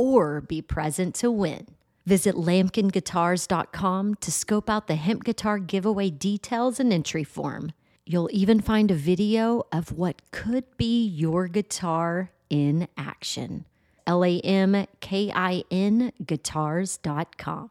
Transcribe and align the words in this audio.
or 0.00 0.40
be 0.40 0.62
present 0.62 1.14
to 1.16 1.30
win. 1.30 1.66
Visit 2.06 2.34
lamkinguitars.com 2.34 4.14
to 4.14 4.32
scope 4.32 4.70
out 4.70 4.86
the 4.86 4.94
hemp 4.94 5.24
guitar 5.24 5.58
giveaway 5.58 6.10
details 6.10 6.80
and 6.80 6.92
entry 6.92 7.24
form. 7.24 7.72
You'll 8.06 8.30
even 8.32 8.60
find 8.60 8.90
a 8.90 8.94
video 8.94 9.64
of 9.70 9.92
what 9.92 10.22
could 10.32 10.64
be 10.76 11.06
your 11.06 11.46
guitar 11.48 12.30
in 12.48 12.88
action. 12.96 13.66
L 14.06 14.24
A 14.24 14.40
M 14.40 14.86
K 15.00 15.30
I 15.32 15.62
N 15.70 16.12
guitars.com. 16.24 17.70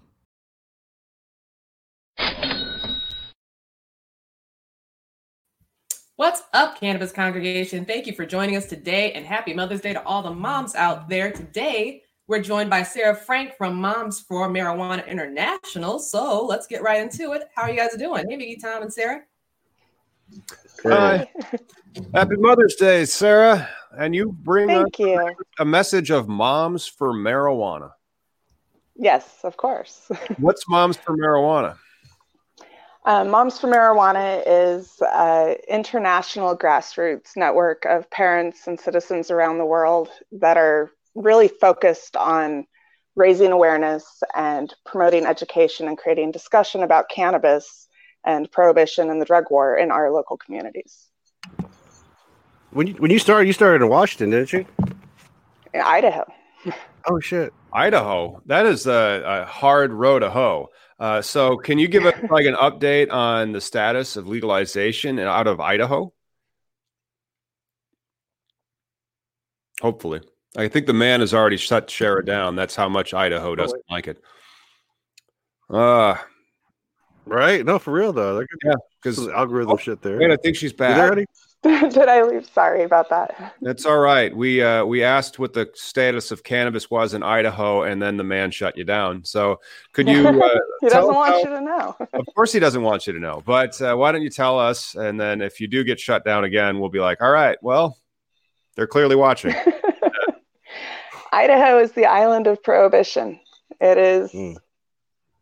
What's 6.16 6.43
up, 6.53 6.80
Cannabis 6.80 7.14
Congregation? 7.14 7.86
Thank 7.86 8.05
you 8.05 8.14
for 8.14 8.25
joining 8.25 8.58
us 8.58 8.66
today 8.66 9.14
and 9.14 9.25
happy 9.25 9.53
Mother's 9.53 9.80
Day 9.80 9.93
to 9.93 10.03
all 10.03 10.21
the 10.21 10.33
moms 10.33 10.75
out 10.75 11.08
there. 11.08 11.31
Today, 11.31 12.03
we're 12.30 12.39
joined 12.39 12.69
by 12.69 12.83
Serra 12.83 13.16
Frank 13.16 13.55
from 13.58 13.81
Moms 13.81 14.19
for 14.19 14.47
Marijuana 14.47 15.05
International. 15.08 15.97
So 15.97 16.45
let's 16.45 16.67
get 16.67 16.83
right 16.83 17.02
into 17.02 17.31
it. 17.31 17.49
How 17.55 17.63
are 17.63 17.71
you 17.71 17.75
guys 17.75 17.95
doing? 17.97 18.30
Hey, 18.30 18.38
Miggy, 18.38 18.61
Tom, 18.61 18.83
and 18.83 18.94
Serra. 18.94 19.23
Hi. 20.83 21.27
Happy 22.13 22.36
Mother's 22.38 22.75
Day, 22.75 23.05
Sarah. 23.05 23.67
And 23.97 24.13
you 24.13 24.31
bring 24.31 24.67
Thank 24.67 24.94
us 24.94 24.99
you. 24.99 25.36
a 25.58 25.66
message 25.66 26.11
of 26.11 26.27
Moms 26.27 26.86
for 26.86 27.13
Marijuana. 27.13 27.94
Yes, 28.95 29.39
of 29.43 29.58
course. 29.58 30.11
What's 30.38 30.69
Moms 30.69 30.97
for 30.97 31.17
Marijuana? 31.17 31.77
Uh, 33.05 33.23
Moms 33.23 33.59
for 33.59 33.67
Marijuana 33.67 34.43
is 34.45 35.02
an 35.02 35.55
international 35.67 36.55
grassroots 36.55 37.36
network 37.36 37.86
of 37.86 38.08
parents 38.11 38.67
and 38.67 38.80
citizens 38.80 39.31
around 39.31 39.58
the 39.58 39.66
world 39.66 40.09
that 40.31 40.58
are 40.58 40.91
really 41.20 41.50
focused 41.50 42.16
on 42.16 42.66
raising 43.16 43.52
awareness 43.52 44.23
and 44.34 44.73
promoting 44.86 45.26
education 45.26 45.88
and 45.88 45.98
creating 45.98 46.31
discussion 46.31 46.81
about 46.81 47.09
cannabis 47.09 47.88
and 48.26 48.52
prohibition 48.52 49.09
and 49.09 49.22
the 49.22 49.26
drug 49.26 49.45
war 49.52 49.78
in 49.78 49.92
our 49.92 50.09
local 50.11 50.38
communities. 50.38 51.09
When 52.72 52.88
you 52.88 52.94
when 52.94 53.11
you 53.11 53.20
started, 53.20 53.48
you 53.48 53.53
started 53.53 53.84
in 53.84 53.89
Washington, 53.89 54.30
didn't 54.30 54.53
you? 54.53 54.66
In 55.73 55.81
Idaho. 55.81 56.26
Oh 57.08 57.22
shit! 57.22 57.54
Idaho. 57.72 58.42
That 58.45 58.66
is 58.66 58.86
a, 58.86 59.23
a 59.26 59.45
hard 59.45 59.93
row 59.93 60.20
to 60.20 60.30
hoe. 60.30 60.67
Uh, 60.99 61.22
so, 61.22 61.55
can 61.55 61.80
you 61.80 61.88
give 61.88 62.05
us 62.05 62.14
like 62.30 62.45
an 62.45 62.55
update 62.55 63.10
on 63.10 63.54
the 63.54 63.61
status 63.61 64.17
of 64.17 64.27
legalization 64.27 65.17
out 65.17 65.48
of 65.48 65.61
Idaho? 65.61 66.14
Hopefully, 69.82 70.20
I 70.58 70.67
think 70.67 70.87
the 70.87 70.93
man 70.93 71.20
has 71.20 71.33
already 71.33 71.58
shut 71.58 71.89
Serra 71.89 72.26
down. 72.26 72.55
That's 72.55 72.76
how 72.76 72.89
much 72.89 73.14
Idaho 73.14 73.55
doesn't 73.55 73.83
like 73.89 74.08
it. 74.08 74.21
Uh, 75.70 76.15
Right? 77.26 77.64
No, 77.64 77.77
for 77.77 77.92
real 77.92 78.11
though. 78.11 78.37
They're 78.37 78.48
yeah, 78.65 78.73
because 79.04 79.20
is 79.20 79.27
algorithm 79.27 79.77
shit 79.77 80.02
there. 80.02 80.17
wait, 80.17 80.32
I 80.32 80.36
think 80.37 80.55
she's 80.55 80.71
You 80.71 80.77
back. 80.77 81.11
Eddie? 81.11 81.26
Did 81.61 82.08
I 82.08 82.23
leave? 82.23 82.49
Sorry 82.52 82.82
about 82.83 83.10
that. 83.11 83.54
That's 83.61 83.86
all 83.86 83.99
right. 83.99 84.36
We 84.36 84.64
uh, 84.64 84.83
we 84.86 85.04
asked 85.04 85.37
what 85.37 85.54
the 85.54 85.70
status 85.76 86.32
of 86.32 86.43
cannabis 86.43 86.89
was 86.89 87.14
in 87.14 87.21
Idaho, 87.21 87.83
and 87.83 88.02
then 88.02 88.17
the 88.17 88.23
man 88.23 88.49
shut 88.49 88.77
you 88.77 88.83
down. 88.83 89.23
So, 89.26 89.60
could 89.93 90.08
you? 90.08 90.27
Uh, 90.42 90.58
he 90.81 90.87
doesn't 90.89 91.14
want 91.14 91.33
how- 91.33 91.39
you 91.39 91.45
to 91.45 91.61
know. 91.61 91.95
of 92.14 92.26
course, 92.33 92.52
he 92.52 92.60
doesn't 92.60 92.81
want 92.81 93.05
you 93.05 93.14
to 93.14 93.20
know. 93.20 93.43
But 93.45 93.80
uh, 93.80 93.93
why 93.95 94.11
don't 94.11 94.23
you 94.23 94.30
tell 94.31 94.58
us? 94.58 94.95
And 94.95 95.20
then, 95.20 95.42
if 95.42 95.60
you 95.60 95.67
do 95.67 95.83
get 95.83 95.99
shut 95.99 96.26
down 96.26 96.45
again, 96.45 96.80
we'll 96.80 96.89
be 96.89 96.99
like, 97.02 97.21
all 97.21 97.31
right, 97.31 97.58
well, 97.61 97.95
they're 98.76 98.87
clearly 98.87 99.16
watching. 99.17 99.54
Idaho 101.32 101.80
is 101.80 101.92
the 101.94 102.06
island 102.06 102.48
of 102.48 102.64
prohibition. 102.64 103.40
It 103.80 103.98
is 103.98 104.32
Mm. 104.34 104.58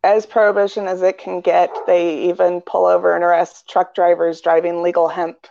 as 0.02 0.26
prohibition 0.26 0.86
as 0.86 1.02
it 1.02 1.18
can 1.18 1.40
get. 1.40 1.70
They 1.86 2.24
even 2.30 2.60
pull 2.60 2.86
over 2.86 3.14
and 3.14 3.24
arrest 3.24 3.68
truck 3.68 3.94
drivers 3.94 4.40
driving 4.40 4.82
legal 4.82 5.08
hemp 5.08 5.46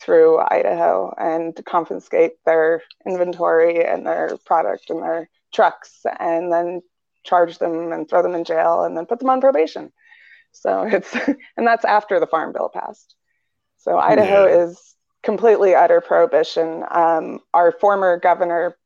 through 0.00 0.38
Idaho 0.38 1.12
and 1.18 1.58
confiscate 1.66 2.32
their 2.44 2.82
inventory 3.06 3.84
and 3.84 4.06
their 4.06 4.36
product 4.46 4.90
and 4.90 5.02
their 5.02 5.28
trucks 5.52 6.04
and 6.18 6.52
then 6.52 6.82
charge 7.24 7.58
them 7.58 7.92
and 7.92 8.08
throw 8.08 8.22
them 8.22 8.34
in 8.34 8.44
jail 8.44 8.82
and 8.82 8.96
then 8.96 9.06
put 9.06 9.18
them 9.18 9.30
on 9.30 9.40
probation. 9.40 9.92
So 10.52 10.82
it's, 10.90 11.14
and 11.56 11.66
that's 11.66 11.84
after 11.84 12.18
the 12.20 12.26
Farm 12.26 12.52
Bill 12.52 12.70
passed. 12.72 13.14
So 13.78 13.98
Idaho 13.98 14.46
Yeah. 14.46 14.64
is 14.64 14.96
completely 15.22 15.74
utter 15.74 16.00
prohibition. 16.00 16.84
Um, 16.90 17.40
our 17.52 17.72
former 17.72 18.18
governor, 18.18 18.76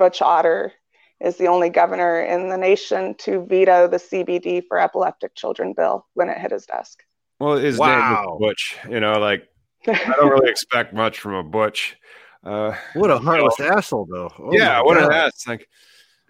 Butch 0.00 0.22
Otter, 0.22 0.72
is 1.20 1.36
the 1.36 1.46
only 1.46 1.68
governor 1.68 2.22
in 2.22 2.48
the 2.48 2.56
nation 2.56 3.14
to 3.18 3.44
veto 3.44 3.86
the 3.86 3.98
CBD 3.98 4.62
for 4.66 4.80
epileptic 4.80 5.34
children 5.34 5.74
bill 5.76 6.06
when 6.14 6.30
it 6.30 6.38
hit 6.38 6.50
his 6.50 6.64
desk. 6.64 7.04
Well, 7.38 7.56
his 7.58 7.78
name 7.78 7.86
Wow. 7.88 8.38
is 8.40 8.46
Butch. 8.46 8.78
You 8.88 8.98
know, 9.00 9.18
like 9.20 9.46
I 9.86 10.14
don't 10.16 10.30
really 10.34 10.50
expect 10.50 10.94
much 10.94 11.20
from 11.20 11.34
a 11.34 11.42
Butch. 11.44 11.96
Uh, 12.42 12.74
What 12.94 13.10
a 13.10 13.18
heartless 13.18 13.60
asshole, 13.60 14.06
though. 14.10 14.32
Oh 14.38 14.48
yeah, 14.52 14.78
my 14.78 14.82
what 14.82 14.96
an 14.96 15.12
ass! 15.12 15.46
Like, 15.46 15.68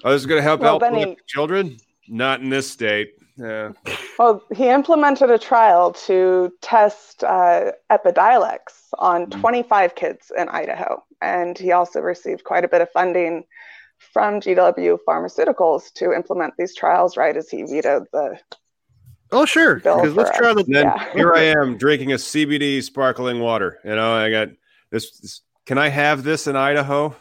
oh, 0.03 0.11
this 0.11 0.21
is 0.23 0.27
going 0.27 0.41
to 0.41 0.43
help 0.43 0.61
Well, 0.61 0.83
out 0.83 0.95
he- 1.09 1.17
children. 1.29 1.77
Not 2.09 2.41
in 2.41 2.51
this 2.51 2.69
state. 2.69 3.11
Yeah. 3.41 3.73
Well, 4.19 4.43
he 4.55 4.69
implemented 4.69 5.31
a 5.31 5.39
trial 5.39 5.93
to 6.07 6.53
test 6.61 7.25
uh, 7.25 7.73
Epidiolex 7.91 8.59
on 8.99 9.27
Mm. 9.27 9.41
25 9.41 9.95
kids 9.95 10.31
in 10.37 10.49
Idaho. 10.49 11.03
And 11.23 11.57
he 11.57 11.73
also 11.73 12.01
received 12.01 12.45
quite 12.45 12.65
a 12.65 12.69
bit 12.69 12.83
of 12.83 12.91
funding 12.91 13.45
from 13.99 14.41
GW 14.41 14.99
Pharmaceuticals 15.07 15.93
to 15.95 16.13
implement 16.13 16.55
these 16.59 16.75
trials 16.75 17.17
right 17.17 17.37
as 17.37 17.49
he 17.49 17.63
vetoed 17.63 18.07
the 18.13 18.39
Oh 19.33 19.45
sure, 19.45 19.77
because 19.77 20.15
let's 20.15 20.37
try 20.37 20.53
the. 20.53 20.65
Then 20.65 20.87
Yeah. 20.87 21.13
here 21.15 21.33
I 21.33 21.43
am 21.43 21.79
drinking 21.79 22.13
a 22.13 22.17
CBD 22.17 22.83
sparkling 22.83 23.39
water. 23.39 23.79
You 23.85 23.95
know, 23.95 24.13
I 24.13 24.29
got 24.29 24.49
this, 24.91 25.19
this. 25.19 25.43
Can 25.67 25.79
I 25.79 25.89
have 25.89 26.25
this 26.25 26.49
in 26.49 26.57
Idaho? 26.57 27.15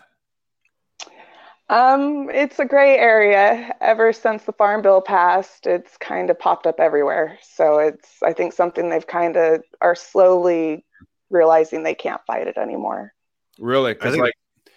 Um, 1.70 2.30
it's 2.32 2.58
a 2.58 2.66
gray 2.66 2.98
area. 2.98 3.76
Ever 3.80 4.12
since 4.12 4.44
the 4.44 4.54
Farm 4.54 4.82
Bill 4.82 5.02
passed, 5.02 5.68
it's 5.68 5.98
kind 5.98 6.30
of 6.30 6.40
popped 6.40 6.66
up 6.66 6.80
everywhere. 6.80 7.38
So 7.42 7.78
it's, 7.78 8.24
I 8.24 8.34
think, 8.34 8.54
something 8.54 8.90
they've 8.90 9.06
kind 9.06 9.38
of 9.38 9.64
are 9.80 9.96
slowly 9.96 10.84
realizing 11.30 11.84
they 11.84 11.94
can't 11.94 12.22
fight 12.26 12.48
it 12.48 12.58
anymore. 12.58 13.14
Really? 13.60 13.94
Because 13.94 14.14
think- 14.14 14.24
like 14.24 14.34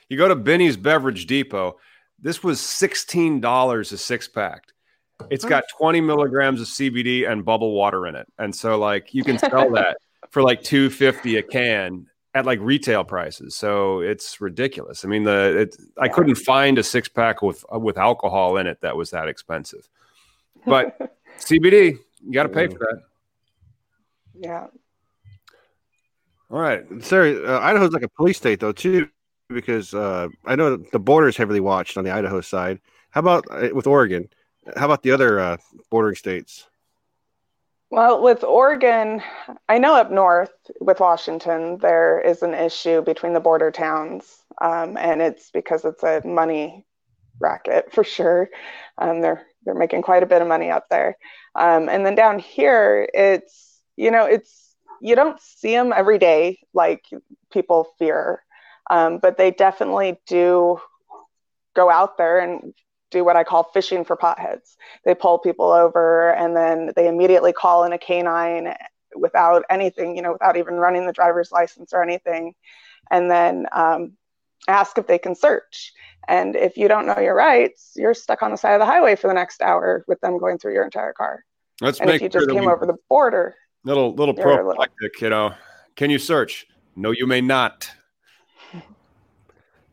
you 0.09 0.19
go 0.19 0.29
to 0.29 0.37
Binny's 0.37 0.77
Beverage 0.77 1.27
Depot, 1.27 1.79
this 2.21 2.45
was 2.45 2.61
sixteen 2.61 3.41
dollars 3.41 3.93
a 3.93 3.99
six 3.99 4.29
pack. 4.29 4.65
It's 5.31 5.45
got 5.45 5.65
twenty 5.79 6.01
milligrams 6.01 6.61
of 6.61 6.67
CBD 6.67 7.31
and 7.31 7.45
bubble 7.45 7.73
water 7.73 8.07
in 8.07 8.17
it, 8.17 8.27
and 8.39 8.55
so 8.55 8.79
like 8.79 9.15
you 9.15 9.25
can 9.25 9.39
sell 9.39 9.71
that 9.75 9.97
for 10.31 10.43
like 10.43 10.63
two 10.63 10.91
fifty 10.91 11.37
a 11.37 11.43
can 11.43 12.07
at 12.35 12.47
like 12.47 12.59
retail 12.61 13.05
prices. 13.05 13.55
So 13.55 14.01
it's 14.01 14.41
ridiculous. 14.41 15.05
I 15.05 15.09
mean, 15.09 15.25
the 15.25 15.61
it, 15.61 15.77
I 15.99 16.09
couldn't 16.09 16.37
find 16.37 16.79
a 16.79 16.83
six 16.83 17.09
pack 17.09 17.43
with 17.43 17.65
with 17.73 17.99
alcohol 17.99 18.57
in 18.57 18.67
it 18.67 18.81
that 18.81 18.97
was 18.97 19.11
that 19.11 19.29
expensive. 19.29 19.89
But 20.65 20.99
CBD, 21.39 21.99
you 22.25 22.33
got 22.33 22.45
to 22.45 22.49
pay 22.49 22.69
for 22.69 22.79
that. 22.79 23.03
Yeah. 24.35 24.67
All 26.51 26.61
right. 26.61 26.85
Sorry, 27.03 27.45
uh, 27.45 27.61
Idaho's 27.61 27.93
like 27.93 28.03
a 28.03 28.09
police 28.09 28.37
state 28.37 28.61
though 28.61 28.73
too, 28.73 29.09
because 29.49 29.95
uh, 29.95 30.29
I 30.45 30.57
know 30.57 30.77
the 30.77 30.99
border 30.99 31.29
is 31.29 31.37
heavily 31.37 31.61
watched 31.61 31.97
on 31.97 32.05
the 32.05 32.11
Idaho 32.11 32.41
side. 32.41 32.81
How 33.11 33.21
about 33.21 33.45
uh, 33.51 33.71
with 33.75 33.87
Oregon? 33.87 34.29
How 34.77 34.87
about 34.87 35.03
the 35.03 35.11
other 35.11 35.41
uh, 35.41 35.57
bordering 35.91 36.15
states? 36.15 36.69
Well, 37.93 38.23
with 38.23 38.43
Oregon, 38.43 39.23
I 39.69 39.77
know 39.77 39.95
up 39.95 40.11
north 40.11 40.55
with 40.81 40.99
Washington, 40.99 41.77
there 41.77 42.19
is 42.19 42.43
an 42.43 42.55
issue 42.55 43.03
between 43.03 43.35
the 43.35 43.41
border 43.41 43.71
towns, 43.71 44.39
um, 44.63 44.97
and 44.97 45.21
it's 45.21 45.51
because 45.51 45.85
it's 45.85 46.03
a 46.03 46.23
money 46.25 46.87
racket 47.39 47.93
for 47.93 48.03
sure. 48.03 48.49
Um, 48.97 49.21
they're 49.21 49.47
they're 49.67 49.75
making 49.75 50.01
quite 50.01 50.23
a 50.23 50.27
bit 50.27 50.41
of 50.41 50.49
money 50.49 50.71
up 50.71 50.89
there, 50.89 51.19
um, 51.55 51.91
and 51.91 52.07
then 52.07 52.15
down 52.15 52.39
here, 52.39 53.11
it's 53.13 53.83
you 53.97 54.11
know 54.11 54.25
it's 54.25 54.75
you 55.03 55.15
don't 55.15 55.39
see 55.39 55.73
them 55.73 55.93
every 55.95 56.17
day 56.19 56.61
like 56.73 57.05
people 57.53 57.89
fear, 57.99 58.43
um, 58.89 59.19
but 59.19 59.37
they 59.37 59.51
definitely 59.51 60.19
do 60.27 60.81
go 61.77 61.91
out 61.91 62.17
there 62.17 62.39
and 62.39 62.73
do 63.13 63.25
what 63.25 63.37
I 63.37 63.45
call 63.45 63.65
fishing 63.65 64.05
for 64.05 64.17
potheads. 64.17 64.77
They 65.05 65.15
pull 65.15 65.39
people 65.39 65.71
over 65.71 66.31
and 66.35 66.57
then 66.57 66.91
they 66.97 67.07
immediately 67.07 67.53
call 67.53 67.85
in 67.85 67.93
a 67.93 67.99
canine 67.99 68.75
without 69.15 69.63
anything, 69.71 70.17
you 70.17 70.23
know, 70.23 70.33
without 70.33 70.57
even 70.57 70.75
running 70.75 71.07
the 71.07 71.13
driver's 71.13 71.53
license 71.53 71.93
or 71.93 72.03
anything, 72.03 72.55
and 73.11 73.31
then 73.31 73.67
um, 73.73 74.13
ask 74.67 74.99
if 74.99 75.07
they 75.07 75.19
can 75.19 75.35
search. 75.35 75.93
And 76.29 76.57
if 76.57 76.77
you 76.77 76.89
don't 76.89 77.07
know 77.07 77.19
your 77.19 77.35
rights, 77.35 77.93
you're 77.95 78.15
stuck 78.15 78.43
on 78.43 78.51
the 78.53 78.57
side 78.57 78.75
of 78.75 78.81
the 78.81 78.87
highway 78.87 79.15
for 79.17 79.29
the 79.29 79.35
next 79.35 79.61
hour 79.61 80.05
with 80.09 80.21
them 80.21 80.39
going 80.39 80.57
through 80.59 80.73
your 80.73 80.85
entire 80.85 81.13
car. 81.13 81.45
Let's 81.81 82.01
and 82.01 82.07
make 82.09 82.17
if 82.17 82.23
you 82.23 82.29
just 82.29 82.45
sure 82.45 82.47
that 82.47 82.55
came 82.55 82.67
we- 82.67 82.73
over 82.73 82.87
the 82.87 82.97
border, 83.09 83.55
little 83.85 84.15
little 84.15 84.35
You're 84.35 84.47
little- 84.47 84.65
prophylactic, 84.75 85.21
you 85.21 85.29
know. 85.31 85.55
Can 85.97 86.09
you 86.11 86.19
search? 86.19 86.67
No, 86.97 87.11
you 87.11 87.27
may 87.27 87.41
not. 87.41 87.91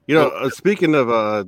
You 0.07 0.15
know, 0.15 0.29
uh, 0.29 0.49
speaking 0.49 0.95
of 0.95 1.11
uh, 1.11 1.43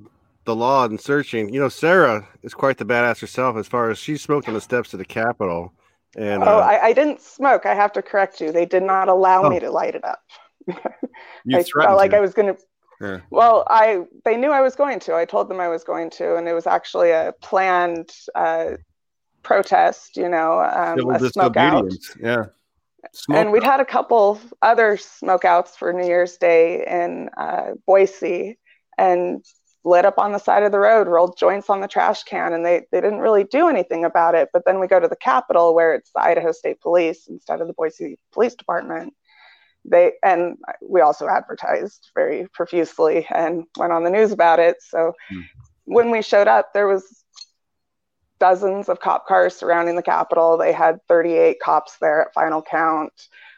the 0.45 0.55
law 0.55 0.85
and 0.85 0.99
searching, 0.99 1.53
you 1.53 1.59
know, 1.59 1.69
Serra 1.69 2.27
is 2.43 2.53
quite 2.53 2.77
the 2.77 2.85
badass 2.85 3.19
herself 3.21 3.57
as 3.57 3.67
far 3.67 3.89
as 3.89 3.97
she 3.99 4.17
smoked 4.17 4.47
on 4.47 4.53
the 4.53 4.61
steps 4.61 4.93
of 4.93 4.99
the 4.99 5.05
Capitol. 5.05 5.73
And 6.17 6.43
oh, 6.43 6.57
uh, 6.57 6.59
I, 6.59 6.87
I 6.87 6.93
didn't 6.93 7.21
smoke. 7.21 7.65
I 7.65 7.73
have 7.75 7.93
to 7.93 8.01
correct 8.01 8.41
you. 8.41 8.51
They 8.51 8.65
did 8.65 8.83
not 8.83 9.07
allow 9.07 9.43
Oh. 9.43 9.49
me 9.49 9.59
to 9.59 9.69
light 9.71 9.95
it 9.95 10.03
up. 10.03 10.21
You 11.43 11.57
I 11.57 11.63
threatened 11.63 11.89
felt 11.89 11.97
like 11.97 12.11
her. 12.11 12.17
I 12.17 12.21
was 12.21 12.33
going 12.33 12.55
to. 12.55 12.61
Yeah. 13.01 13.19
Well, 13.31 13.65
I 13.67 14.03
they 14.25 14.37
knew 14.37 14.51
I 14.51 14.61
was 14.61 14.75
going 14.75 14.99
to. 15.01 15.15
I 15.15 15.25
told 15.25 15.49
them 15.49 15.59
I 15.59 15.69
was 15.69 15.83
going 15.83 16.11
to, 16.11 16.35
and 16.35 16.47
it 16.47 16.53
was 16.53 16.67
actually 16.67 17.09
a 17.09 17.33
planned 17.41 18.11
uh, 18.35 18.71
protest. 19.41 20.17
You 20.17 20.29
know, 20.29 20.61
um, 20.61 20.99
Civil 20.99 21.11
a 21.11 21.29
smoke 21.31 21.57
out. 21.57 21.91
Yeah. 22.19 22.45
Smoke 23.13 23.37
And 23.37 23.51
we'd 23.51 23.63
had 23.63 23.79
a 23.79 23.85
couple 23.85 24.39
other 24.61 24.97
smokeouts 24.97 25.69
for 25.69 25.91
New 25.93 26.05
Year's 26.05 26.37
Day 26.37 26.85
in 26.87 27.29
uh, 27.35 27.71
Boise, 27.87 28.59
and 28.99 29.43
lit 29.83 30.05
up 30.05 30.19
on 30.19 30.31
the 30.31 30.37
side 30.37 30.63
of 30.63 30.71
the 30.71 30.79
road, 30.79 31.07
rolled 31.07 31.37
joints 31.37 31.69
on 31.69 31.81
the 31.81 31.87
trash 31.87 32.23
can, 32.23 32.53
and 32.53 32.65
they 32.65 32.85
they 32.91 33.01
didn't 33.01 33.19
really 33.19 33.43
do 33.43 33.67
anything 33.67 34.05
about 34.05 34.35
it. 34.35 34.49
But 34.53 34.63
then 34.65 34.79
we 34.79 34.87
go 34.87 34.99
to 34.99 35.07
the 35.07 35.15
Capitol, 35.15 35.73
where 35.73 35.93
it's 35.93 36.11
the 36.13 36.21
Idaho 36.21 36.51
State 36.51 36.81
Police 36.81 37.27
instead 37.27 37.61
of 37.61 37.67
the 37.67 37.73
Boise 37.73 38.17
Police 38.31 38.55
Department. 38.55 39.13
They 39.83 40.13
and 40.23 40.57
we 40.81 41.01
also 41.01 41.27
advertised 41.27 42.11
very 42.13 42.47
profusely 42.53 43.25
and 43.33 43.65
went 43.77 43.91
on 43.93 44.03
the 44.03 44.11
news 44.11 44.31
about 44.31 44.59
it. 44.59 44.77
So 44.81 45.13
Hmm. 45.29 45.41
when 45.85 46.11
we 46.11 46.21
showed 46.21 46.47
up, 46.47 46.73
there 46.73 46.87
was 46.87 47.23
dozens 48.39 48.89
of 48.89 48.99
cop 48.99 49.27
cars 49.27 49.55
surrounding 49.55 49.95
the 49.95 50.03
Capitol. 50.03 50.57
They 50.57 50.73
had 50.73 50.99
38 51.07 51.59
cops 51.59 51.97
there 51.99 52.23
at 52.23 52.33
final 52.33 52.61
count. 52.61 53.13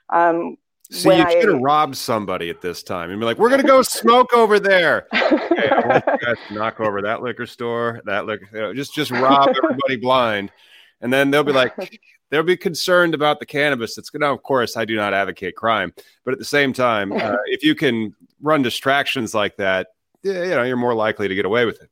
Um, 0.09 0.57
See, 0.93 1.07
when 1.07 1.17
you 1.17 1.23
I- 1.25 1.31
should 1.41 1.49
have 1.49 1.61
robbed 1.61 1.97
somebody 1.97 2.49
at 2.49 2.61
this 2.61 2.83
time 2.83 3.09
and 3.09 3.19
be 3.19 3.25
like, 3.25 3.37
"We're 3.37 3.49
gonna 3.49 3.63
go 3.63 3.81
smoke 3.81 4.33
over 4.33 4.59
there." 4.59 5.07
Hey, 5.53 5.69
I 5.69 5.87
want 5.87 6.03
you 6.07 6.17
guys 6.27 6.35
to 6.47 6.53
knock 6.53 6.79
over 6.79 7.01
that 7.03 7.21
liquor 7.21 7.45
store, 7.45 8.01
that 8.05 8.25
liquor. 8.25 8.47
You 8.53 8.59
know, 8.59 8.73
just 8.73 8.93
just 8.93 9.11
rob 9.11 9.49
everybody 9.49 9.97
blind, 9.97 10.51
and 10.99 11.13
then 11.13 11.31
they'll 11.31 11.43
be 11.43 11.51
like, 11.53 11.99
they'll 12.31 12.43
be 12.43 12.57
concerned 12.57 13.13
about 13.13 13.39
the 13.39 13.45
cannabis. 13.45 13.95
That's 13.95 14.09
gonna. 14.09 14.33
Of 14.33 14.43
course, 14.43 14.75
I 14.75 14.85
do 14.85 14.95
not 14.95 15.13
advocate 15.13 15.55
crime, 15.55 15.93
but 16.25 16.33
at 16.33 16.39
the 16.39 16.45
same 16.45 16.73
time, 16.73 17.11
uh, 17.13 17.37
if 17.45 17.63
you 17.63 17.75
can 17.75 18.15
run 18.41 18.61
distractions 18.61 19.33
like 19.33 19.55
that, 19.57 19.87
yeah, 20.23 20.43
you 20.43 20.49
know, 20.49 20.63
you're 20.63 20.75
more 20.75 20.95
likely 20.95 21.27
to 21.27 21.35
get 21.35 21.45
away 21.45 21.65
with 21.65 21.81
it. 21.81 21.89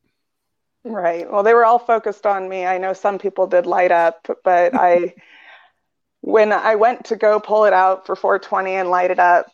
Right. 0.83 1.31
Well, 1.31 1.43
they 1.43 1.53
were 1.53 1.63
all 1.65 1.79
focused 1.79 2.25
on 2.25 2.49
me. 2.49 2.65
I 2.65 2.77
know 2.79 2.93
some 2.93 3.19
people 3.19 3.45
did 3.47 3.65
light 3.67 3.91
up, 3.91 4.27
but 4.43 4.73
I, 4.75 5.13
when 6.21 6.51
I 6.53 6.75
went 6.75 7.05
to 7.05 7.15
go 7.15 7.39
pull 7.39 7.65
it 7.65 7.73
out 7.73 8.05
for 8.05 8.15
420 8.15 8.71
and 8.75 8.89
light 8.89 9.11
it 9.11 9.19
up, 9.19 9.47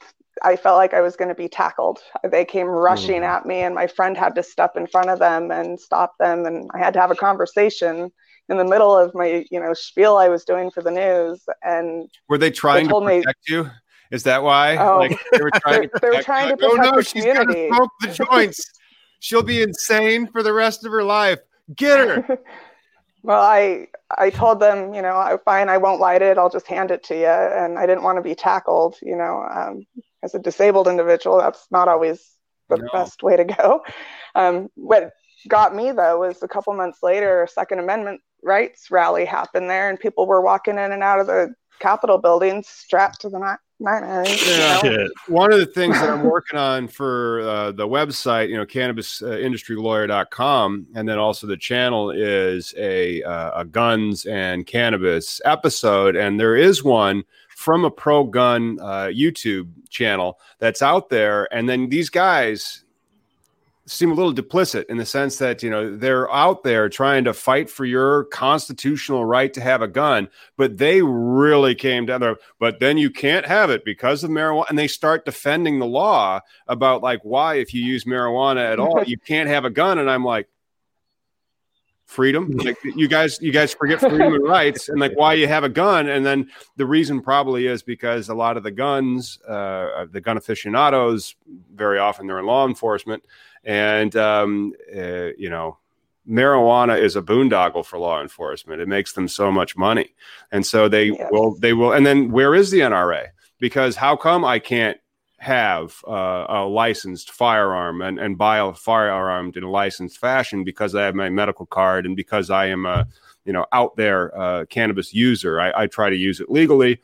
I 0.44 0.56
felt 0.56 0.78
like 0.78 0.94
I 0.94 1.02
was 1.02 1.16
going 1.16 1.30
to 1.30 1.36
be 1.36 1.48
tackled. 1.50 2.00
They 2.30 2.46
came 2.46 2.68
rushing 2.68 3.22
Mhm. 3.22 3.28
at 3.28 3.46
me, 3.46 3.62
and 3.62 3.74
my 3.74 3.88
friend 3.88 4.16
had 4.16 4.36
to 4.36 4.44
step 4.44 4.78
in 4.78 4.86
front 4.86 5.10
of 5.10 5.18
them 5.20 5.50
and 5.52 5.80
stop 5.80 6.14
them, 6.20 6.46
and 6.46 6.70
I 6.76 6.78
had 6.78 6.94
to 6.94 7.00
have 7.02 7.10
a 7.10 7.16
conversation 7.16 8.12
in 8.50 8.58
the 8.58 8.64
middle 8.64 8.96
of 8.96 9.14
my, 9.16 9.46
you 9.50 9.60
know, 9.60 9.74
spiel 9.74 10.16
I 10.18 10.30
was 10.30 10.46
doing 10.46 10.70
for 10.72 10.82
the 10.84 10.92
news. 10.92 11.44
And 11.64 12.08
Were 12.30 12.38
they 12.38 12.52
trying 12.52 12.84
to 12.86 12.90
told 12.92 13.06
me- 13.06 13.22
protect 13.22 13.50
you? 13.50 13.70
Is 14.12 14.24
that 14.24 14.42
why? 14.44 14.78
Oh. 14.78 15.00
like 15.00 15.20
they 15.34 15.42
were 15.42 15.52
trying 15.52 15.82
to 15.82 15.90
They- 15.94 16.00
they 16.02 16.08
protect 16.08 16.26
trying 16.26 16.50
to 16.50 16.58
protect 16.58 16.80
oh 16.80 16.90
no, 16.92 16.96
the 16.98 17.04
she's 17.04 17.26
gonna 17.26 17.68
smoke 17.68 17.90
the 18.02 18.08
joints. 18.08 18.72
She'll 19.20 19.44
be 19.44 19.62
insane 19.64 20.28
for 20.28 20.44
the 20.44 20.54
rest 20.54 20.86
of 20.86 20.92
her 20.92 21.04
life. 21.04 21.40
Get 21.76 21.98
her. 22.08 22.40
well, 23.28 23.42
I 23.44 23.88
I 24.18 24.32
told 24.32 24.62
them, 24.62 24.96
you 24.96 25.04
know, 25.04 25.18
I 25.18 25.38
fine, 25.46 25.70
I 25.70 25.78
won't 25.78 26.02
light 26.02 26.24
it. 26.24 26.40
I'll 26.40 26.50
just 26.50 26.68
hand 26.68 26.92
it 26.92 27.04
to 27.06 27.16
you. 27.16 27.28
And 27.28 27.80
I 27.80 27.88
didn't 27.88 28.04
want 28.04 28.18
to 28.18 28.24
be 28.24 28.36
tackled, 28.36 28.98
you 29.04 29.18
know, 29.18 29.46
um, 29.54 29.86
as 30.24 30.36
a 30.36 30.40
disabled 30.40 30.88
individual. 30.90 31.40
That's 31.40 31.68
not 31.72 31.90
always 31.90 32.38
the 32.70 32.78
No. 32.78 32.88
best 32.94 33.24
way 33.24 33.38
to 33.38 33.46
go. 33.46 33.84
Um, 34.36 34.70
what 34.76 35.14
got 35.48 35.76
me 35.76 35.92
though 35.94 36.20
was 36.20 36.44
a 36.44 36.48
couple 36.48 36.74
months 36.76 37.00
later, 37.04 37.44
a 37.44 37.48
Second 37.48 37.80
Amendment 37.80 38.22
rights 38.44 38.92
rally 38.92 39.26
happened 39.26 39.70
there, 39.70 39.90
and 39.90 40.00
people 40.00 40.28
were 40.28 40.42
walking 40.44 40.78
in 40.78 40.92
and 40.92 41.04
out 41.04 41.20
of 41.20 41.28
the 41.28 41.56
Capitol 41.80 42.20
building 42.20 42.64
strapped 42.64 43.22
to 43.22 43.30
the 43.30 43.40
ni- 43.80 43.86
nine 43.86 44.04
irons. 44.04 44.46
you 44.46 44.52
Yeah. 44.52 45.08
One 45.28 45.54
of 45.54 45.60
the 45.60 45.66
things 45.66 46.00
that 46.00 46.10
I'm 46.10 46.24
working 46.24 46.58
on 46.60 46.88
for 46.88 47.42
uh, 47.42 47.72
the 47.72 47.88
website, 47.88 48.50
you 48.50 48.58
know, 48.58 48.66
cannabisindustrylawyer.com, 48.66 50.88
and 50.96 51.08
then 51.08 51.20
also 51.20 51.48
the 51.48 51.58
channel 51.58 52.12
is 52.12 52.74
a, 52.78 53.24
uh, 53.24 53.62
a 53.62 53.66
guns 53.66 54.26
and 54.26 54.66
cannabis 54.66 55.42
episode. 55.46 56.16
And 56.16 56.40
there 56.40 56.56
is 56.56 56.84
one 56.84 57.24
from 57.50 57.86
a 57.86 57.92
pro 57.92 58.24
gun 58.24 58.78
uh, 58.82 59.08
YouTube 59.08 59.70
channel 59.90 60.40
that's 60.60 60.82
out 60.82 61.10
there. 61.10 61.54
And 61.54 61.68
then 61.68 61.90
these 61.90 62.10
guys 62.10 62.84
seem 63.88 64.12
a 64.12 64.14
little 64.14 64.34
duplicit 64.34 64.86
in 64.90 64.98
the 64.98 65.06
sense 65.06 65.38
that, 65.38 65.64
you 65.64 65.70
know, 65.70 65.96
they're 65.96 66.32
out 66.32 66.64
there 66.64 66.90
trying 66.90 67.24
to 67.24 67.34
fight 67.34 67.70
for 67.70 67.86
your 67.86 68.26
constitutional 68.26 69.24
right 69.26 69.54
to 69.54 69.62
have 69.62 69.82
a 69.82 69.88
gun, 69.88 70.28
but 70.58 70.78
they 70.78 71.02
really 71.02 71.74
came 71.74 72.06
down 72.06 72.20
there. 72.20 72.38
But 72.60 72.80
then 72.80 72.98
you 72.98 73.10
can't 73.10 73.46
have 73.46 73.70
it 73.70 73.86
because 73.86 74.24
of 74.24 74.30
marijuana. 74.30 74.70
And 74.70 74.78
they 74.78 74.88
start 74.88 75.26
defending 75.26 75.80
the 75.80 75.86
law 75.86 76.42
about 76.68 77.02
like 77.02 77.22
why, 77.24 77.56
if 77.56 77.74
you 77.74 77.82
use 77.82 78.04
marijuana 78.04 78.72
at 78.72 78.80
all, 78.80 79.04
you 79.08 79.18
can't 79.18 79.50
have 79.50 79.64
a 79.64 79.70
gun. 79.70 80.00
And 80.00 80.12
I'm 80.12 80.26
like, 80.26 80.50
freedom 82.08 82.50
like 82.64 82.78
you 82.84 83.08
guys 83.08 83.38
you 83.42 83.52
guys 83.52 83.74
forget 83.74 84.00
freedom 84.00 84.34
and 84.34 84.44
rights 84.44 84.88
and 84.88 84.98
like 84.98 85.12
why 85.16 85.34
you 85.34 85.46
have 85.46 85.66
a 85.66 85.70
gun 85.70 86.08
and 86.08 86.26
then 86.26 86.50
the 86.78 86.86
reason 86.86 87.22
probably 87.22 87.68
is 87.68 87.84
because 87.84 88.30
a 88.30 88.34
lot 88.34 88.56
of 88.56 88.64
the 88.64 88.72
guns 88.72 89.40
uh 89.42 90.06
the 90.10 90.22
gun 90.22 90.38
aficionados 90.38 91.36
very 91.76 92.00
often 92.00 92.26
they're 92.26 92.40
in 92.40 92.46
law 92.46 92.66
enforcement 92.66 93.22
and 93.68 94.16
um 94.16 94.74
uh, 94.96 95.30
you 95.38 95.50
know 95.50 95.78
marijuana 96.28 97.00
is 97.00 97.16
a 97.16 97.22
boondoggle 97.22 97.86
for 97.86 98.00
law 98.00 98.22
enforcement 98.22 98.82
it 98.82 98.88
makes 98.88 99.14
them 99.14 99.28
so 99.28 99.52
much 99.52 99.78
money 99.78 100.16
and 100.52 100.66
so 100.66 100.90
they 100.90 101.12
Yes. 101.12 101.30
will 101.32 101.56
they 101.60 101.74
will 101.74 101.92
and 101.94 102.06
then 102.06 102.32
where 102.32 102.56
is 102.56 102.72
the 102.72 102.80
nra 102.80 103.28
because 103.60 103.96
how 103.96 104.16
come 104.16 104.44
i 104.44 104.58
can't 104.58 104.98
have 105.40 105.96
uh, 106.08 106.46
a 106.50 106.66
licensed 106.66 107.32
firearm 107.32 108.02
and, 108.02 108.20
and 108.20 108.38
buy 108.38 108.58
a 108.58 108.74
firearm 108.74 109.52
in 109.56 109.64
a 109.64 109.70
licensed 109.70 110.18
fashion 110.18 110.64
because 110.64 110.96
I 110.96 111.04
have 111.04 111.14
my 111.14 111.30
medical 111.30 111.68
card 111.68 112.08
and 112.08 112.16
because 112.16 112.50
I 112.50 112.66
am 112.68 112.88
a 112.88 113.06
you 113.46 113.54
know 113.54 113.66
out 113.72 113.96
there 113.96 114.36
uh, 114.38 114.66
cannabis 114.66 115.14
user. 115.14 115.62
I, 115.62 115.84
I 115.84 115.88
try 115.88 116.10
to 116.10 116.16
use 116.16 116.40
it 116.40 116.50
legally 116.50 117.00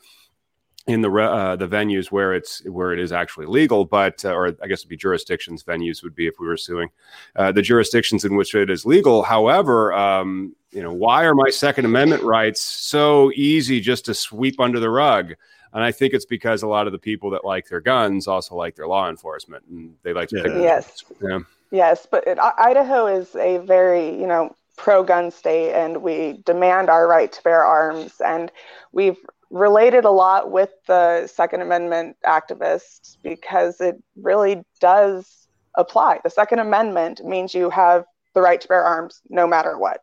in 0.88 1.02
the 1.02 1.10
uh, 1.12 1.56
the 1.56 1.68
venues 1.68 2.12
where 2.12 2.34
it's 2.34 2.63
where 2.66 2.92
it 2.92 3.00
is 3.00 3.12
actually 3.12 3.46
legal, 3.46 3.86
but 3.86 4.24
uh, 4.25 4.34
or 4.34 4.48
I 4.48 4.68
guess 4.68 4.80
it'd 4.80 4.90
be 4.90 4.98
jurisdictions. 4.98 5.63
Venues 5.63 6.04
would 6.04 6.16
be 6.16 6.28
if 6.28 6.36
we 6.40 6.48
were 6.48 6.58
suing 6.58 6.90
uh, 7.36 7.52
the 7.52 7.62
jurisdictions 7.62 8.25
in 8.25 8.36
which 8.36 8.54
it 8.54 8.70
is 8.70 8.86
legal. 8.86 9.24
However, 9.24 9.94
um, 9.94 10.56
you 10.72 10.84
know 10.84 10.94
why 10.94 11.24
are 11.24 11.36
my 11.36 11.50
Second 11.50 11.86
Amendment 11.86 12.24
rights 12.24 12.62
so 12.62 13.32
easy 13.34 13.80
just 13.80 14.06
to 14.06 14.13
sweep 14.13 14.60
under 14.60 14.80
the 14.80 14.90
rug? 14.90 15.34
And 15.74 15.84
I 15.84 15.92
think 15.92 16.13
it's 16.13 16.25
because 16.25 16.62
a 16.62 16.68
lot 16.68 16.86
of 16.86 16.94
the 16.94 17.00
people 17.00 17.32
that 17.32 17.44
like 17.44 17.68
their 17.68 17.82
guns 17.82 18.28
also 18.28 18.56
like 18.56 18.75
their 18.75 18.88
law 18.88 19.10
enforcement, 19.10 19.63
and 19.70 19.96
they 20.04 20.13
like 20.13 20.30
to 20.30 20.36
pick 20.36 20.52
Yeah. 20.52 20.60
Yes. 20.60 21.04
Yeah. 21.22 21.40
Yes, 21.72 22.06
but 22.10 22.28
it, 22.28 22.38
Idaho 22.38 23.08
is 23.08 23.36
a 23.36 23.58
very, 23.58 24.08
you 24.10 24.28
know, 24.28 24.56
pro-gun 24.78 25.32
state, 25.32 25.74
and 25.74 26.04
we 26.04 26.40
demand 26.46 26.88
our 26.88 27.08
right 27.08 27.32
to 27.32 27.42
bear 27.42 27.63
arms. 27.63 28.22
And 28.24 28.52
we've 28.92 29.18
related 29.53 30.03
a 30.05 30.12
lot 30.12 30.51
with 30.51 30.72
the 30.88 31.27
Second 31.27 31.62
Amendment 31.62 32.17
activists 32.25 33.17
because 33.24 33.79
it 33.79 33.95
really 34.17 34.63
does 34.81 35.48
apply. 35.75 36.19
The 36.24 36.31
Second 36.31 36.60
Amendment 36.60 37.24
means 37.24 37.53
you 37.53 37.69
have 37.69 38.05
the 38.33 38.41
right 38.41 38.60
to 38.60 38.67
bear 38.67 38.83
arms 38.83 39.22
no 39.29 39.48
matter 39.48 39.77
what. 39.77 40.01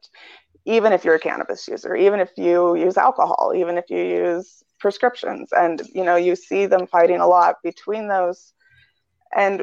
even 0.64 0.92
if 0.92 1.04
you're 1.04 1.14
a 1.14 1.20
cannabis 1.20 1.66
user, 1.68 1.96
even 1.96 2.20
if 2.20 2.30
you 2.36 2.76
use 2.76 2.96
alcohol, 2.96 3.52
even 3.56 3.78
if 3.78 3.86
you 3.88 3.98
use 3.98 4.62
prescriptions. 4.78 5.50
And, 5.52 5.82
you 5.94 6.04
know, 6.04 6.16
you 6.16 6.36
see 6.36 6.66
them 6.66 6.86
fighting 6.86 7.20
a 7.20 7.26
lot 7.26 7.56
between 7.62 8.08
those. 8.08 8.52
And 9.36 9.62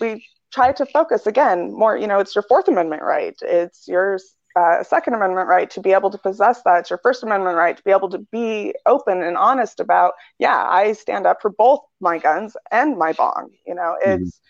we 0.00 0.24
try 0.52 0.72
to 0.72 0.86
focus 0.86 1.26
again 1.26 1.72
more, 1.72 1.96
you 1.96 2.06
know, 2.06 2.18
it's 2.18 2.34
your 2.34 2.42
Fourth 2.42 2.68
Amendment 2.68 3.02
right. 3.02 3.36
It's 3.42 3.86
your 3.86 4.18
uh, 4.58 4.82
Second 4.82 5.14
Amendment 5.14 5.48
right 5.48 5.70
to 5.70 5.80
be 5.80 5.92
able 5.92 6.10
to 6.10 6.18
possess 6.18 6.62
that. 6.64 6.80
It's 6.80 6.90
your 6.90 6.98
First 7.02 7.22
Amendment 7.22 7.56
right 7.56 7.76
to 7.76 7.82
be 7.84 7.92
able 7.92 8.10
to 8.10 8.18
be 8.32 8.74
open 8.86 9.22
and 9.22 9.36
honest 9.36 9.78
about, 9.78 10.14
yeah, 10.38 10.66
I 10.68 10.92
stand 10.92 11.26
up 11.26 11.40
for 11.40 11.50
both 11.50 11.80
my 12.00 12.18
guns 12.18 12.56
and 12.72 12.98
my 12.98 13.12
bong. 13.12 13.50
You 13.66 13.76
know, 13.76 13.96
mm-hmm. 14.04 14.22
it's, 14.22 14.40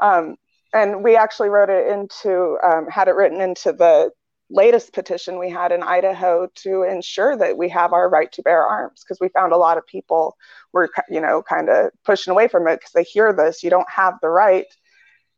mm-hmm. 0.00 0.30
um, 0.30 0.36
and 0.72 1.04
we 1.04 1.16
actually 1.16 1.50
wrote 1.50 1.68
it 1.68 1.88
into, 1.88 2.56
um, 2.64 2.86
had 2.88 3.08
it 3.08 3.14
written 3.14 3.40
into 3.40 3.72
the 3.72 4.10
latest 4.50 4.92
petition 4.92 5.38
we 5.38 5.50
had 5.50 5.72
in 5.72 5.82
Idaho 5.82 6.48
to 6.56 6.82
ensure 6.82 7.36
that 7.36 7.58
we 7.58 7.68
have 7.68 7.92
our 7.92 8.08
right 8.08 8.32
to 8.32 8.42
bear 8.42 8.64
arms 8.66 9.02
because 9.04 9.18
we 9.20 9.28
found 9.28 9.52
a 9.52 9.58
lot 9.58 9.78
of 9.78 9.86
people 9.86 10.36
were 10.72 10.90
you 11.08 11.20
know 11.20 11.40
kind 11.42 11.68
of 11.68 11.90
pushing 12.04 12.32
away 12.32 12.48
from 12.48 12.66
it 12.66 12.80
because 12.80 12.90
they 12.92 13.04
hear 13.04 13.32
this 13.32 13.62
you 13.62 13.70
don't 13.70 13.88
have 13.88 14.14
the 14.20 14.28
right 14.28 14.66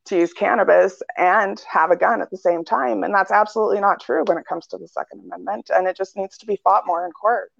to 0.06 0.16
use 0.16 0.32
cannabis 0.32 1.02
and 1.16 1.62
have 1.70 1.90
a 1.90 1.96
gun 1.96 2.20
at 2.20 2.30
the 2.30 2.36
same 2.36 2.64
time. 2.64 3.02
And 3.02 3.14
that's 3.14 3.30
absolutely 3.30 3.80
not 3.80 4.00
true 4.00 4.24
when 4.26 4.38
it 4.38 4.46
comes 4.46 4.66
to 4.68 4.78
the 4.78 4.88
second 4.88 5.20
amendment. 5.24 5.70
And 5.74 5.86
it 5.86 5.96
just 5.96 6.16
needs 6.16 6.36
to 6.38 6.46
be 6.46 6.60
fought 6.64 6.86
more 6.86 7.06
in 7.06 7.12
court. 7.12 7.52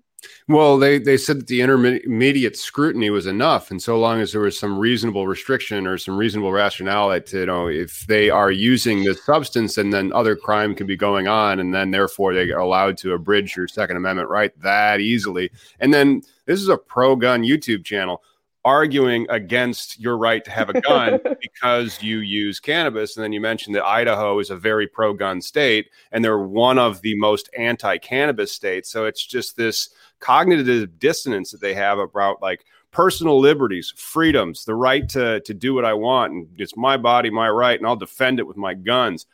Well, 0.49 0.79
they, 0.79 0.99
they 0.99 1.17
said 1.17 1.41
that 1.41 1.47
the 1.47 1.61
intermediate 1.63 2.57
scrutiny 2.57 3.11
was 3.11 3.27
enough, 3.27 3.71
and 3.71 3.83
so 3.83 3.99
long 3.99 4.21
as 4.21 4.33
there 4.33 4.41
was 4.41 4.59
some 4.59 4.79
reasonable 4.79 5.27
restriction 5.27 5.87
or 5.87 5.99
some 5.99 6.17
reasonable 6.17 6.53
rationale 6.53 7.09
that 7.09 7.33
you 7.33 7.47
know 7.47 7.69
if 7.69 8.07
they 8.07 8.31
are 8.31 8.51
using 8.51 9.03
this 9.03 9.25
substance, 9.25 9.79
and 9.79 9.93
then 9.93 10.13
other 10.13 10.37
crime 10.37 10.75
can 10.75 10.87
be 10.87 10.97
going 10.97 11.29
on, 11.29 11.59
and 11.59 11.75
then 11.75 11.91
therefore 11.91 12.35
they 12.35 12.51
are 12.51 12.59
allowed 12.59 12.97
to 12.99 13.15
abridge 13.15 13.57
your 13.57 13.69
Second 13.69 13.97
Amendment 13.97 14.29
right 14.29 14.53
that 14.61 15.01
easily. 15.01 15.51
And 15.81 15.93
then 15.93 16.23
this 16.47 16.61
is 16.61 16.69
a 16.69 16.79
pro-gun 16.79 17.43
YouTube 17.43 17.85
channel 17.85 18.23
arguing 18.65 19.27
against 19.29 19.99
your 19.99 20.17
right 20.17 20.45
to 20.45 20.51
have 20.51 20.71
a 20.71 20.81
gun 20.81 21.21
because 21.41 22.03
you 22.03 22.19
use 22.19 22.61
cannabis. 22.61 23.17
And 23.17 23.25
then 23.25 23.33
you 23.33 23.41
mentioned 23.41 23.75
that 23.75 23.85
Idaho 23.85 24.39
is 24.39 24.51
a 24.51 24.57
very 24.57 24.87
pro 24.87 25.13
gun 25.13 25.41
state 25.41 25.91
and 26.13 26.25
they're 26.25 26.39
one 26.39 26.79
of 26.79 27.01
the 27.03 27.17
most 27.17 27.51
anti 27.57 27.99
cannabis 27.99 28.53
states. 28.53 28.91
So 28.91 29.07
it's 29.07 29.25
just 29.25 29.57
this 29.57 29.91
cognitive 30.21 30.99
dissonance 30.99 31.51
that 31.51 31.61
they 31.61 31.75
have 31.75 31.99
about 31.99 32.41
like 32.41 32.65
personal 32.93 33.41
liberties, 33.41 33.93
freedoms, 33.97 34.65
the 34.65 34.75
right 34.75 35.09
to, 35.09 35.41
to 35.41 35.55
do 35.55 35.75
what 35.75 35.85
I 35.85 35.95
want. 35.95 36.33
And 36.33 36.49
it's 36.59 36.77
my 36.77 36.97
body, 36.97 37.31
my 37.31 37.49
right, 37.51 37.79
and 37.79 37.87
I'll 37.87 37.97
defend 37.97 38.39
it 38.39 38.47
with 38.47 38.57
my 38.57 38.75
guns. 38.75 39.27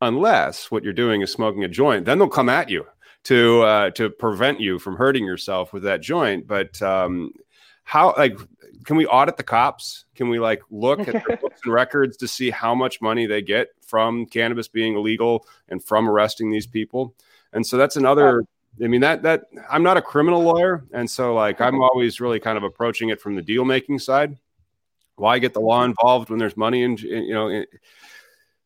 Unless 0.00 0.70
what 0.70 0.84
you're 0.84 0.92
doing 0.92 1.22
is 1.22 1.32
smoking 1.32 1.64
a 1.64 1.68
joint, 1.68 2.04
then 2.04 2.18
they'll 2.18 2.28
come 2.28 2.48
at 2.48 2.68
you 2.68 2.86
to 3.24 3.62
uh, 3.62 3.90
to 3.90 4.10
prevent 4.10 4.60
you 4.60 4.78
from 4.78 4.96
hurting 4.96 5.24
yourself 5.24 5.72
with 5.72 5.82
that 5.82 6.00
joint. 6.02 6.46
But 6.46 6.80
um, 6.80 7.32
how 7.88 8.14
like 8.18 8.38
can 8.84 8.96
we 8.96 9.06
audit 9.06 9.38
the 9.38 9.42
cops? 9.42 10.04
Can 10.14 10.28
we 10.28 10.38
like 10.38 10.60
look 10.70 11.00
at 11.00 11.24
their 11.26 11.36
books 11.40 11.60
and 11.64 11.72
records 11.72 12.18
to 12.18 12.28
see 12.28 12.50
how 12.50 12.74
much 12.74 13.00
money 13.00 13.24
they 13.24 13.40
get 13.40 13.68
from 13.80 14.26
cannabis 14.26 14.68
being 14.68 14.94
illegal 14.94 15.46
and 15.70 15.82
from 15.82 16.06
arresting 16.06 16.50
these 16.50 16.66
people? 16.66 17.14
And 17.54 17.66
so 17.66 17.78
that's 17.78 17.96
another 17.96 18.44
I 18.84 18.88
mean 18.88 19.00
that 19.00 19.22
that 19.22 19.44
I'm 19.70 19.82
not 19.82 19.96
a 19.96 20.02
criminal 20.02 20.42
lawyer, 20.42 20.84
and 20.92 21.10
so 21.10 21.34
like 21.34 21.62
I'm 21.62 21.80
always 21.80 22.20
really 22.20 22.38
kind 22.38 22.58
of 22.58 22.62
approaching 22.62 23.08
it 23.08 23.22
from 23.22 23.36
the 23.36 23.42
deal 23.42 23.64
making 23.64 24.00
side. 24.00 24.36
Why 25.16 25.38
get 25.38 25.54
the 25.54 25.60
law 25.60 25.82
involved 25.82 26.28
when 26.28 26.38
there's 26.38 26.58
money 26.58 26.84
and 26.84 27.00
you 27.00 27.32
know? 27.32 27.64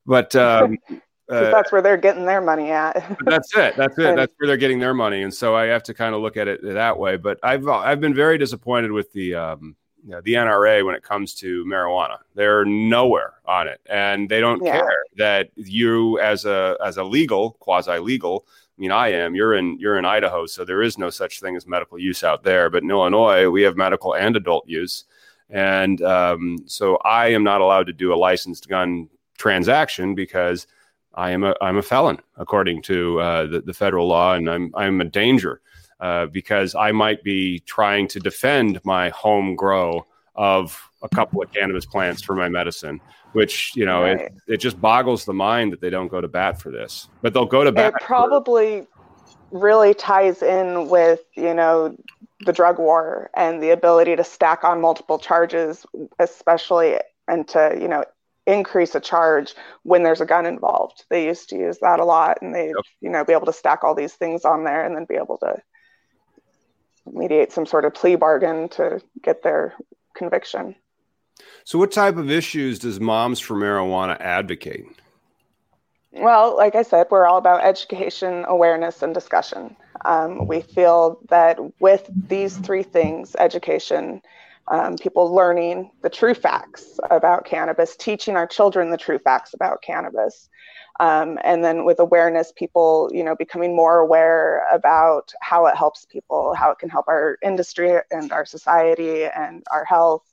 But 0.05 0.35
um, 0.35 0.79
uh, 1.29 1.51
that's 1.51 1.73
where 1.73 1.83
they're 1.83 1.97
getting 1.97 2.25
their 2.25 2.41
money 2.41 2.71
at. 2.71 2.95
that's 3.25 3.57
it. 3.57 3.77
That's 3.77 3.99
it. 3.99 4.17
That's 4.17 4.33
where 4.39 4.47
they're 4.47 4.57
getting 4.57 4.79
their 4.79 4.95
money, 4.95 5.23
and 5.23 5.33
so 5.33 5.55
I 5.55 5.67
have 5.67 5.83
to 5.85 5.95
kind 5.95 6.15
of 6.15 6.21
look 6.21 6.37
at 6.37 6.49
it 6.49 6.63
that 6.63 6.99
way. 6.99 7.17
But 7.17 7.39
I've 7.43 7.67
I've 7.69 8.01
been 8.01 8.15
very 8.15 8.39
disappointed 8.39 8.93
with 8.93 9.13
the 9.13 9.35
um, 9.35 9.77
you 10.05 10.11
know, 10.11 10.21
the 10.21 10.35
NRA 10.35 10.85
when 10.85 10.95
it 10.95 11.03
comes 11.03 11.35
to 11.37 11.65
marijuana. 11.65 12.19
They're 12.35 12.65
nowhere 12.65 13.35
on 13.47 13.69
it, 13.69 13.81
and 13.89 14.29
they 14.29 14.41
don't 14.41 14.63
yeah. 14.65 14.81
care 14.81 15.05
that 15.17 15.51
you 15.55 16.19
as 16.21 16.45
a 16.45 16.77
as 16.85 16.97
a 16.97 17.05
legal 17.05 17.53
quasi 17.61 17.99
legal 17.99 18.47
I 18.77 18.81
mean, 18.81 18.91
I 18.91 19.13
am. 19.13 19.35
You're 19.35 19.55
in 19.55 19.79
you're 19.79 19.99
in 19.99 20.05
Idaho, 20.05 20.47
so 20.47 20.65
there 20.65 20.83
is 20.83 20.97
no 20.97 21.11
such 21.11 21.41
thing 21.41 21.57
as 21.57 21.67
medical 21.67 21.99
use 21.99 22.25
out 22.25 22.43
there. 22.43 22.71
But 22.71 22.83
in 22.83 22.91
Illinois, 22.91 23.49
we 23.49 23.63
have 23.63 23.77
medical 23.77 24.15
and 24.15 24.35
adult 24.35 24.67
use, 24.67 25.05
and 25.51 26.01
um, 26.03 26.59
so 26.65 26.97
I 27.05 27.29
am 27.29 27.45
not 27.45 27.61
allowed 27.61 27.87
to 27.89 27.93
do 27.93 28.15
a 28.15 28.17
licensed 28.17 28.69
gun 28.69 29.09
transaction 29.37 30.15
because 30.15 30.67
I 31.15 31.31
am 31.31 31.45
a 31.45 31.55
I'm 31.61 31.77
a 31.77 31.83
felon 31.83 32.19
according 32.37 32.83
to 32.83 33.21
uh, 33.21 33.47
the, 33.47 33.61
the 33.61 33.75
federal 33.75 34.09
law, 34.09 34.35
and 34.35 34.49
I'm 34.49 34.73
I'm 34.75 35.01
a 35.01 35.05
danger 35.05 35.61
uh, 36.01 36.27
because 36.27 36.75
I 36.75 36.93
might 36.93 37.23
be 37.23 37.61
trying 37.61 38.09
to 38.09 38.21
defend 38.21 38.81
my 38.85 39.11
home 39.11 39.55
grow 39.55 40.07
of 40.35 40.81
a 41.03 41.09
couple 41.09 41.43
of 41.43 41.53
cannabis 41.53 41.85
plants 41.85 42.23
for 42.23 42.35
my 42.35 42.49
medicine, 42.49 43.01
which 43.33 43.73
you 43.77 43.85
know 43.85 44.03
right. 44.03 44.21
it, 44.21 44.33
it 44.49 44.57
just 44.59 44.81
boggles 44.81 45.25
the 45.25 45.35
mind 45.35 45.73
that 45.73 45.81
they 45.81 45.91
don't 45.91 46.09
go 46.09 46.21
to 46.21 46.29
bat 46.29 46.61
for 46.61 46.71
this, 46.71 47.09
but 47.21 47.35
they'll 47.35 47.45
go 47.45 47.65
to 47.65 47.73
bat. 47.73 47.95
It 47.95 48.05
probably 48.05 48.87
for... 49.51 49.59
really 49.59 49.95
ties 49.95 50.43
in 50.43 50.89
with 50.89 51.21
you 51.37 51.55
know 51.55 51.97
the 52.45 52.53
drug 52.53 52.79
war 52.79 53.31
and 53.35 53.63
the 53.63 53.71
ability 53.71 54.17
to 54.17 54.25
stack 54.25 54.65
on 54.65 54.81
multiple 54.81 55.19
charges, 55.19 55.87
especially 56.19 56.99
and 57.29 57.47
to 57.49 57.77
you 57.81 57.89
know 57.89 58.05
increase 58.47 58.95
a 58.95 59.01
charge 59.01 59.55
when 59.83 60.03
there's 60.03 60.21
a 60.21 60.27
gun 60.27 60.47
involved. 60.47 61.05
They 61.11 61.27
used 61.27 61.49
to 61.51 61.57
use 61.57 61.79
that 61.83 62.01
a 62.01 62.05
lot, 62.05 62.39
and 62.43 62.55
they 62.55 62.73
you 63.01 63.11
know 63.11 63.25
be 63.25 63.33
able 63.33 63.47
to 63.47 63.53
stack 63.53 63.85
all 63.85 63.95
these 63.95 64.15
things 64.15 64.45
on 64.45 64.65
there 64.65 64.85
and 64.85 64.97
then 64.97 65.07
be 65.09 65.17
able 65.17 65.39
to 65.39 65.57
mediate 67.07 67.53
some 67.53 67.67
sort 67.67 67.85
of 67.85 67.95
plea 67.95 68.17
bargain 68.17 68.69
to 68.71 69.01
get 69.23 69.43
their 69.43 69.75
conviction. 70.17 70.75
So, 71.65 71.79
what 71.79 71.93
type 71.93 72.17
of 72.17 72.31
issues 72.31 72.79
does 72.79 73.01
Moms 73.01 73.41
for 73.41 73.55
Marijuana 73.55 74.21
advocate? 74.21 74.85
Well, 76.13 76.57
like 76.57 76.75
I 76.75 76.83
said, 76.83 77.07
we're 77.11 77.27
all 77.27 77.39
about 77.39 77.65
education, 77.65 78.45
awareness, 78.47 79.03
and 79.03 79.15
discussion. 79.15 79.77
Um, 80.05 80.47
we 80.47 80.61
feel 80.61 81.21
that 81.31 81.59
with 81.81 82.09
these 82.29 82.57
three 82.59 82.83
things 82.83 83.35
education, 83.39 84.21
um, 84.69 84.97
people 84.97 85.35
learning 85.35 85.91
the 86.03 86.11
true 86.11 86.35
facts 86.35 86.99
about 87.11 87.45
cannabis, 87.45 87.97
teaching 87.97 88.37
our 88.37 88.47
children 88.47 88.91
the 88.91 88.97
true 88.97 89.19
facts 89.19 89.55
about 89.55 89.83
cannabis. 89.83 90.49
Um, 91.01 91.39
and 91.43 91.65
then 91.65 91.85
with 91.85 91.99
awareness, 91.99 92.53
people, 92.55 93.11
you 93.13 93.25
know, 93.25 93.35
becoming 93.35 93.75
more 93.75 93.99
aware 93.99 94.67
about 94.73 95.33
how 95.41 95.67
it 95.67 95.77
helps 95.77 96.07
people, 96.07 96.55
how 96.55 96.71
it 96.71 96.79
can 96.79 96.91
help 96.91 97.09
our 97.09 97.39
industry 97.43 97.99
and 98.11 98.31
our 98.31 98.45
society 98.45 99.25
and 99.25 99.65
our 99.73 99.85
health 99.85 100.25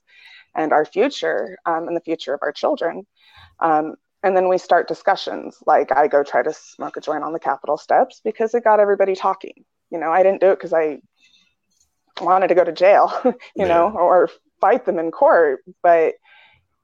and 0.56 0.72
our 0.74 0.86
future 0.86 1.58
um, 1.66 1.88
and 1.88 1.96
the 1.96 2.02
future 2.02 2.34
of 2.34 2.42
our 2.44 2.52
children. 2.52 3.06
Um, 3.60 3.96
and 4.22 4.36
then 4.36 4.50
we 4.50 4.58
start 4.58 4.88
discussions. 4.88 5.58
Like 5.66 5.92
I 5.96 6.08
go 6.08 6.24
try 6.24 6.44
to 6.44 6.54
smoke 6.54 6.98
a 6.98 7.02
joint 7.02 7.24
on 7.24 7.34
the 7.34 7.40
Capitol 7.40 7.78
steps 7.78 8.22
because 8.24 8.54
it 8.54 8.64
got 8.64 8.80
everybody 8.80 9.16
talking. 9.16 9.64
You 9.90 9.98
know, 9.98 10.12
I 10.12 10.24
didn't 10.24 10.42
do 10.42 10.52
it 10.52 10.58
because 10.58 10.74
I 10.74 11.00
wanted 12.22 12.48
to 12.50 12.56
go 12.56 12.64
to 12.64 12.72
jail, 12.72 13.12
you 13.26 13.34
yeah. 13.56 13.68
know, 13.68 13.92
or 13.92 14.30
fight 14.60 14.86
them 14.86 15.00
in 15.00 15.12
court, 15.12 15.64
but 15.82 16.16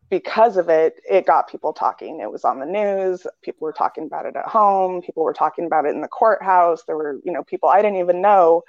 because 0.10 0.58
of 0.58 0.70
it, 0.70 1.02
it 1.10 1.26
got 1.26 1.50
people 1.50 1.74
talking. 1.74 2.20
It 2.20 2.32
was 2.32 2.46
on 2.46 2.60
the 2.60 2.66
news. 2.66 3.26
People 3.42 3.66
were 3.66 3.74
talking 3.74 4.06
about 4.06 4.26
it 4.26 4.36
at 4.36 4.46
home. 4.46 5.02
People 5.02 5.24
were 5.24 5.34
talking 5.34 5.66
about 5.66 5.86
it 5.86 5.96
in 5.96 6.02
the 6.02 6.08
courthouse. 6.08 6.84
There 6.86 6.96
were, 6.96 7.20
you 7.24 7.32
know, 7.32 7.44
people 7.44 7.70
I 7.70 7.82
didn't 7.82 8.00
even 8.00 8.22
know 8.22 8.64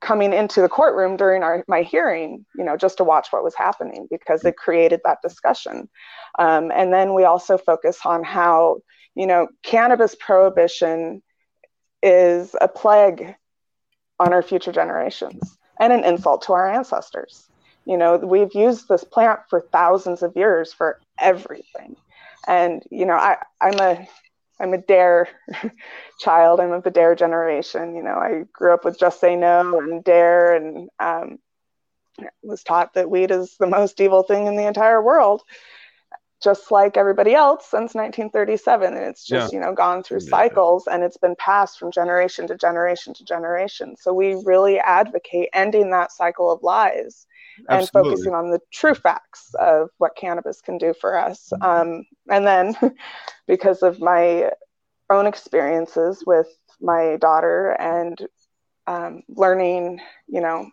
coming 0.00 0.32
into 0.32 0.60
the 0.60 0.68
courtroom 0.68 1.16
during 1.16 1.42
our, 1.42 1.64
my 1.66 1.82
hearing, 1.82 2.46
you 2.56 2.64
know, 2.64 2.76
just 2.76 2.98
to 2.98 3.04
watch 3.04 3.28
what 3.30 3.42
was 3.42 3.54
happening 3.56 4.06
because 4.10 4.44
it 4.44 4.56
created 4.56 5.00
that 5.04 5.18
discussion. 5.22 5.88
Um, 6.38 6.70
and 6.70 6.92
then 6.92 7.14
we 7.14 7.24
also 7.24 7.58
focus 7.58 7.98
on 8.04 8.22
how, 8.22 8.78
you 9.16 9.26
know, 9.26 9.48
cannabis 9.64 10.14
prohibition 10.14 11.20
is 12.00 12.54
a 12.60 12.68
plague 12.68 13.34
on 14.18 14.32
our 14.32 14.42
future 14.42 14.72
generations 14.72 15.58
and 15.80 15.92
an 15.92 16.04
insult 16.04 16.42
to 16.42 16.52
our 16.52 16.70
ancestors. 16.70 17.48
You 17.84 17.96
know, 17.96 18.16
we've 18.16 18.54
used 18.54 18.88
this 18.88 19.04
plant 19.04 19.40
for 19.48 19.60
thousands 19.60 20.22
of 20.22 20.36
years 20.36 20.72
for 20.72 21.00
everything. 21.18 21.96
And, 22.46 22.82
you 22.90 23.06
know, 23.06 23.14
I, 23.14 23.38
I'm 23.60 23.78
a 23.80 24.08
I'm 24.60 24.74
a 24.74 24.78
dare 24.78 25.28
child. 26.18 26.60
I'm 26.60 26.72
of 26.72 26.82
the 26.82 26.90
dare 26.90 27.14
generation. 27.14 27.94
You 27.94 28.02
know, 28.02 28.14
I 28.14 28.44
grew 28.52 28.74
up 28.74 28.84
with 28.84 28.98
Just 28.98 29.20
Say 29.20 29.36
No 29.36 29.78
and 29.78 30.02
Dare, 30.02 30.54
and 30.54 30.88
um, 30.98 31.38
was 32.42 32.62
taught 32.62 32.94
that 32.94 33.10
weed 33.10 33.30
is 33.30 33.56
the 33.58 33.66
most 33.66 34.00
evil 34.00 34.22
thing 34.22 34.46
in 34.46 34.56
the 34.56 34.66
entire 34.66 35.00
world, 35.02 35.42
just 36.42 36.70
like 36.70 36.96
everybody 36.96 37.34
else 37.34 37.64
since 37.64 37.94
1937. 37.94 38.94
And 38.94 39.04
it's 39.04 39.24
just, 39.24 39.52
yeah. 39.52 39.58
you 39.58 39.64
know, 39.64 39.74
gone 39.74 40.02
through 40.02 40.20
yeah. 40.22 40.30
cycles 40.30 40.86
and 40.86 41.02
it's 41.02 41.16
been 41.16 41.34
passed 41.36 41.78
from 41.78 41.90
generation 41.90 42.46
to 42.46 42.56
generation 42.56 43.12
to 43.14 43.24
generation. 43.24 43.96
So 43.96 44.12
we 44.12 44.40
really 44.44 44.78
advocate 44.78 45.48
ending 45.52 45.90
that 45.90 46.12
cycle 46.12 46.50
of 46.50 46.62
lies. 46.62 47.26
Absolutely. 47.68 47.78
and 47.78 47.88
focusing 47.90 48.34
on 48.34 48.50
the 48.52 48.60
true 48.72 48.94
facts 48.94 49.52
of 49.58 49.90
what 49.98 50.14
cannabis 50.16 50.60
can 50.60 50.78
do 50.78 50.94
for 51.00 51.18
us. 51.18 51.52
Um, 51.60 52.04
and 52.30 52.46
then, 52.46 52.76
because 53.48 53.82
of 53.82 53.98
my 53.98 54.52
own 55.10 55.26
experiences 55.26 56.22
with 56.24 56.46
my 56.80 57.16
daughter 57.16 57.70
and 57.72 58.28
um, 58.86 59.22
learning, 59.28 60.00
you 60.28 60.40
know, 60.40 60.70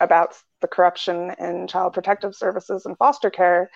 about 0.00 0.34
the 0.60 0.68
corruption 0.68 1.34
in 1.38 1.66
child 1.66 1.92
protective 1.92 2.34
services 2.34 2.86
and 2.86 2.96
foster 2.98 3.30
care, 3.30 3.70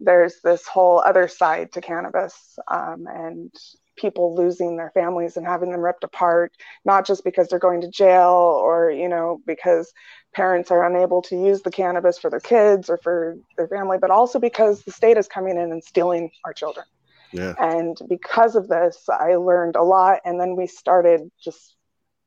there's 0.00 0.40
this 0.42 0.66
whole 0.66 1.00
other 1.00 1.28
side 1.28 1.72
to 1.72 1.80
cannabis 1.80 2.58
um, 2.68 3.06
and 3.06 3.52
people 3.96 4.34
losing 4.34 4.76
their 4.76 4.90
families 4.90 5.36
and 5.36 5.46
having 5.46 5.70
them 5.70 5.80
ripped 5.80 6.04
apart, 6.04 6.52
not 6.84 7.06
just 7.06 7.22
because 7.22 7.48
they're 7.48 7.58
going 7.58 7.82
to 7.82 7.90
jail 7.90 8.58
or, 8.62 8.90
you 8.90 9.08
know, 9.08 9.40
because 9.46 9.92
parents 10.34 10.70
are 10.70 10.86
unable 10.86 11.20
to 11.20 11.36
use 11.36 11.60
the 11.62 11.70
cannabis 11.70 12.18
for 12.18 12.30
their 12.30 12.40
kids 12.40 12.88
or 12.88 12.96
for 12.98 13.36
their 13.56 13.68
family, 13.68 13.98
but 14.00 14.10
also 14.10 14.38
because 14.38 14.82
the 14.84 14.92
state 14.92 15.18
is 15.18 15.28
coming 15.28 15.56
in 15.56 15.70
and 15.70 15.84
stealing 15.84 16.30
our 16.44 16.54
children. 16.54 16.86
Yeah. 17.32 17.54
And 17.58 17.96
because 18.08 18.56
of 18.56 18.68
this, 18.68 19.08
I 19.08 19.36
learned 19.36 19.76
a 19.76 19.82
lot. 19.82 20.20
And 20.24 20.40
then 20.40 20.56
we 20.56 20.66
started 20.66 21.30
just 21.42 21.76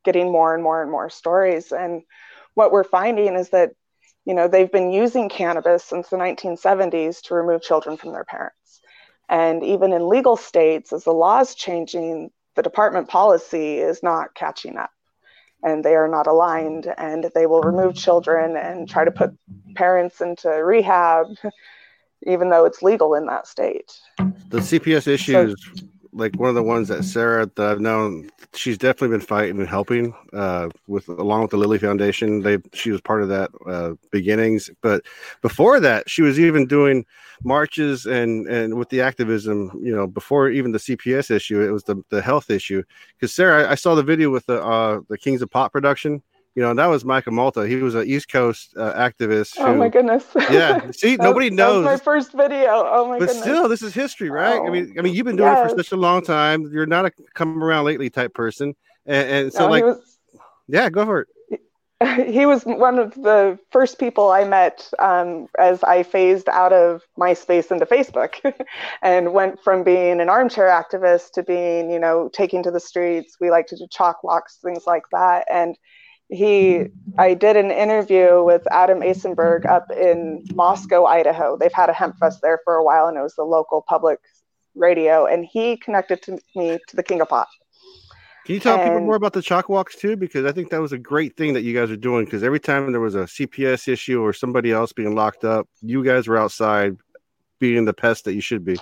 getting 0.06 0.32
more 0.32 0.54
and 0.54 0.64
more 0.64 0.82
and 0.82 0.92
more 0.92 1.10
stories. 1.10 1.72
And 1.72 2.04
what 2.54 2.72
we're 2.72 2.84
finding 2.84 3.36
is 3.36 3.50
that 3.50 3.72
you 4.26 4.34
know 4.34 4.48
they've 4.48 4.72
been 4.72 4.92
using 4.92 5.30
cannabis 5.30 5.84
since 5.84 6.10
the 6.10 6.18
1970s 6.18 7.22
to 7.24 7.36
remove 7.36 7.62
children 7.62 7.98
from 7.98 8.12
their 8.12 8.24
parents. 8.24 8.82
And 9.30 9.64
even 9.64 9.94
in 9.94 10.10
legal 10.10 10.38
states 10.38 10.94
as 10.94 11.06
the 11.06 11.12
law 11.12 11.40
is 11.40 11.56
changing 11.56 12.32
the 12.56 12.62
department 12.62 13.08
policy 13.08 13.78
is 13.78 14.04
not 14.04 14.36
catching 14.36 14.78
up. 14.78 14.92
And 15.64 15.84
they 15.84 15.96
are 15.96 16.10
not 16.10 16.28
aligned 16.28 16.94
and 16.98 17.32
they 17.34 17.46
will 17.46 17.62
remove 17.62 17.96
children 17.96 18.58
and 18.58 18.88
try 18.88 19.06
to 19.06 19.12
put 19.12 19.32
parents 19.76 20.22
into 20.22 20.50
rehab 20.50 21.28
even 22.26 22.50
though 22.50 22.66
it's 22.66 22.82
legal 22.82 23.16
in 23.16 23.26
that 23.26 23.48
state. 23.48 23.98
The 24.50 24.60
cps 24.60 25.08
issues 25.08 25.56
so, 25.78 25.86
like 26.14 26.40
one 26.40 26.50
of 26.50 26.56
the 26.56 26.64
ones 26.64 26.88
that 26.88 27.04
Serra 27.04 27.46
that 27.56 27.68
I've 27.68 27.80
known, 27.80 28.30
she's 28.54 28.78
definitely 28.78 29.18
been 29.18 29.26
fighting 29.26 29.60
and 29.60 29.68
helping 29.68 30.14
uh, 30.32 30.70
with 30.88 31.08
along 31.10 31.42
with 31.42 31.52
the 31.52 31.58
Lily 31.58 31.80
Foundation. 31.80 32.42
They 32.42 32.58
she 32.74 32.92
was 32.92 33.02
part 33.02 33.24
of 33.24 33.30
that 33.30 33.50
uh, 33.68 33.94
beginnings, 34.12 34.70
but 34.82 35.04
before 35.42 35.80
that, 35.80 36.10
she 36.10 36.22
was 36.22 36.40
even 36.40 36.68
doing 36.68 37.06
marches 37.44 38.06
and 38.06 38.48
and 38.48 38.76
with 38.76 38.90
the 38.90 39.02
activism. 39.02 39.72
You 39.82 39.96
know, 39.96 40.08
before 40.08 40.50
even 40.50 40.72
the 40.72 40.80
CPS 40.80 41.32
issue, 41.32 41.62
it 41.62 41.72
was 41.72 41.84
the 41.84 42.04
the 42.10 42.22
health 42.22 42.50
issue. 42.50 42.84
Because 43.16 43.34
Serra, 43.34 43.68
I, 43.68 43.72
I, 43.72 43.76
saw 43.76 43.96
the 43.96 44.04
video 44.04 44.30
with 44.30 44.46
the 44.46 44.64
uh, 44.64 45.02
the 45.10 45.18
Kings 45.18 45.42
of 45.42 45.50
Pot 45.50 45.72
production 45.72 46.22
you 46.56 46.62
know, 46.62 46.74
that 46.74 46.86
was 46.86 47.04
Michael 47.04 47.34
Malta. 47.34 47.68
He 47.68 47.78
was 47.78 47.96
an 47.96 48.08
East 48.08 48.30
Coast 48.30 48.76
uh, 48.78 48.94
activist. 48.94 49.56
Oh 49.58 49.66
who, 49.66 49.72
oh 49.72 49.76
my 49.76 49.90
goodness! 49.90 50.26
Yeah, 50.52 50.92
see, 50.92 51.16
nobody 51.16 51.50
knows. 51.50 51.84
my 51.84 51.98
first 51.98 52.32
video. 52.34 52.68
Oh 52.70 53.08
my 53.08 53.18
but 53.18 53.28
goodness! 53.28 53.38
But 53.38 53.44
still, 53.44 53.68
this 53.68 53.82
is 53.82 53.94
history, 53.94 54.30
right? 54.30 54.60
Oh, 54.60 54.68
I 54.68 54.70
mean, 54.70 54.96
I 54.98 55.02
mean, 55.02 55.16
you've 55.16 55.26
been 55.26 55.36
doing 55.36 55.52
yes. 55.52 55.72
it 55.72 55.76
for 55.76 55.84
such 55.84 55.92
a 55.92 55.98
long 55.98 56.24
time. 56.24 56.70
You're 56.72 56.86
not 56.86 57.06
a 57.06 57.12
come 57.34 57.64
around 57.64 57.86
lately 57.86 58.10
type 58.10 58.34
person, 58.34 58.76
and, 59.06 59.30
and 59.30 59.54
so 59.54 59.62
no, 59.62 59.70
like, 59.72 59.84
was, 59.84 60.20
yeah, 60.68 60.90
go 60.90 61.06
for 61.06 61.22
it. 61.22 61.28
He 62.28 62.46
was 62.46 62.64
one 62.66 63.00
of 63.00 63.14
the 63.16 63.58
first 63.72 63.98
people 63.98 64.30
I 64.30 64.44
met 64.44 64.90
um, 65.00 65.48
as 65.58 65.84
I 65.84 66.04
phased 66.04 66.50
out 66.50 66.74
of 66.74 67.02
MySpace 67.18 67.72
into 67.72 67.86
Facebook, 67.86 68.36
and 69.02 69.34
went 69.34 69.62
from 69.64 69.84
being 69.84 70.20
an 70.20 70.30
armchair 70.30 70.68
activist 70.68 71.32
to 71.34 71.44
being, 71.44 71.90
you 71.90 72.00
know, 72.00 72.30
taking 72.34 72.62
to 72.64 72.72
the 72.72 72.80
streets. 72.80 73.38
We 73.40 73.52
like 73.52 73.68
to 73.68 73.78
do 73.78 73.88
chalk 73.90 74.22
walks, 74.22 74.58
things 74.62 74.84
like 74.86 75.04
that, 75.12 75.46
and 75.50 75.78
he 76.30 76.86
i 77.18 77.34
did 77.34 77.56
an 77.58 77.72
interview 77.72 78.44
with 78.44 78.66
adam 78.72 79.02
asenberg 79.02 79.66
up 79.66 79.92
in 79.92 80.44
moscow 80.54 81.06
idaho. 81.06 81.58
They've 81.58 81.74
had 81.74 81.90
a 81.90 81.94
hemp 81.94 82.18
fest 82.18 82.40
there 82.42 82.60
for 82.64 82.76
a 82.76 82.84
while 82.84 83.08
and 83.08 83.18
it 83.18 83.22
was 83.22 83.36
the 83.36 83.44
local 83.44 83.84
public 83.88 84.20
radio 84.76 85.26
and 85.26 85.46
he 85.46 85.78
connected 85.78 86.22
to 86.24 86.40
me 86.56 86.80
to 86.88 86.96
the 86.96 87.04
king 87.04 87.22
of 87.22 87.30
pot. 87.30 87.48
Can 88.46 88.56
you 88.56 88.60
tell 88.60 88.76
and, 88.76 88.84
people 88.84 89.02
more 89.02 89.16
about 89.16 89.34
the 89.34 89.42
chalk 89.42 89.70
walks 89.70 89.96
too? 89.96 90.16
Because 90.16 90.46
i 90.46 90.52
think 90.52 90.70
that 90.70 90.82
was 90.82 90.94
a 90.94 90.98
great 90.98 91.36
thing 91.38 91.54
that 91.54 91.62
you 91.62 91.74
guys 91.74 91.92
are 91.92 91.98
doing 91.98 92.26
because 92.26 92.44
every 92.44 92.60
time 92.60 92.92
there 92.92 93.02
was 93.02 93.16
a 93.16 93.24
cps 93.24 93.88
issue 93.88 94.22
or 94.22 94.34
somebody 94.34 94.72
else 94.72 94.94
being 94.94 95.16
locked 95.16 95.44
up 95.44 95.68
you 95.82 96.04
guys 96.04 96.28
were 96.28 96.38
outside 96.38 96.98
being 97.60 97.86
the 97.86 97.94
pest 97.94 98.26
that 98.26 98.34
you 98.34 98.42
should 98.42 98.66
be. 98.66 98.78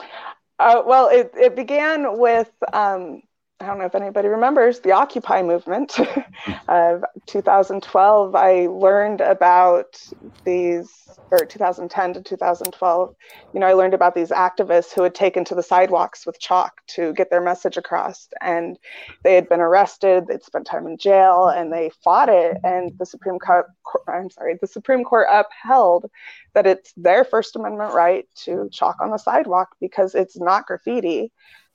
Uh, 0.59 0.81
well 0.85 1.07
it, 1.07 1.31
it 1.35 1.55
began 1.55 2.17
with 2.17 2.51
um, 2.73 3.21
I 3.61 3.67
don't 3.67 3.77
know 3.77 3.85
if 3.85 3.93
anybody 3.93 4.27
remembers 4.27 4.79
the 4.79 4.93
Occupy 4.93 5.43
movement 5.43 5.99
of 6.67 7.03
2012. 7.27 8.33
I 8.33 8.65
learned 8.65 9.21
about 9.21 10.01
these, 10.43 10.89
or 11.29 11.45
2010 11.45 12.13
to 12.15 12.23
2012. 12.23 13.15
You 13.53 13.59
know, 13.59 13.67
I 13.67 13.73
learned 13.73 13.93
about 13.93 14.15
these 14.15 14.29
activists 14.31 14.93
who 14.93 15.03
had 15.03 15.13
taken 15.13 15.45
to 15.45 15.53
the 15.53 15.61
sidewalks 15.61 16.25
with 16.25 16.39
chalk 16.39 16.81
to 16.95 17.13
get 17.13 17.29
their 17.29 17.41
message 17.41 17.77
across, 17.77 18.29
and 18.41 18.79
they 19.23 19.35
had 19.35 19.47
been 19.47 19.61
arrested. 19.61 20.25
They'd 20.25 20.43
spent 20.43 20.65
time 20.65 20.87
in 20.87 20.97
jail, 20.97 21.47
and 21.47 21.71
they 21.71 21.91
fought 22.03 22.29
it. 22.29 22.57
And 22.63 22.97
the 22.97 23.05
Supreme 23.05 23.37
Court, 23.37 23.67
I'm 24.07 24.31
sorry, 24.31 24.57
the 24.59 24.65
Supreme 24.65 25.03
Court 25.03 25.27
upheld 25.29 26.09
that 26.55 26.65
it's 26.65 26.93
their 26.97 27.23
First 27.23 27.55
Amendment 27.55 27.93
right 27.93 28.25
to 28.45 28.69
chalk 28.71 28.95
on 29.01 29.11
the 29.11 29.19
sidewalk 29.19 29.75
because 29.79 30.15
it's 30.15 30.39
not 30.39 30.65
graffiti 30.65 31.31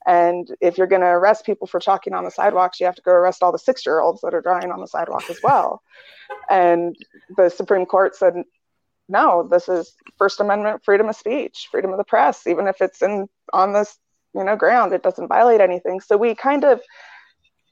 and 0.06 0.48
if 0.60 0.78
you're 0.78 0.86
going 0.86 1.02
to 1.02 1.08
arrest 1.08 1.44
people 1.44 1.66
for 1.66 1.80
chalking 1.80 2.14
on 2.14 2.24
the 2.24 2.30
sidewalks, 2.30 2.78
you 2.78 2.86
have 2.86 2.94
to 2.94 3.02
go 3.02 3.10
arrest 3.10 3.42
all 3.42 3.50
the 3.50 3.58
six 3.58 3.84
year 3.84 4.00
olds 4.00 4.20
that 4.20 4.34
are 4.34 4.40
drawing 4.40 4.70
on 4.70 4.80
the 4.80 4.86
sidewalk 4.86 5.28
as 5.28 5.40
well. 5.42 5.82
and 6.50 6.96
the 7.36 7.48
Supreme 7.48 7.86
Court 7.86 8.14
said, 8.14 8.34
no, 9.08 9.46
this 9.50 9.68
is 9.68 9.92
First 10.16 10.40
Amendment 10.40 10.84
freedom 10.84 11.08
of 11.08 11.16
speech, 11.16 11.68
freedom 11.70 11.90
of 11.92 11.98
the 11.98 12.04
press, 12.04 12.46
even 12.46 12.66
if 12.68 12.80
it's 12.80 13.02
in 13.02 13.28
on 13.52 13.72
this 13.72 13.98
you 14.34 14.44
know 14.44 14.56
ground, 14.56 14.92
it 14.92 15.02
doesn't 15.02 15.28
violate 15.28 15.60
anything. 15.60 16.00
So 16.00 16.16
we 16.16 16.34
kind 16.34 16.64
of 16.64 16.80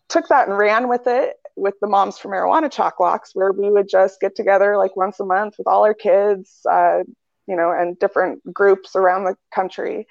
took 0.09 0.29
that 0.29 0.49
and 0.49 0.57
ran 0.57 0.89
with 0.89 1.07
it 1.07 1.37
with 1.57 1.75
the 1.81 1.87
Moms 1.87 2.19
for 2.19 2.29
Marijuana 2.29 2.71
chalk 2.71 2.99
walks, 2.99 3.31
where 3.35 3.53
we 3.53 3.71
would 3.71 3.89
just 3.89 4.21
get 4.21 4.35
together 4.35 4.77
like 4.77 4.97
once 4.97 5.21
a 5.21 5.25
month 5.25 5.55
with 5.59 5.67
all 5.67 5.85
our 5.85 5.95
kids, 5.95 6.61
uh, 6.69 7.01
you 7.47 7.55
know, 7.55 7.71
and 7.71 7.99
different 7.99 8.43
groups 8.53 8.97
around 8.97 9.25
the 9.25 9.37
country 9.55 10.07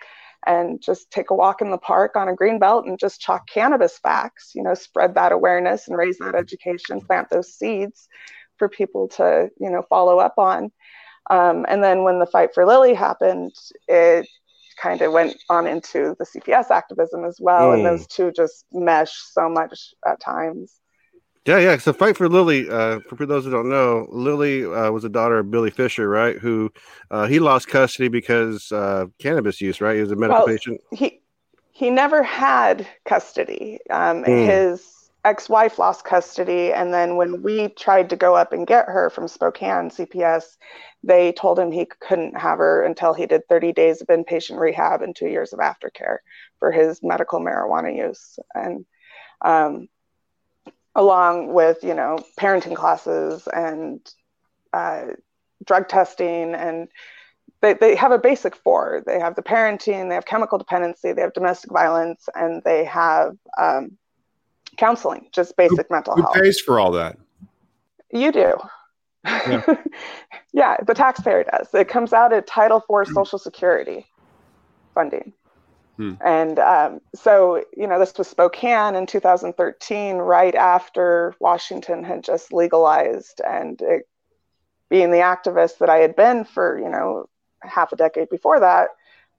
and 0.46 0.82
just 0.82 1.10
take 1.12 1.30
a 1.30 1.36
walk 1.36 1.62
in 1.62 1.72
the 1.72 1.78
park 1.78 2.16
on 2.16 2.28
a 2.28 2.36
green 2.36 2.60
belt 2.60 2.86
and 2.86 3.00
just 3.00 3.22
chalk 3.22 3.48
cannabis 3.48 3.98
facts, 3.98 4.52
you 4.56 4.64
know, 4.64 4.74
spread 4.74 5.16
that 5.16 5.32
awareness 5.32 5.88
and 5.88 5.98
raise 5.98 6.18
that 6.18 6.36
education, 6.36 7.02
plant 7.02 7.30
those 7.30 7.54
seeds 7.54 8.08
for 8.58 8.70
people 8.70 9.08
to, 9.08 9.50
you 9.60 9.70
know, 9.70 9.84
follow 9.90 10.20
up 10.20 10.36
on. 10.38 10.72
Um, 11.30 11.66
and 11.70 11.84
then 11.84 12.04
when 12.04 12.20
the 12.20 12.26
fight 12.26 12.54
for 12.54 12.66
Lily 12.66 12.94
happened, 12.94 13.54
it 13.88 14.28
kind 14.82 15.02
of 15.02 15.14
went 15.14 15.36
on 15.50 15.68
into 15.68 16.16
the 16.20 16.26
CPS 16.26 16.70
activism 16.70 17.24
as 17.26 17.38
well. 17.40 17.70
Mm. 17.70 17.74
And 17.76 17.86
those 17.86 18.08
two 18.08 18.32
just 18.32 18.66
mesh 18.72 19.14
so 19.32 19.50
much 19.50 19.94
at 20.06 20.20
times. 20.20 20.74
Yeah, 21.46 21.60
yeah. 21.60 21.78
So 21.78 21.92
fight 21.92 22.16
for 22.16 22.30
Lily. 22.30 22.70
Uh, 22.70 23.00
for 23.02 23.26
those 23.26 23.44
who 23.44 23.52
don't 23.52 23.70
know, 23.70 24.08
Lily 24.10 24.66
uh, 24.66 24.92
was 24.92 25.04
a 25.04 25.10
daughter 25.10 25.40
of 25.40 25.52
Billy 25.52 25.72
Fisher, 25.72 26.08
right? 26.08 26.38
Who 26.38 26.72
uh, 27.12 27.28
he 27.28 27.40
lost 27.40 27.68
custody 27.68 28.08
because 28.08 28.72
uh, 28.72 29.08
cannabis 29.20 29.60
use, 29.60 29.82
right? 29.82 29.96
He 29.96 30.02
was 30.02 30.12
a 30.12 30.16
medical 30.16 30.46
well, 30.46 30.48
patient. 30.48 30.80
He 30.94 31.22
he 31.72 31.90
never 31.90 32.24
had 32.24 32.88
custody. 33.06 33.80
Um, 33.90 34.24
mm. 34.24 34.46
His 34.46 35.10
ex-wife 35.26 35.80
lost 35.80 36.06
custody, 36.06 36.72
and 36.72 36.94
then 36.94 37.18
when 37.18 37.42
we 37.42 37.70
tried 37.70 38.10
to 38.12 38.16
go 38.16 38.36
up 38.36 38.54
and 38.54 38.66
get 38.66 38.86
her 38.88 39.10
from 39.10 39.28
Spokane 39.28 39.90
CPS, 39.90 40.58
they 41.04 41.34
told 41.34 41.60
him 41.60 41.72
he 41.72 41.88
couldn't 42.00 42.38
have 42.38 42.58
her 42.60 42.84
until 42.84 43.14
he 43.14 43.26
did 43.26 43.48
30 43.50 43.74
days 43.74 44.02
of 44.02 44.08
inpatient 44.08 44.60
rehab 44.60 45.02
and 45.02 45.16
two 45.16 45.28
years 45.28 45.52
of 45.52 45.60
aftercare 45.60 46.18
for 46.60 46.72
his 46.72 47.02
medical 47.04 47.42
marijuana 47.42 47.96
use. 47.96 48.40
And 48.54 48.86
um, 49.44 49.88
along 50.96 51.54
with 51.54 51.84
you 51.84 51.94
know 51.94 52.18
parenting 52.40 52.76
classes 52.76 53.48
and 53.54 54.00
uh, 54.74 55.06
drug 55.66 55.88
testing 55.88 56.54
and 56.54 56.88
they, 57.62 57.74
they 57.74 57.96
have 57.96 58.12
a 58.12 58.20
basic 58.20 58.58
four. 58.58 59.04
They 59.06 59.20
have 59.20 59.36
the 59.36 59.42
parenting 59.42 60.10
they 60.10 60.16
have 60.16 60.26
chemical 60.26 60.58
dependency 60.58 61.14
they 61.14 61.22
have 61.22 61.34
domestic 61.34 61.72
violence 61.72 62.28
and 62.36 62.62
they 62.64 62.86
have 62.86 63.38
um, 63.58 63.98
counseling 64.78 65.30
just 65.32 65.56
basic 65.56 65.88
who, 65.88 65.96
mental 65.96 66.16
who 66.16 66.24
health. 66.24 66.36
pays 66.36 66.60
for 66.60 66.80
all 66.80 66.92
that? 66.92 67.18
You 68.12 68.32
do. 68.32 68.54
Yeah. 69.26 69.64
yeah 70.54 70.78
the 70.86 70.94
taxpayer 70.94 71.46
does. 71.46 71.74
It 71.74 71.88
comes 71.88 72.14
out 72.14 72.34
of 72.34 72.46
title 72.46 72.84
IV 72.90 73.08
social 73.08 73.40
security 73.40 74.06
funding 74.94 75.34
Hmm. 75.98 76.14
And 76.26 76.60
um, 76.60 77.02
so, 77.14 77.64
you 77.76 77.88
know, 77.88 78.00
this 78.00 78.18
was 78.18 78.28
Spokane 78.28 78.96
in 78.96 79.06
2013, 79.06 80.18
right 80.18 80.56
after 80.56 81.36
Washington 81.40 82.04
had 82.04 82.24
just 82.24 82.52
legalized. 82.52 83.42
And 83.46 83.80
it, 83.82 84.08
being 84.90 85.12
the 85.12 85.18
activist 85.18 85.80
that 85.80 85.90
I 85.90 85.98
had 85.98 86.16
been 86.16 86.46
for, 86.46 86.80
you 86.80 86.90
know, 86.90 87.30
half 87.62 87.92
a 87.92 87.96
decade 87.96 88.30
before 88.30 88.60
that, 88.60 88.90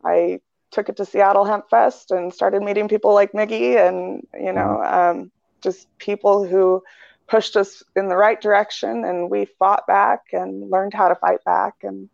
I 0.04 0.40
took 0.70 0.88
it 0.88 0.96
to 0.96 1.04
Seattle 1.04 1.44
Hemp 1.44 1.68
Fest 1.70 2.10
and 2.10 2.32
started 2.32 2.62
meeting 2.62 2.88
people 2.88 3.14
like 3.14 3.32
Miggy 3.32 3.76
and, 3.76 4.26
you 4.34 4.52
know, 4.52 4.80
hmm. 4.84 4.94
um, 4.94 5.30
just 5.60 5.86
people 5.98 6.46
who 6.46 6.82
pushed 7.26 7.56
us 7.56 7.82
in 7.96 8.08
the 8.08 8.16
right 8.16 8.40
direction. 8.40 9.04
And 9.04 9.28
we 9.28 9.46
fought 9.58 9.86
back 9.86 10.20
and 10.32 10.70
learned 10.70 10.94
how 10.94 11.08
to 11.08 11.14
fight 11.16 11.42
back. 11.44 11.74
And 11.82 12.08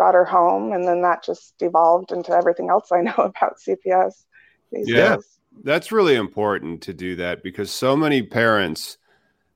got 0.00 0.14
her 0.14 0.24
home, 0.24 0.72
and 0.72 0.88
then 0.88 1.02
that 1.02 1.22
just 1.22 1.54
evolved 1.60 2.10
into 2.10 2.32
everything 2.32 2.70
else 2.70 2.90
I 2.90 3.02
know 3.02 3.14
about 3.18 3.58
CPS. 3.58 4.24
yeah. 4.72 5.16
Days. 5.16 5.38
That's 5.62 5.92
really 5.92 6.14
important 6.14 6.80
to 6.82 6.94
do 6.94 7.16
that 7.16 7.42
because 7.42 7.70
so 7.70 7.94
many 7.96 8.22
parents 8.22 8.96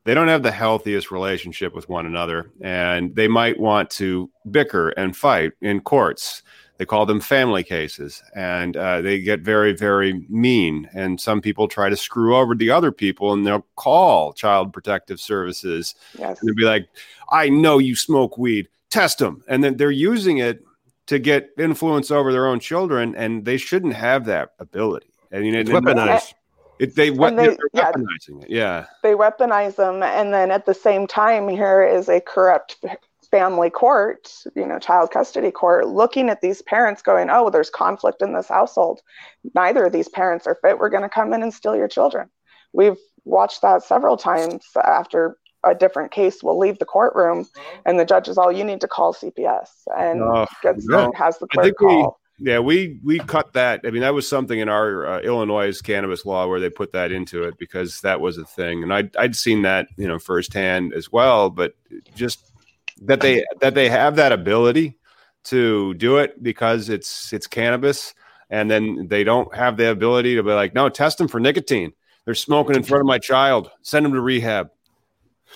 they 0.04 0.12
don't 0.12 0.28
have 0.28 0.42
the 0.42 0.50
healthiest 0.52 1.11
relationship 1.11 1.74
with 1.74 1.88
one 1.88 2.04
another 2.04 2.50
and 2.61 3.14
they 3.16 3.26
might 3.26 3.59
want 3.59 3.88
to 3.90 4.30
bicker 4.50 4.90
and 4.90 5.16
fight 5.16 5.52
in 5.62 5.80
courts 5.80 6.42
they 6.76 6.85
call 6.85 7.07
them 7.07 7.20
family 7.20 7.62
cases 7.62 8.22
and 8.35 8.76
uh, 8.76 9.00
they 9.00 9.20
get 9.20 9.40
very 9.40 9.72
very 9.72 10.26
mean 10.28 10.90
and 10.92 11.18
some 11.20 11.40
people 11.40 11.68
try 11.68 11.88
to 11.88 11.96
screw 11.96 12.37
over 12.37 12.54
the 12.54 12.68
other 12.70 12.92
people 12.92 13.33
and 13.33 13.46
they'll 13.46 13.64
call 13.76 14.33
child 14.35 14.72
protective 14.74 15.18
services 15.20 15.94
Yes. 16.18 16.38
and 16.40 16.48
they'll 16.48 16.57
be 16.57 16.64
like 16.64 16.87
i 17.30 17.48
know 17.48 17.78
you 17.78 17.96
smoke 17.96 18.37
weed 18.37 18.68
test 18.94 19.18
them 19.18 19.42
and 19.48 19.62
then 19.64 19.76
they're 19.76 19.90
using 20.12 20.38
it 20.38 20.62
to 21.07 21.18
get 21.18 21.50
influence 21.59 22.11
over 22.11 22.33
their 22.33 22.46
own 22.46 22.61
children 22.61 23.14
and 23.16 23.44
they 23.44 23.57
shouldn't 23.57 23.94
have 23.94 24.24
that 24.26 24.50
ability 24.61 25.11
i 25.33 25.38
mean 25.40 25.54
It's 25.54 25.68
it, 25.68 25.72
weaponized. 25.74 26.33
it, 26.78 26.94
they, 26.94 27.11
we- 27.11 27.30
they- 27.30 27.48
they're 27.48 27.59
yeah. 27.72 27.90
weaponizing 27.92 28.42
it 28.44 28.50
yeah 28.50 28.87
They 29.02 29.14
weaponize 29.14 29.74
them, 29.76 30.02
and 30.02 30.33
then 30.33 30.50
at 30.50 30.64
the 30.66 30.74
same 30.74 31.07
time, 31.07 31.48
here 31.48 31.83
is 31.96 32.09
a 32.09 32.20
corrupt 32.20 32.76
family 33.30 33.70
court, 33.70 34.22
you 34.54 34.66
know, 34.66 34.78
child 34.78 35.11
custody 35.11 35.50
court, 35.50 35.88
looking 35.88 36.28
at 36.30 36.40
these 36.40 36.62
parents, 36.62 37.02
going, 37.02 37.28
"Oh, 37.30 37.50
there's 37.50 37.70
conflict 37.70 38.22
in 38.22 38.33
this 38.33 38.48
household. 38.48 39.00
Neither 39.54 39.85
of 39.87 39.92
these 39.92 40.09
parents 40.09 40.46
are 40.46 40.59
fit. 40.62 40.78
We're 40.78 40.88
going 40.96 41.02
to 41.09 41.09
come 41.18 41.33
in 41.35 41.42
and 41.42 41.52
steal 41.52 41.74
your 41.76 41.88
children." 41.88 42.30
We've 42.72 43.00
watched 43.24 43.61
that 43.62 43.83
several 43.83 44.16
times 44.16 44.64
after 45.00 45.37
a 45.66 45.74
different 45.74 46.11
case 46.12 46.42
will 46.42 46.59
leave 46.59 46.79
the 46.79 46.85
courtroom 46.85 47.46
and 47.87 47.98
the 47.98 48.05
judge 48.05 48.29
is 48.29 48.37
all 48.38 48.53
you 48.53 48.64
need 48.64 48.81
to 48.81 48.88
call 48.88 49.14
CPS 49.14 49.68
and 49.96 50.22
Oh, 50.22 50.46
gets 50.62 50.87
yeah. 50.90 51.09
has 51.14 51.38
the 51.38 51.46
I 51.50 51.55
clerk 51.55 51.64
think 51.64 51.81
we- 51.81 51.87
call. 51.87 52.20
Yeah, 52.40 52.59
we 52.59 52.98
we 53.05 53.20
cut 53.20 53.53
that. 53.53 53.83
I 53.87 53.90
mean, 53.92 54.03
that 54.03 54.12
was 54.12 54.27
something 54.29 54.59
in 54.59 54.68
our 54.68 55.07
uh, 55.07 55.20
Illinois 55.20 55.81
cannabis 55.81 56.27
law 56.27 56.48
where 56.48 56.59
they 56.59 56.68
put 56.68 56.90
that 56.90 57.12
into 57.12 57.44
it 57.44 57.57
because 57.59 58.00
that 58.00 58.20
was 58.20 58.38
a 58.38 58.44
thing, 58.44 58.83
and 58.83 58.92
I'd 58.92 59.16
I'd 59.16 59.37
seen 59.37 59.62
that 59.62 59.87
you 59.96 60.09
know 60.09 60.18
firsthand 60.18 60.94
as 60.94 61.12
well. 61.12 61.48
But 61.48 61.74
just 62.16 62.50
that 63.03 63.20
they 63.20 63.44
that 63.61 63.74
they 63.77 63.88
have 63.88 64.16
that 64.16 64.33
ability 64.33 64.98
to 65.44 65.94
do 65.94 66.16
it 66.16 66.42
because 66.42 66.88
it's 66.88 67.33
it's 67.33 67.46
cannabis, 67.46 68.14
and 68.50 68.68
then 68.68 69.07
they 69.07 69.22
don't 69.22 69.55
have 69.55 69.77
the 69.77 69.88
ability 69.92 70.35
to 70.35 70.42
be 70.42 70.50
like, 70.55 70.74
no, 70.74 70.88
test 70.88 71.18
them 71.18 71.29
for 71.29 71.38
nicotine. 71.38 71.92
They're 72.24 72.35
smoking 72.35 72.74
in 72.74 72.83
front 72.83 73.00
of 73.03 73.07
my 73.07 73.18
child. 73.18 73.70
Send 73.83 74.05
them 74.07 74.12
to 74.12 74.20
rehab. 74.20 74.70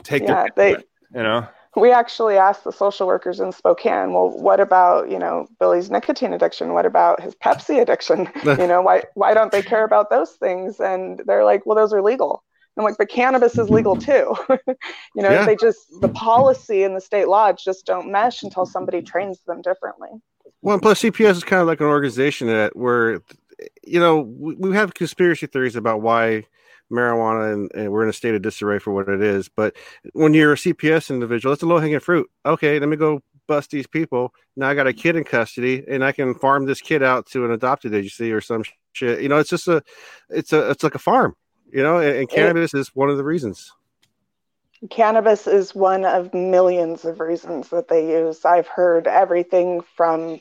Take 0.02 0.26
Yeah, 0.26 0.44
their, 0.44 0.52
they 0.56 0.76
you 1.14 1.22
know. 1.22 1.46
we 1.76 1.92
actually 1.92 2.36
asked 2.36 2.64
the 2.64 2.72
social 2.72 3.06
workers 3.06 3.40
in 3.40 3.52
Spokane, 3.52 4.12
well, 4.12 4.30
what 4.30 4.58
about, 4.60 5.10
you 5.10 5.18
know, 5.18 5.46
Billy's 5.60 5.90
nicotine 5.90 6.32
addiction? 6.32 6.72
What 6.72 6.86
about 6.86 7.20
his 7.20 7.34
Pepsi 7.36 7.80
addiction? 7.80 8.28
you 8.58 8.66
know, 8.66 8.82
why 8.82 9.04
why 9.14 9.34
don't 9.34 9.52
they 9.52 9.62
care 9.62 9.84
about 9.84 10.10
those 10.10 10.32
things? 10.32 10.80
And 10.80 11.20
they're 11.26 11.44
like, 11.44 11.66
well, 11.66 11.76
those 11.76 11.92
are 11.92 12.02
legal. 12.02 12.42
I'm 12.76 12.84
like, 12.84 12.96
but 12.98 13.08
cannabis 13.08 13.58
is 13.58 13.68
legal 13.68 13.96
too. 14.08 14.34
you 15.14 15.22
know, 15.22 15.32
Yeah. 15.32 15.46
they 15.46 15.56
just 15.56 15.78
the 16.00 16.08
policy 16.08 16.84
and 16.84 16.96
the 16.96 17.00
state 17.00 17.28
law 17.28 17.52
just 17.52 17.86
don't 17.86 18.10
mesh 18.10 18.42
until 18.42 18.66
somebody 18.66 19.02
trains 19.02 19.40
them 19.46 19.62
differently. 19.62 20.10
Well, 20.62 20.78
plus 20.80 21.00
CPS 21.00 21.36
is 21.36 21.44
kind 21.44 21.60
of 21.62 21.68
like 21.68 21.80
an 21.80 21.86
organization 21.86 22.48
that 22.48 22.76
where, 22.76 23.20
you 23.84 24.00
know, 24.00 24.20
we, 24.20 24.54
we 24.56 24.74
have 24.74 24.94
conspiracy 24.94 25.46
theories 25.46 25.76
about 25.76 26.02
why 26.02 26.44
marijuana 26.90 27.52
and, 27.52 27.70
and 27.74 27.92
we're 27.92 28.02
in 28.02 28.08
a 28.08 28.12
state 28.12 28.34
of 28.34 28.42
disarray 28.42 28.78
for 28.78 28.92
what 28.92 29.08
it 29.08 29.22
is. 29.22 29.48
But 29.48 29.76
when 30.12 30.34
you're 30.34 30.52
a 30.52 30.56
CPS 30.56 31.10
individual, 31.10 31.52
it's 31.52 31.62
a 31.62 31.66
low 31.66 31.78
hanging 31.78 32.00
fruit. 32.00 32.28
Okay, 32.46 32.78
let 32.78 32.88
me 32.88 32.96
go 32.96 33.20
bust 33.46 33.70
these 33.70 33.86
people. 33.86 34.32
Now 34.56 34.68
I 34.68 34.74
got 34.74 34.86
a 34.86 34.92
kid 34.92 35.16
in 35.16 35.24
custody, 35.24 35.84
and 35.88 36.04
I 36.04 36.12
can 36.12 36.34
farm 36.34 36.66
this 36.66 36.80
kid 36.80 37.02
out 37.02 37.26
to 37.28 37.44
an 37.44 37.50
adopted 37.50 37.94
agency 37.94 38.32
or 38.32 38.40
some 38.40 38.62
shit. 38.92 39.20
You 39.20 39.28
know, 39.28 39.38
it's 39.38 39.50
just 39.50 39.66
a, 39.68 39.82
it's 40.28 40.52
a, 40.52 40.70
it's 40.70 40.84
like 40.84 40.94
a 40.94 41.00
farm. 41.00 41.34
You 41.72 41.82
know, 41.82 41.98
and, 41.98 42.16
and 42.16 42.30
cannabis 42.30 42.72
is 42.72 42.88
one 42.94 43.10
of 43.10 43.16
the 43.16 43.24
reasons. 43.24 43.72
Cannabis 44.90 45.46
is 45.46 45.74
one 45.74 46.04
of 46.04 46.32
millions 46.32 47.04
of 47.04 47.20
reasons 47.20 47.68
that 47.70 47.88
they 47.88 48.08
use. 48.10 48.44
I've 48.44 48.68
heard 48.68 49.06
everything 49.06 49.82
from 49.96 50.40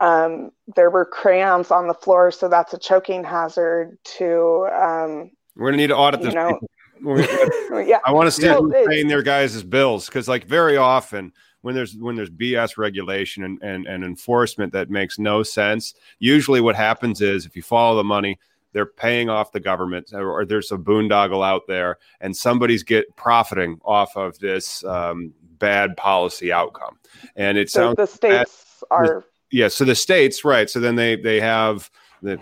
um, 0.00 0.50
there 0.76 0.90
were 0.90 1.04
crayons 1.04 1.70
on 1.70 1.88
the 1.88 1.94
floor, 1.94 2.30
so 2.30 2.48
that's 2.48 2.74
a 2.74 2.78
choking 2.78 3.24
hazard, 3.24 3.98
to 4.18 4.68
um, 4.72 5.30
We're 5.58 5.68
gonna 5.68 5.76
need 5.78 5.88
to 5.88 5.96
audit 5.96 6.20
you 6.20 6.26
this. 6.26 6.34
know. 6.34 6.58
We're 7.02 7.26
gonna- 7.26 7.84
yeah, 7.86 7.98
I 8.06 8.12
want 8.12 8.28
to 8.28 8.30
see 8.30 8.46
who's 8.46 8.86
paying 8.86 9.08
their 9.08 9.22
guys' 9.22 9.62
bills 9.62 10.06
because, 10.06 10.28
like, 10.28 10.46
very 10.46 10.76
often 10.76 11.32
when 11.62 11.74
there's 11.74 11.96
when 11.96 12.16
there's 12.16 12.30
BS 12.30 12.78
regulation 12.78 13.44
and, 13.44 13.62
and 13.62 13.86
and 13.86 14.04
enforcement 14.04 14.72
that 14.72 14.90
makes 14.90 15.18
no 15.18 15.42
sense, 15.42 15.94
usually 16.18 16.60
what 16.60 16.76
happens 16.76 17.20
is 17.20 17.44
if 17.44 17.56
you 17.56 17.62
follow 17.62 17.96
the 17.96 18.04
money, 18.04 18.38
they're 18.72 18.86
paying 18.86 19.28
off 19.28 19.52
the 19.52 19.60
government, 19.60 20.12
or, 20.12 20.30
or 20.30 20.44
there's 20.44 20.72
a 20.72 20.76
boondoggle 20.78 21.44
out 21.44 21.62
there, 21.66 21.98
and 22.20 22.36
somebody's 22.36 22.82
get 22.82 23.14
profiting 23.16 23.80
off 23.84 24.16
of 24.16 24.38
this 24.38 24.84
um, 24.84 25.32
bad 25.58 25.96
policy 25.96 26.52
outcome. 26.52 26.98
And 27.36 27.58
it 27.58 27.70
so 27.70 27.88
sounds 27.88 27.96
the 27.96 28.06
states 28.06 28.84
are 28.90 29.24
yeah 29.50 29.68
so 29.68 29.84
the 29.84 29.94
states 29.94 30.44
right 30.44 30.68
so 30.68 30.78
then 30.78 30.94
they 30.94 31.16
they 31.16 31.40
have 31.40 31.90
the, 32.22 32.38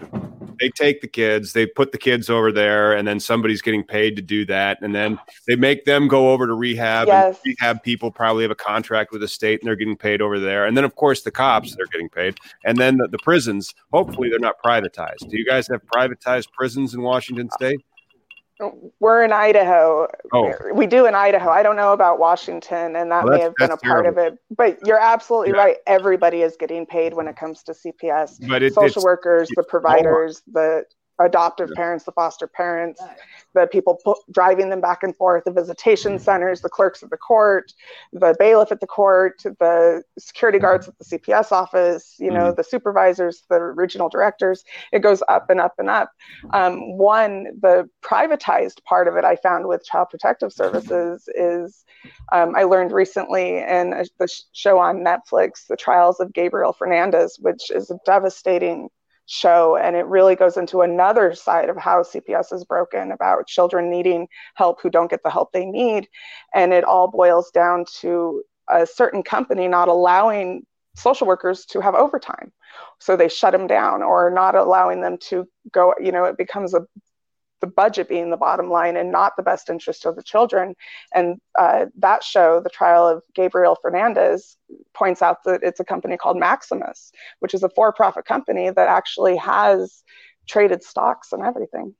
they 0.60 0.70
take 0.70 1.00
the 1.00 1.08
kids 1.08 1.52
they 1.52 1.66
put 1.66 1.92
the 1.92 1.98
kids 1.98 2.30
over 2.30 2.50
there 2.50 2.94
and 2.94 3.06
then 3.06 3.20
somebody's 3.20 3.60
getting 3.60 3.84
paid 3.84 4.16
to 4.16 4.22
do 4.22 4.44
that 4.46 4.78
and 4.80 4.94
then 4.94 5.18
they 5.46 5.56
make 5.56 5.84
them 5.84 6.08
go 6.08 6.30
over 6.32 6.46
to 6.46 6.54
rehab 6.54 7.06
Yes. 7.08 7.36
and 7.44 7.54
rehab 7.60 7.82
people 7.82 8.10
probably 8.10 8.42
have 8.42 8.50
a 8.50 8.54
contract 8.56 9.12
with 9.12 9.20
the 9.20 9.28
state 9.28 9.60
and 9.60 9.68
they're 9.68 9.76
getting 9.76 9.96
paid 9.96 10.22
over 10.22 10.38
there 10.38 10.64
and 10.66 10.76
then 10.76 10.84
of 10.84 10.94
course 10.96 11.22
the 11.22 11.30
cops 11.30 11.76
they're 11.76 11.86
getting 11.86 12.08
paid 12.08 12.36
and 12.64 12.78
then 12.78 12.96
the, 12.96 13.08
the 13.08 13.18
prisons 13.18 13.74
hopefully 13.92 14.30
they're 14.30 14.38
not 14.38 14.54
privatized 14.64 15.28
do 15.28 15.36
you 15.36 15.44
guys 15.44 15.66
have 15.68 15.82
privatized 15.86 16.50
prisons 16.52 16.94
in 16.94 17.02
washington 17.02 17.50
state 17.50 17.80
we're 19.00 19.22
in 19.24 19.32
Idaho. 19.32 20.08
Oh. 20.32 20.52
We 20.74 20.86
do 20.86 21.06
in 21.06 21.14
Idaho. 21.14 21.50
I 21.50 21.62
don't 21.62 21.76
know 21.76 21.92
about 21.92 22.18
Washington, 22.18 22.96
and 22.96 23.10
that 23.10 23.24
Well, 23.24 23.36
may 23.36 23.42
have 23.42 23.54
been 23.56 23.70
a 23.70 23.76
part 23.76 24.06
of 24.06 24.16
it. 24.18 24.38
But 24.56 24.78
you're 24.86 25.00
absolutely 25.00 25.52
Yeah. 25.52 25.58
right. 25.62 25.76
Everybody 25.86 26.42
is 26.42 26.56
getting 26.56 26.86
paid 26.86 27.14
when 27.14 27.28
it 27.28 27.36
comes 27.36 27.62
to 27.64 27.74
CPS. 27.74 28.38
but 28.48 28.62
it, 28.62 28.74
Social 28.74 29.02
workers, 29.02 29.48
the 29.54 29.62
providers, 29.62 30.42
the 30.50 30.84
adoptive 31.18 31.70
parents, 31.74 32.04
the 32.04 32.12
foster 32.12 32.46
parents, 32.46 33.00
the 33.54 33.66
people 33.66 33.98
pu- 34.04 34.20
driving 34.30 34.68
them 34.68 34.80
back 34.80 35.02
and 35.02 35.16
forth, 35.16 35.44
the 35.44 35.50
visitation 35.50 36.18
centers, 36.18 36.60
the 36.60 36.68
clerks 36.68 37.02
at 37.02 37.10
the 37.10 37.16
court, 37.16 37.72
the 38.12 38.34
bailiff 38.38 38.70
at 38.70 38.80
the 38.80 38.86
court, 38.86 39.42
the 39.42 40.02
security 40.18 40.58
guards 40.58 40.88
at 40.88 40.94
the 40.98 41.04
CPS 41.04 41.52
office, 41.52 42.16
you 42.18 42.30
know, 42.30 42.52
the 42.52 42.64
supervisors, 42.64 43.44
the 43.48 43.60
regional 43.60 44.08
directors. 44.08 44.64
It 44.92 45.00
goes 45.00 45.22
up 45.28 45.48
and 45.48 45.60
up 45.60 45.74
and 45.78 45.88
up. 45.88 46.12
Um, 46.50 46.96
one, 46.98 47.44
the 47.60 47.88
privatized 48.02 48.82
part 48.84 49.08
of 49.08 49.16
it 49.16 49.24
I 49.24 49.36
found 49.36 49.66
with 49.66 49.84
Child 49.84 50.08
Protective 50.10 50.52
Services 50.52 51.28
is 51.34 51.84
um, 52.32 52.54
I 52.56 52.64
learned 52.64 52.92
recently 52.92 53.58
in 53.58 53.92
a, 53.92 54.04
the 54.18 54.28
sh- 54.28 54.42
show 54.52 54.78
on 54.78 54.98
Netflix, 54.98 55.66
The 55.68 55.76
Trials 55.76 56.20
of 56.20 56.32
Gabriel 56.32 56.72
Fernandez, 56.72 57.38
which 57.40 57.70
is 57.70 57.90
a 57.90 57.98
devastating 58.04 58.88
show. 59.26 59.76
And 59.76 59.96
it 59.96 60.06
really 60.06 60.36
goes 60.36 60.56
into 60.56 60.82
another 60.82 61.34
side 61.34 61.68
of 61.68 61.76
how 61.76 62.02
CPS 62.02 62.52
is 62.52 62.64
broken 62.64 63.12
about 63.12 63.46
children 63.46 63.90
needing 63.90 64.28
help 64.54 64.80
who 64.80 64.90
don't 64.90 65.10
get 65.10 65.22
the 65.22 65.30
help 65.30 65.52
they 65.52 65.66
need. 65.66 66.08
And 66.54 66.72
it 66.72 66.84
all 66.84 67.08
boils 67.08 67.50
down 67.50 67.84
to 68.00 68.42
a 68.68 68.86
certain 68.86 69.22
company 69.22 69.68
not 69.68 69.88
allowing 69.88 70.64
social 70.96 71.26
workers 71.26 71.66
to 71.66 71.80
have 71.80 71.94
overtime. 71.94 72.52
So 72.98 73.16
they 73.16 73.28
shut 73.28 73.52
them 73.52 73.66
down 73.66 74.02
or 74.02 74.30
not 74.30 74.54
allowing 74.54 75.02
them 75.02 75.18
to 75.28 75.46
go, 75.72 75.94
you 76.00 76.10
know, 76.10 76.24
it 76.24 76.38
becomes 76.38 76.74
a 76.74 76.86
the 77.60 77.66
budget 77.66 78.08
being 78.08 78.30
the 78.30 78.36
bottom 78.36 78.68
line 78.70 78.96
and 78.96 79.10
not 79.10 79.32
the 79.36 79.42
best 79.42 79.70
interest 79.70 80.04
of 80.04 80.16
the 80.16 80.22
children. 80.22 80.74
And 81.14 81.40
uh, 81.58 81.86
that 81.98 82.22
show, 82.22 82.60
The 82.60 82.70
Trial 82.70 83.08
of 83.08 83.22
Gabriel 83.34 83.78
Fernandez, 83.80 84.56
points 84.94 85.22
out 85.22 85.44
that 85.44 85.60
it's 85.62 85.80
a 85.80 85.84
company 85.84 86.16
called 86.16 86.36
Maximus, 86.36 87.12
which 87.40 87.54
is 87.54 87.62
a 87.62 87.70
for 87.70 87.92
profit 87.92 88.24
company 88.24 88.70
that 88.70 88.88
actually 88.88 89.36
has 89.36 90.02
traded 90.46 90.82
stocks 90.82 91.32
and 91.32 91.42
everything. 91.42 91.94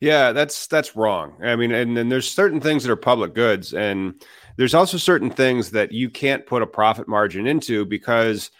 Yeah, 0.00 0.32
that's 0.32 0.66
that's 0.66 0.96
wrong. 0.96 1.36
I 1.42 1.56
mean, 1.56 1.72
and 1.72 1.96
then 1.96 2.08
there's 2.08 2.30
certain 2.30 2.60
things 2.60 2.82
that 2.82 2.92
are 2.92 2.96
public 2.96 3.34
goods, 3.34 3.72
and 3.72 4.22
there's 4.56 4.74
also 4.74 4.98
certain 4.98 5.30
things 5.30 5.70
that 5.70 5.92
you 5.92 6.10
can't 6.10 6.44
put 6.44 6.62
a 6.62 6.66
profit 6.66 7.08
margin 7.08 7.46
into 7.46 7.86
because 7.86 8.50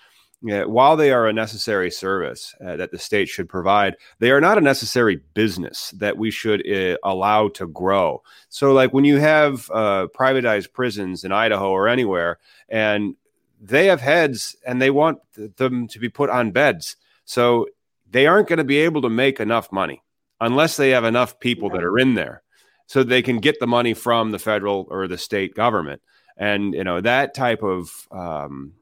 yeah, 0.42 0.64
while 0.64 0.96
they 0.96 1.12
are 1.12 1.28
a 1.28 1.32
necessary 1.32 1.90
service 1.90 2.54
uh, 2.64 2.76
that 2.76 2.90
the 2.90 2.98
state 2.98 3.28
should 3.28 3.48
provide, 3.48 3.96
they 4.18 4.32
are 4.32 4.40
not 4.40 4.58
a 4.58 4.62
necessary 4.62 5.20
business 5.34 5.92
that 5.98 6.18
we 6.18 6.30
should 6.32 6.68
uh, 6.68 6.96
allow 7.04 7.48
to 7.50 7.68
grow. 7.68 8.22
So, 8.48 8.72
like 8.72 8.92
when 8.92 9.04
you 9.04 9.18
have 9.18 9.70
uh, 9.70 10.08
privatized 10.16 10.72
prisons 10.72 11.22
in 11.22 11.30
Idaho 11.30 11.70
or 11.70 11.86
anywhere, 11.86 12.38
and 12.68 13.14
they 13.60 13.86
have 13.86 14.00
heads 14.00 14.56
and 14.66 14.82
they 14.82 14.90
want 14.90 15.20
th- 15.36 15.54
them 15.56 15.86
to 15.88 15.98
be 16.00 16.08
put 16.08 16.28
on 16.28 16.50
beds, 16.50 16.96
so 17.24 17.68
they 18.10 18.26
aren't 18.26 18.48
going 18.48 18.58
to 18.58 18.64
be 18.64 18.78
able 18.78 19.02
to 19.02 19.08
make 19.08 19.38
enough 19.38 19.70
money 19.70 20.02
unless 20.40 20.76
they 20.76 20.90
have 20.90 21.04
enough 21.04 21.38
people 21.38 21.70
that 21.70 21.84
are 21.84 21.98
in 21.98 22.14
there 22.14 22.42
so 22.86 23.04
they 23.04 23.22
can 23.22 23.38
get 23.38 23.60
the 23.60 23.66
money 23.66 23.94
from 23.94 24.32
the 24.32 24.40
federal 24.40 24.88
or 24.90 25.06
the 25.06 25.16
state 25.16 25.54
government 25.54 26.02
and 26.36 26.74
you 26.74 26.82
know 26.82 27.00
that 27.00 27.34
type 27.34 27.62
of 27.62 28.08
um, 28.10 28.72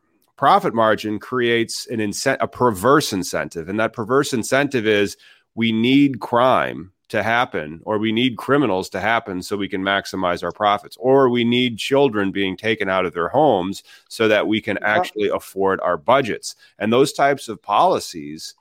profit 0.40 0.72
margin 0.72 1.18
creates 1.18 1.86
an 1.88 2.00
incentive 2.00 2.42
a 2.42 2.48
perverse 2.48 3.12
incentive 3.12 3.68
and 3.68 3.78
that 3.78 3.92
perverse 3.92 4.32
incentive 4.32 4.86
is 4.86 5.18
we 5.54 5.70
need 5.70 6.18
crime 6.18 6.90
to 7.10 7.22
happen, 7.22 7.80
or 7.84 7.98
we 7.98 8.10
need 8.10 8.38
criminals 8.38 8.88
to 8.88 9.00
happen 9.00 9.42
so 9.42 9.54
we 9.54 9.68
can 9.68 9.82
maximize 9.82 10.42
our 10.42 10.52
profits, 10.52 10.96
or 10.98 11.28
we 11.28 11.44
need 11.44 11.76
children 11.76 12.30
being 12.30 12.56
taken 12.56 12.88
out 12.88 13.04
of 13.04 13.12
their 13.12 13.28
homes 13.28 13.82
so 14.08 14.28
that 14.28 14.46
we 14.46 14.62
can 14.62 14.78
actually 14.78 15.28
afford 15.28 15.78
our 15.82 15.98
budgets. 15.98 16.56
And 16.78 16.90
those 16.90 17.12
types 17.12 17.48
of 17.48 17.60
policies 17.60 18.54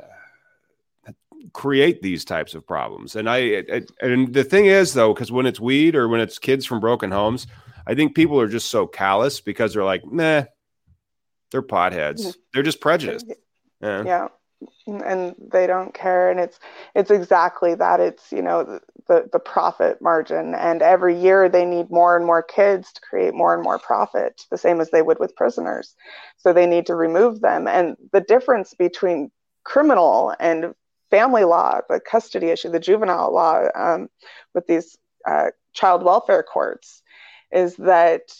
uh, 0.00 1.12
create 1.52 2.00
these 2.00 2.24
types 2.24 2.54
of 2.54 2.66
problems. 2.66 3.14
And 3.14 3.28
I, 3.28 3.64
I 3.70 3.82
and 4.00 4.32
the 4.32 4.44
thing 4.44 4.66
is 4.66 4.94
though, 4.94 5.12
because 5.12 5.30
when 5.30 5.44
it's 5.44 5.60
weed 5.60 5.96
or 5.96 6.08
when 6.08 6.20
it's 6.20 6.38
kids 6.38 6.64
from 6.64 6.80
broken 6.80 7.10
homes, 7.10 7.46
I 7.86 7.94
think 7.94 8.14
people 8.14 8.40
are 8.40 8.48
just 8.48 8.70
so 8.70 8.86
callous 8.86 9.40
because 9.42 9.74
they're 9.74 9.84
like, 9.84 10.06
nah, 10.06 10.44
they're 11.54 11.62
potheads. 11.62 12.18
Mm-hmm. 12.20 12.30
They're 12.52 12.64
just 12.64 12.80
prejudiced. 12.80 13.32
Yeah. 13.80 14.02
yeah 14.04 14.28
and 14.86 15.34
they 15.52 15.66
don't 15.66 15.94
care 15.94 16.30
and 16.30 16.40
it's 16.40 16.58
it's 16.94 17.10
exactly 17.10 17.74
that 17.74 18.00
it's 18.00 18.32
you 18.32 18.42
know 18.42 18.80
the 19.08 19.28
the 19.32 19.38
profit 19.38 20.00
margin 20.00 20.54
and 20.54 20.80
every 20.80 21.18
year 21.18 21.48
they 21.48 21.64
need 21.64 21.90
more 21.90 22.16
and 22.16 22.24
more 22.24 22.42
kids 22.42 22.92
to 22.92 23.00
create 23.02 23.34
more 23.34 23.52
and 23.52 23.62
more 23.62 23.78
profit 23.78 24.42
the 24.50 24.56
same 24.56 24.80
as 24.80 24.90
they 24.90 25.02
would 25.02 25.18
with 25.18 25.36
prisoners 25.36 25.94
so 26.38 26.52
they 26.52 26.66
need 26.66 26.86
to 26.86 26.94
remove 26.94 27.40
them 27.40 27.68
and 27.68 27.96
the 28.12 28.22
difference 28.22 28.72
between 28.72 29.30
criminal 29.64 30.34
and 30.40 30.74
family 31.10 31.44
law 31.44 31.80
the 31.90 32.00
custody 32.00 32.46
issue 32.46 32.70
the 32.70 32.80
juvenile 32.80 33.32
law 33.32 33.64
um, 33.74 34.08
with 34.54 34.66
these 34.66 34.96
uh, 35.26 35.50
child 35.74 36.02
welfare 36.02 36.42
courts 36.42 37.02
is 37.52 37.76
that 37.76 38.34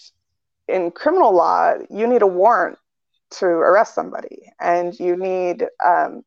in 0.68 0.90
criminal 0.90 1.34
law 1.34 1.74
you 1.90 2.06
need 2.06 2.22
a 2.22 2.26
warrant 2.26 2.78
to 3.38 3.46
arrest 3.46 3.94
somebody 3.94 4.50
and 4.60 4.98
you 4.98 5.16
need 5.16 5.66
um, 5.84 6.22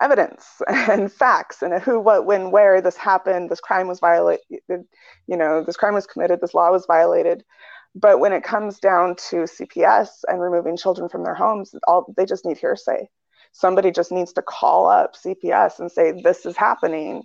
evidence 0.00 0.62
and 0.68 1.12
facts 1.12 1.62
and 1.62 1.82
who 1.82 1.98
what 1.98 2.26
when 2.26 2.50
where 2.50 2.80
this 2.80 2.96
happened 2.96 3.50
this 3.50 3.60
crime 3.60 3.88
was 3.88 4.00
violated 4.00 4.40
you 4.68 5.36
know 5.36 5.62
this 5.62 5.76
crime 5.76 5.94
was 5.94 6.06
committed 6.06 6.40
this 6.40 6.54
law 6.54 6.70
was 6.70 6.86
violated. 6.86 7.42
But 7.98 8.20
when 8.20 8.34
it 8.34 8.44
comes 8.44 8.78
down 8.78 9.16
to 9.30 9.36
cps 9.44 10.08
and 10.28 10.40
removing 10.40 10.76
children 10.76 11.08
from 11.08 11.24
their 11.24 11.34
homes 11.34 11.74
all 11.88 12.12
they 12.16 12.26
just 12.26 12.44
need 12.44 12.58
hearsay. 12.58 13.08
Somebody 13.52 13.90
just 13.90 14.12
needs 14.12 14.32
to 14.34 14.42
call 14.42 14.88
up 14.88 15.14
cps 15.16 15.78
and 15.78 15.90
say 15.90 16.12
this 16.22 16.44
is 16.44 16.56
happening 16.56 17.22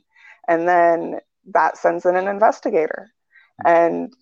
and 0.48 0.68
then 0.68 1.20
that 1.54 1.78
sends 1.78 2.06
in 2.06 2.16
an 2.16 2.28
investigator. 2.28 3.10
And 3.66 4.14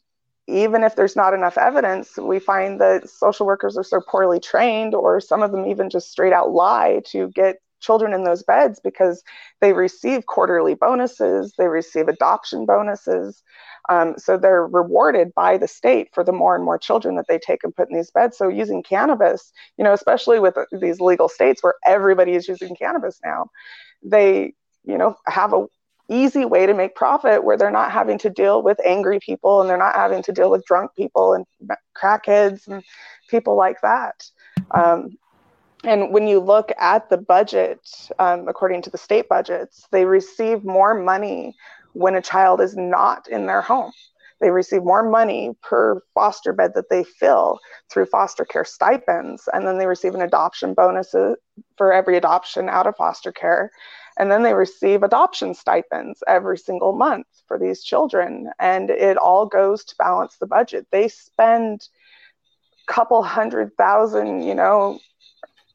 even 0.50 0.84
if 0.84 0.96
there's 0.96 1.16
not 1.16 1.34
enough 1.34 1.58
evidence, 1.58 2.18
we 2.18 2.40
find 2.40 2.82
that 2.82 3.10
social 3.10 3.46
workers 3.46 3.78
are 3.78 3.84
so 3.84 4.02
poorly 4.02 4.40
trained, 4.40 4.96
or 4.96 5.20
some 5.22 5.44
of 5.44 5.52
them 5.52 5.66
even 5.66 5.90
just 5.90 6.12
straight 6.12 6.34
out 6.34 6.52
lie 6.52 7.02
to 7.12 7.30
get 7.30 7.58
children 7.80 8.14
in 8.14 8.24
those 8.24 8.44
beds 8.44 8.80
because 8.84 9.24
they 9.62 9.74
receive 9.74 10.26
quarterly 10.26 10.74
bonuses, 10.76 11.54
they 11.58 11.68
receive 11.68 12.08
adoption 12.08 12.66
bonuses. 12.66 13.42
Um, 13.88 14.16
so 14.18 14.38
they're 14.38 14.68
rewarded 14.68 15.34
by 15.34 15.58
the 15.58 15.68
state 15.68 16.10
for 16.14 16.24
the 16.24 16.34
more 16.34 16.56
and 16.56 16.64
more 16.64 16.78
children 16.78 17.16
that 17.16 17.26
they 17.28 17.40
take 17.40 17.64
and 17.64 17.76
put 17.76 17.90
in 17.90 17.96
these 17.96 18.12
beds. 18.12 18.38
So 18.38 18.50
using 18.50 18.84
cannabis, 18.84 19.52
you 19.78 19.84
know, 19.84 19.94
especially 19.94 20.40
with 20.40 20.56
these 20.80 21.00
legal 21.00 21.30
states 21.30 21.64
where 21.64 21.76
everybody 21.86 22.34
is 22.34 22.48
using 22.48 22.76
cannabis 22.76 23.20
now, 23.24 23.50
they, 24.04 24.54
you 24.84 24.98
know, 24.98 25.16
have 25.26 25.54
a 25.54 25.66
easy 26.10 26.46
way 26.46 26.66
to 26.66 26.74
make 26.74 26.96
profit 26.96 27.44
where 27.44 27.58
they're 27.58 27.72
not 27.72 27.92
having 27.92 28.18
to 28.20 28.30
deal 28.30 28.62
with 28.62 28.80
angry 28.86 29.20
people 29.20 29.62
and 29.62 29.70
they're 29.70 29.78
not 29.78 29.96
having 29.96 30.24
to 30.24 30.32
deal 30.32 30.50
with 30.50 30.66
drunk 30.66 30.92
people 30.96 31.34
and 31.34 31.46
crackheads 31.96 32.68
and 32.68 32.84
people 33.30 33.56
like 33.56 33.80
that. 33.82 34.30
Um, 34.72 35.18
and 35.84 36.12
when 36.12 36.28
you 36.28 36.40
look 36.40 36.72
at 36.78 37.10
the 37.10 37.18
budget, 37.18 37.80
um, 38.20 38.48
according 38.48 38.82
to 38.84 38.90
the 38.90 38.98
state 38.98 39.30
budgets, 39.30 39.88
they 39.92 40.06
receive 40.06 40.66
more 40.66 40.94
money 40.94 41.56
when 41.94 42.16
a 42.16 42.22
child 42.22 42.60
is 42.60 42.76
not 42.76 43.28
in 43.30 43.46
their 43.46 43.62
home. 43.62 43.92
They 44.42 44.52
receive 44.52 44.84
more 44.84 45.08
money 45.10 45.56
per 45.62 46.02
foster 46.14 46.54
bed 46.54 46.74
that 46.76 46.90
they 46.90 47.04
fill 47.04 47.60
through 47.90 48.06
foster 48.06 48.46
care 48.46 48.64
stipends, 48.64 49.50
and 49.54 49.68
then 49.68 49.78
they 49.78 49.86
receive 49.86 50.16
an 50.16 50.22
adoption 50.22 50.74
bonus 50.74 51.14
for 51.78 51.94
every 51.94 52.16
adoption 52.16 52.70
out 52.70 52.88
of 52.88 52.96
foster 52.96 53.32
care. 53.32 53.72
And 54.20 54.30
then 54.30 54.44
they 54.44 54.54
receive 54.54 55.02
adoption 55.02 55.54
stipends 55.54 56.22
every 56.28 56.58
single 56.58 56.92
month 56.92 57.26
for 57.48 57.58
these 57.58 57.82
children. 57.82 58.50
And 58.60 58.90
it 58.90 59.16
all 59.16 59.46
goes 59.46 59.86
to 59.86 59.96
balance 59.96 60.36
the 60.38 60.46
budget. 60.46 60.88
They 60.92 61.08
spend 61.08 61.88
a 62.88 62.94
couple 62.94 63.24
hundred 63.24 63.76
thousand, 63.78 64.44
you 64.44 64.54
know, 64.54 65.00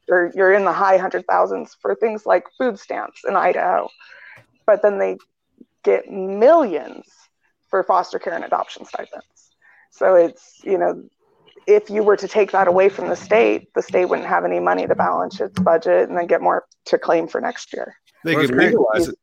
or 0.07 0.31
you're 0.35 0.53
in 0.53 0.63
the 0.63 0.71
high 0.71 0.97
hundred 0.97 1.25
thousands 1.25 1.75
for 1.81 1.95
things 1.95 2.27
like 2.27 2.45
food 2.59 2.79
stamps 2.79 3.23
in 3.27 3.35
Idaho. 3.35 3.89
But 4.67 4.83
then 4.83 4.99
they 4.99 5.17
get 5.83 6.11
millions 6.11 7.07
for 7.69 7.83
foster 7.83 8.19
care 8.19 8.35
and 8.35 8.45
adoption 8.45 8.85
stipends. 8.85 9.25
So 9.89 10.13
it's, 10.13 10.61
you 10.63 10.77
know, 10.77 11.03
if 11.65 11.89
you 11.89 12.03
were 12.03 12.17
to 12.17 12.27
take 12.27 12.51
that 12.51 12.67
away 12.67 12.89
from 12.89 13.09
the 13.09 13.15
state, 13.15 13.73
the 13.73 13.81
state 13.81 14.05
wouldn't 14.05 14.27
have 14.27 14.45
any 14.45 14.59
money 14.59 14.85
to 14.85 14.93
balance 14.93 15.41
its 15.41 15.59
budget 15.59 16.07
and 16.09 16.15
then 16.15 16.27
get 16.27 16.43
more 16.43 16.65
to 16.85 16.99
claim 16.99 17.27
for 17.27 17.41
next 17.41 17.73
year. 17.73 17.95
They 18.25 18.35
could 18.35 18.55
legalize 18.55 19.09
it. 19.09 19.15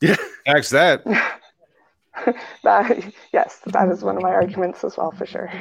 Yeah, 0.00 0.16
ask 0.46 0.70
that. 0.70 1.04
that 2.64 3.12
yes, 3.32 3.60
that 3.66 3.90
is 3.90 4.02
one 4.02 4.16
of 4.16 4.22
my 4.22 4.30
arguments 4.30 4.82
as 4.84 4.96
well, 4.96 5.10
for 5.10 5.26
sure. 5.26 5.52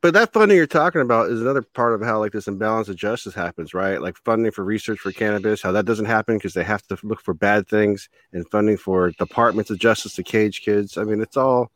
But 0.00 0.14
that 0.14 0.32
funding 0.32 0.56
you're 0.56 0.68
talking 0.68 1.00
about 1.00 1.30
is 1.30 1.40
another 1.40 1.62
part 1.62 1.94
of 1.94 2.06
how 2.06 2.20
like 2.20 2.30
this 2.30 2.46
imbalance 2.46 2.88
of 2.88 2.94
justice 2.94 3.34
happens, 3.34 3.74
right? 3.74 4.00
Like 4.00 4.16
funding 4.16 4.52
for 4.52 4.62
research 4.62 5.00
for 5.00 5.10
cannabis, 5.10 5.60
how 5.60 5.72
that 5.72 5.86
doesn't 5.86 6.06
happen 6.06 6.36
because 6.36 6.54
they 6.54 6.62
have 6.62 6.86
to 6.86 6.98
look 7.02 7.20
for 7.20 7.34
bad 7.34 7.66
things, 7.66 8.08
and 8.32 8.48
funding 8.48 8.76
for 8.76 9.10
departments 9.10 9.70
of 9.70 9.80
justice 9.80 10.14
to 10.14 10.22
cage 10.22 10.62
kids. 10.62 10.96
I 10.96 11.02
mean, 11.02 11.20
it's 11.20 11.36
all 11.36 11.72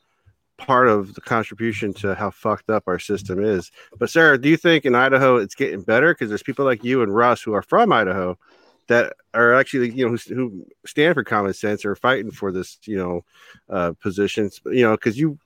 part 0.56 0.86
of 0.86 1.14
the 1.14 1.20
contribution 1.20 1.92
to 1.94 2.14
how 2.14 2.30
fucked 2.30 2.70
up 2.70 2.84
our 2.86 3.00
system 3.00 3.42
is. 3.42 3.72
But 3.98 4.10
Serra, 4.10 4.38
do 4.40 4.48
you 4.48 4.56
think 4.56 4.84
in 4.84 4.94
Idaho 4.94 5.36
it's 5.36 5.56
getting 5.56 5.82
better 5.82 6.14
because 6.14 6.28
there's 6.28 6.44
people 6.44 6.64
like 6.64 6.84
you 6.84 7.02
and 7.02 7.12
Russ 7.12 7.42
who 7.42 7.54
are 7.54 7.62
from 7.62 7.92
Idaho 7.92 8.38
that 8.88 9.14
are 9.34 9.54
actually 9.54 9.90
you 9.90 10.04
know 10.04 10.16
who, 10.16 10.34
who 10.34 10.66
stand 10.86 11.14
for 11.14 11.24
common 11.24 11.54
sense 11.54 11.84
or 11.84 11.94
fighting 11.94 12.30
for 12.30 12.52
this 12.52 12.78
you 12.84 12.96
know 12.96 13.24
uh, 13.70 13.92
positions 14.00 14.60
you 14.66 14.82
know 14.82 14.92
because 14.92 15.18
you 15.18 15.38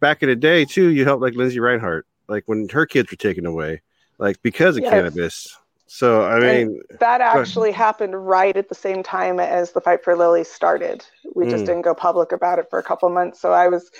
back 0.00 0.22
in 0.22 0.28
the 0.28 0.36
day 0.36 0.64
too 0.64 0.88
you 0.88 1.04
helped 1.04 1.22
like 1.22 1.34
Lindsay 1.34 1.60
Reinhardt 1.60 2.06
like 2.28 2.44
when 2.46 2.68
her 2.68 2.86
kids 2.86 3.10
were 3.10 3.16
taken 3.16 3.46
away 3.46 3.80
like 4.18 4.40
because 4.42 4.76
of 4.76 4.82
yes. 4.82 4.92
cannabis 4.92 5.56
so 5.92 6.24
I 6.24 6.40
mean 6.40 6.80
and 6.88 6.98
that 7.00 7.20
actually 7.20 7.70
happened 7.70 8.26
right 8.26 8.56
at 8.56 8.70
the 8.70 8.74
same 8.74 9.02
time 9.02 9.38
as 9.38 9.72
the 9.72 9.80
fight 9.82 10.02
for 10.02 10.16
Lily 10.16 10.42
started. 10.42 11.04
We 11.34 11.44
mm. 11.44 11.50
just 11.50 11.66
didn't 11.66 11.82
go 11.82 11.94
public 11.94 12.32
about 12.32 12.58
it 12.58 12.70
for 12.70 12.78
a 12.78 12.82
couple 12.82 13.10
months. 13.10 13.42
So 13.42 13.52
I 13.52 13.68
was, 13.68 13.90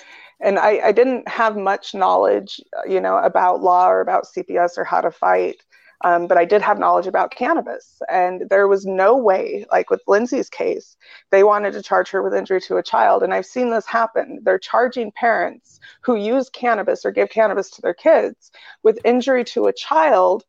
and 0.41 0.57
I, 0.57 0.87
I 0.87 0.91
didn't 0.91 1.27
have 1.27 1.55
much 1.55 1.93
knowledge, 1.93 2.59
you 2.89 2.99
know, 2.99 3.17
about 3.17 3.61
law 3.61 3.87
or 3.91 4.01
about 4.01 4.25
CPS 4.25 4.75
or 4.75 4.83
how 4.83 5.01
to 5.01 5.11
fight. 5.11 5.61
Um, 6.03 6.27
but 6.27 6.37
I 6.37 6.45
did 6.45 6.61
have 6.61 6.79
knowledge 6.79 7.07
about 7.07 7.31
cannabis. 7.31 8.01
And 8.09 8.49
there 8.49 8.67
was 8.67 8.85
no 8.85 9.15
way, 9.15 9.65
like 9.71 9.89
with 9.89 10.01
Lindsay's 10.07 10.49
case, 10.49 10.97
they 11.31 11.43
wanted 11.43 11.73
to 11.73 11.81
charge 11.81 12.09
her 12.09 12.21
with 12.21 12.33
injury 12.33 12.59
to 12.61 12.77
a 12.77 12.83
child. 12.83 13.23
And 13.23 13.33
I've 13.33 13.45
seen 13.45 13.69
this 13.69 13.85
happen. 13.85 14.39
They're 14.43 14.59
charging 14.59 15.11
parents 15.11 15.79
who 16.01 16.15
use 16.15 16.49
cannabis 16.49 17.05
or 17.05 17.11
give 17.11 17.29
cannabis 17.29 17.69
to 17.71 17.81
their 17.81 17.93
kids 17.93 18.51
with 18.83 18.99
injury 19.05 19.43
to 19.45 19.67
a 19.67 19.73
child 19.73 20.43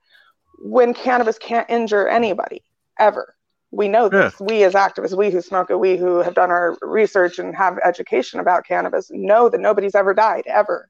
when 0.59 0.94
cannabis 0.94 1.38
can't 1.38 1.68
injure 1.70 2.09
anybody 2.09 2.62
ever. 2.98 3.35
We 3.70 3.88
know 3.88 4.09
this. 4.09 4.35
Yeah. 4.38 4.46
We 4.46 4.64
as 4.64 4.74
activists, 4.74 5.16
we 5.16 5.30
who 5.30 5.40
smoke 5.40 5.70
it, 5.70 5.78
we 5.78 5.96
who 5.96 6.18
have 6.18 6.35
done 6.35 6.50
our 6.50 6.76
research 6.80 7.38
and 7.38 7.54
have 7.57 7.78
education 7.85 8.38
about 8.40 8.64
cannabis 8.66 9.11
know 9.11 9.48
that 9.48 9.61
nobody's 9.61 9.96
ever 9.96 10.14
died 10.14 10.44
ever. 10.46 10.88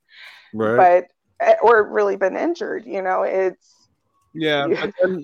Right. 0.52 0.76
But 1.40 1.46
eh, 1.46 1.56
or 1.62 1.82
really 1.88 2.16
been 2.16 2.36
injured. 2.36 2.84
You 2.86 3.02
know, 3.02 3.22
it's 3.22 3.83
yeah, 4.34 4.66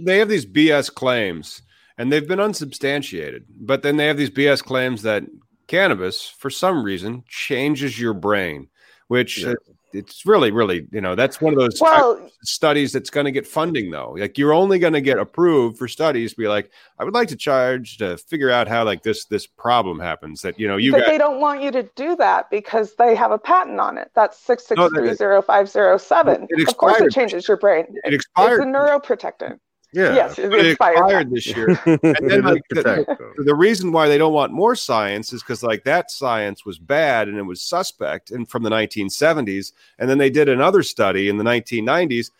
they 0.05 0.19
have 0.19 0.29
these 0.29 0.47
BS 0.47 0.93
claims, 0.95 1.63
and 1.99 2.13
they've 2.13 2.27
been 2.27 2.41
unsubstantiated. 2.41 3.45
But 3.61 3.83
then 3.83 3.97
they 3.97 4.07
have 4.07 4.17
these 4.17 4.31
BS 4.31 4.63
claims 4.63 5.03
that 5.03 5.25
cannabis, 5.67 6.29
for 6.29 6.51
some 6.51 6.83
reason, 6.83 7.25
changes 7.29 8.01
your 8.01 8.15
brain, 8.15 8.69
which 9.09 9.45
yeah 9.45 9.55
it's 9.93 10.25
really, 10.27 10.51
really, 10.51 10.87
you 10.93 11.01
know, 11.01 11.15
that's 11.15 11.41
one 11.41 11.53
of 11.53 11.59
those 11.59 11.81
well, 11.81 12.31
studies 12.43 12.93
that's 12.93 13.11
going 13.11 13.25
to 13.25 13.33
get 13.33 13.47
funding 13.47 13.91
though. 13.91 14.15
Like 14.19 14.39
you're 14.39 14.53
only 14.53 14.79
going 14.79 14.93
to 14.93 15.01
get 15.01 15.19
approved 15.19 15.79
for 15.79 15.89
studies. 15.89 16.35
Be 16.35 16.49
like, 16.49 16.71
I 16.99 17.05
would 17.05 17.15
like 17.15 17.29
to 17.29 17.37
charge 17.37 17.99
to 17.99 18.17
figure 18.17 18.51
out 18.51 18.69
how 18.69 18.85
like 18.85 19.03
this 19.03 19.25
this 19.27 19.47
problem 19.47 19.99
happens. 19.99 20.43
That 20.43 20.59
you 20.59 20.69
know 20.69 20.77
you. 20.77 20.93
But 20.93 21.01
got- 21.01 21.09
they 21.09 21.19
don't 21.19 21.41
want 21.41 21.63
you 21.63 21.71
to 21.73 21.83
do 21.97 22.17
that 22.17 22.51
because 22.51 22.95
they 22.97 23.15
have 23.15 23.31
a 23.31 23.39
patent 23.39 23.81
on 23.81 23.99
it. 23.99 24.11
That's 24.15 24.39
six 24.39 24.67
six 24.67 24.81
three 24.95 25.15
zero 25.15 25.43
five 25.43 25.69
zero 25.69 25.97
seven. 25.97 26.47
Of 26.67 26.77
course, 26.77 27.01
it 27.01 27.13
changes 27.13 27.49
your 27.49 27.57
brain. 27.57 27.87
It 28.05 28.15
expired. 28.15 28.61
It's 28.61 28.63
a 28.63 28.67
neuroprotectant. 28.67 29.59
Yeah. 29.93 30.15
Yes, 30.15 30.39
it, 30.39 30.53
it 30.53 30.67
expired 30.67 31.31
this 31.31 31.47
year. 31.49 31.69
and 31.85 32.31
then 32.31 32.43
like 32.43 32.63
the, 32.69 33.35
the, 33.39 33.55
reason 33.55 33.91
why 33.91 34.07
they 34.07 34.19
don't 34.19 34.33
want 34.33 34.53
more 34.53 34.77
science 34.77 35.33
is 35.33 35.43
because 35.43 35.63
like 35.65 35.83
that 35.85 36.11
science 36.11 36.65
was 36.65 36.79
bad 36.79 37.29
and 37.29 37.37
it 37.37 37.43
was 37.43 37.61
suspect 37.61 38.31
and 38.31 38.49
from 38.49 38.63
the 38.63 38.71
1970s. 38.71 39.73
And 39.99 40.09
then 40.09 40.19
they 40.19 40.31
did 40.31 40.49
another 40.49 40.85
study 40.85 41.29
in 41.29 41.39
the 41.39 41.45
1990s 41.45 42.31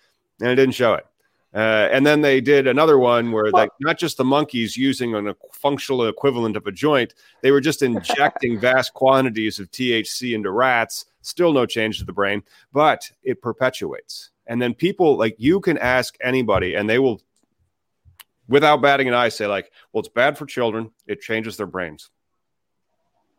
and 0.41 0.51
it 0.51 0.57
didn't 0.57 0.75
show 0.75 0.95
it. 0.95 1.07
Uh, 1.53 1.89
and 1.91 2.07
then 2.07 2.21
they 2.21 2.41
did 2.41 2.69
another 2.69 2.99
one 2.99 3.33
where 3.33 3.51
like 3.51 3.71
not 3.81 3.99
just 3.99 4.17
the 4.17 4.25
monkeys 4.25 4.77
using 4.77 5.17
an, 5.17 5.29
a 5.29 5.37
functional 5.53 6.07
equivalent 6.07 6.57
of 6.57 6.67
a 6.67 6.73
joint, 6.73 7.15
they 7.43 7.51
were 7.51 7.61
just 7.61 7.83
injecting 7.83 8.59
vast 8.61 8.95
quantities 8.95 9.59
of 9.59 9.71
THC 9.73 10.35
into 10.35 10.53
rats. 10.53 11.07
Still 11.23 11.53
no 11.53 11.67
change 11.67 11.99
to 11.99 12.05
the 12.05 12.13
brain, 12.13 12.43
but 12.73 13.11
it 13.25 13.43
perpetuates. 13.43 14.31
And 14.47 14.63
then 14.63 14.75
people 14.75 15.17
like 15.17 15.35
you 15.39 15.61
can 15.61 15.77
ask 15.79 16.17
anybody, 16.23 16.75
and 16.75 16.89
they 16.89 16.99
will, 16.99 17.21
without 18.51 18.83
batting 18.83 19.09
an 19.09 19.15
eye, 19.15 19.31
say 19.31 19.47
like, 19.47 19.71
"Well, 19.93 20.01
it's 20.01 20.09
bad 20.09 20.37
for 20.37 20.45
children. 20.45 20.91
It 21.07 21.23
changes 21.23 21.57
their 21.57 21.67
brains." 21.67 22.11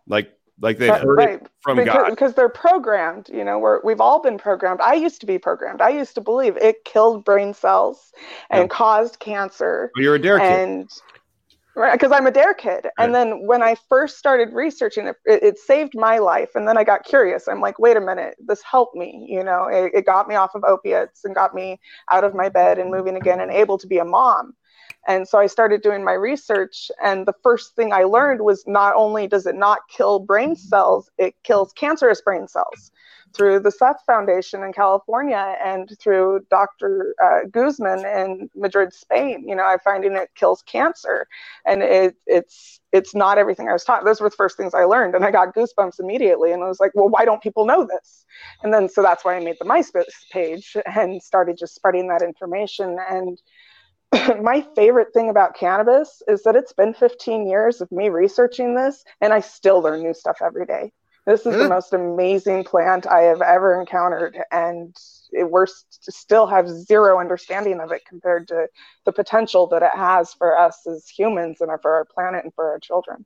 Like 0.08 0.32
like 0.62 0.78
they've 0.78 0.96
heard 0.96 1.18
right. 1.18 1.42
it 1.42 1.50
from 1.62 1.78
because, 1.78 1.94
God. 1.94 2.10
Because 2.10 2.34
they're 2.34 2.50
programmed, 2.50 3.30
you 3.34 3.44
know, 3.44 3.58
we're, 3.58 3.82
we've 3.84 4.02
all 4.02 4.22
been 4.22 4.38
programmed. 4.38 4.80
I 4.80 4.94
used 4.94 5.20
to 5.22 5.26
be 5.26 5.40
programmed. 5.40 5.82
I 5.82 5.90
used 5.90 6.14
to 6.16 6.22
believe 6.22 6.56
it 6.58 6.86
killed 6.86 7.26
brain 7.26 7.54
cells 7.54 8.12
and 8.52 8.64
yeah. 8.64 8.68
caused 8.68 9.20
cancer. 9.20 9.92
Well, 9.96 10.04
you're 10.04 10.16
a 10.16 10.22
dare 10.22 10.40
and, 10.40 10.88
kid. 10.88 11.02
Right, 11.74 11.94
because 11.94 12.12
I'm 12.12 12.28
a 12.28 12.32
dare 12.32 12.54
kid. 12.54 12.84
Right. 12.84 12.92
And 13.00 13.16
then 13.16 13.48
when 13.48 13.64
I 13.64 13.76
first 13.88 14.18
started 14.18 14.54
researching 14.54 15.08
it, 15.08 15.16
it, 15.26 15.42
it, 15.42 15.58
saved 15.58 15.94
my 15.96 16.18
life. 16.18 16.50
And 16.54 16.68
then 16.68 16.78
I 16.78 16.84
got 16.84 17.06
curious. 17.06 17.48
I'm 17.48 17.62
like, 17.62 17.80
wait 17.80 17.96
a 17.96 18.02
minute, 18.02 18.36
this 18.46 18.62
helped 18.62 18.96
me. 18.96 19.26
You 19.30 19.44
know, 19.44 19.68
it, 19.68 19.92
it 19.96 20.06
got 20.06 20.28
me 20.28 20.36
off 20.36 20.54
of 20.54 20.66
opiates 20.66 21.24
and 21.24 21.34
got 21.34 21.56
me 21.56 21.80
out 22.12 22.26
of 22.26 22.36
my 22.36 22.50
bed 22.50 22.78
and 22.78 22.92
moving 22.92 23.16
again 23.16 23.40
and 23.40 23.52
able 23.52 23.78
to 23.78 23.88
be 23.88 24.00
a 24.00 24.06
mom. 24.06 24.54
And 25.08 25.28
so 25.28 25.40
I 25.40 25.48
started 25.48 25.82
doing 25.82 26.04
my 26.04 26.14
research. 26.14 26.92
And 27.04 27.26
the 27.26 27.34
first 27.44 27.76
thing 27.76 27.94
I 27.94 28.04
learned 28.04 28.42
was 28.42 28.64
not 28.68 28.96
only 28.96 29.28
does 29.28 29.46
it 29.46 29.56
not 29.56 29.80
kill 29.90 30.20
brain 30.20 30.56
cells, 30.56 31.10
it 31.18 31.36
kills 31.44 31.74
cancerous 31.74 32.22
brain 32.22 32.48
cells 32.48 32.92
through 33.34 33.60
the 33.60 33.72
Seth 33.72 34.04
Foundation 34.06 34.64
in 34.64 34.74
California 34.74 35.56
and 35.64 35.90
through 36.00 36.46
Dr. 36.50 37.16
Uh, 37.24 37.40
Guzman 37.50 38.06
in 38.06 38.50
Madrid, 38.56 38.94
Spain. 38.94 39.48
You 39.48 39.56
know, 39.56 39.64
I'm 39.64 39.80
finding 39.80 40.14
it 40.14 40.30
kills 40.36 40.62
cancer, 40.64 41.28
and 41.66 41.82
it, 41.82 42.16
it's 42.28 42.80
it's 42.92 43.16
not 43.16 43.38
everything 43.38 43.70
I 43.70 43.74
was 43.74 43.84
taught. 43.84 44.04
Those 44.04 44.20
were 44.20 44.30
the 44.30 44.36
first 44.36 44.58
things 44.58 44.74
I 44.74 44.84
learned, 44.84 45.16
and 45.16 45.24
I 45.24 45.32
got 45.32 45.56
goosebumps 45.56 46.00
immediately. 46.00 46.52
And 46.52 46.64
I 46.64 46.68
was 46.68 46.80
like, 46.80 46.92
well, 46.94 47.10
why 47.10 47.26
don't 47.26 47.42
people 47.42 47.66
know 47.66 47.86
this? 47.86 48.26
And 48.64 48.74
then 48.74 48.90
so 48.90 49.02
that's 49.02 49.24
why 49.24 49.36
I 49.36 49.40
made 49.40 49.58
the 49.60 49.66
MySpace 49.66 50.30
page 50.32 50.76
and 50.86 51.22
started 51.22 51.58
just 51.58 51.76
spreading 51.76 52.08
that 52.10 52.22
information 52.22 52.98
and 53.10 53.42
my 54.42 54.66
favorite 54.76 55.14
thing 55.14 55.30
about 55.30 55.56
cannabis 55.56 56.22
is 56.28 56.44
that 56.44 56.56
it's 56.56 56.74
been 56.74 56.94
15 56.94 57.48
years 57.48 57.82
of 57.82 57.92
me 57.92 58.10
researching 58.10 58.76
this 58.76 59.04
and 59.22 59.34
I 59.34 59.40
still 59.40 59.82
learn 59.82 60.04
new 60.04 60.14
stuff 60.14 60.38
every 60.42 60.66
day. 60.66 60.92
This 61.28 61.46
is 61.46 61.56
the 61.56 61.70
most 61.70 61.94
amazing 61.94 62.64
plant 62.64 63.06
I 63.06 63.22
have 63.22 63.42
ever 63.42 63.80
encountered, 63.80 64.40
and 64.52 64.96
it, 65.32 65.52
we're 65.52 65.68
st- 65.68 65.86
still 66.16 66.48
have 66.48 66.68
zero 66.68 67.20
understanding 67.20 67.80
of 67.80 67.92
it 67.92 68.02
compared 68.08 68.48
to 68.48 68.68
the 69.06 69.12
potential 69.12 69.68
that 69.68 69.84
it 69.84 69.92
has 69.94 70.34
for 70.34 70.58
us 70.58 70.86
as 70.88 71.08
humans 71.08 71.62
and 71.62 71.70
for 71.80 71.94
our 71.94 72.06
planet 72.06 72.44
and 72.44 72.54
for 72.56 72.72
our 72.72 72.80
children. 72.80 73.24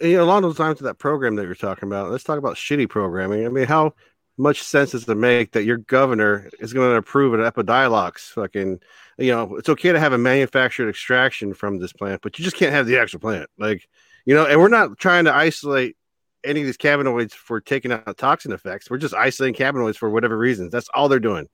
You 0.00 0.16
know, 0.16 0.24
along 0.24 0.42
those 0.42 0.58
lines 0.58 0.80
of 0.80 0.84
that 0.84 0.98
program 0.98 1.36
that 1.36 1.46
you're 1.46 1.54
talking 1.54 1.88
about, 1.88 2.10
let's 2.10 2.24
talk 2.24 2.38
about 2.38 2.56
shitty 2.56 2.88
programming. 2.88 3.46
I 3.46 3.50
mean, 3.50 3.66
how 3.66 3.94
much 4.38 4.62
sense 4.62 4.92
does 4.92 5.08
it 5.08 5.14
make 5.16 5.52
that 5.52 5.64
your 5.64 5.78
governor 5.78 6.48
is 6.60 6.72
going 6.72 6.90
to 6.90 6.96
approve 6.96 7.34
an 7.34 7.40
Epidiolex 7.40 8.20
fucking 8.32 8.80
you 9.18 9.32
know, 9.32 9.56
it's 9.56 9.68
okay 9.68 9.92
to 9.92 9.98
have 9.98 10.12
a 10.12 10.18
manufactured 10.18 10.88
extraction 10.88 11.52
from 11.52 11.78
this 11.78 11.92
plant, 11.92 12.22
but 12.22 12.38
you 12.38 12.44
just 12.44 12.56
can't 12.56 12.72
have 12.72 12.86
the 12.86 12.98
actual 12.98 13.18
plant. 13.18 13.50
Like, 13.58 13.88
you 14.24 14.34
know, 14.34 14.46
and 14.46 14.60
we're 14.60 14.68
not 14.68 14.96
trying 14.98 15.24
to 15.24 15.34
isolate 15.34 15.96
any 16.44 16.60
of 16.60 16.66
these 16.66 16.78
cannabinoids 16.78 17.32
for 17.32 17.60
taking 17.60 17.90
out 17.90 18.16
toxin 18.16 18.52
effects. 18.52 18.88
We're 18.88 18.98
just 18.98 19.14
isolating 19.14 19.54
cannabinoids 19.54 19.96
for 19.96 20.08
whatever 20.08 20.38
reasons. 20.38 20.70
That's 20.70 20.88
all 20.94 21.08
they're 21.08 21.18
doing. 21.18 21.48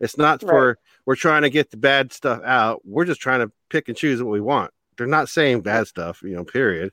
It's 0.00 0.16
not 0.16 0.40
for 0.40 0.78
we're 1.04 1.14
trying 1.14 1.42
to 1.42 1.50
get 1.50 1.70
the 1.70 1.76
bad 1.76 2.10
stuff 2.10 2.40
out. 2.42 2.80
We're 2.84 3.04
just 3.04 3.20
trying 3.20 3.40
to 3.40 3.52
pick 3.68 3.88
and 3.88 3.96
choose 3.96 4.22
what 4.22 4.32
we 4.32 4.40
want. 4.40 4.72
They're 4.96 5.06
not 5.06 5.28
saying 5.28 5.60
bad 5.60 5.88
stuff, 5.88 6.22
you 6.22 6.34
know, 6.34 6.44
period. 6.44 6.92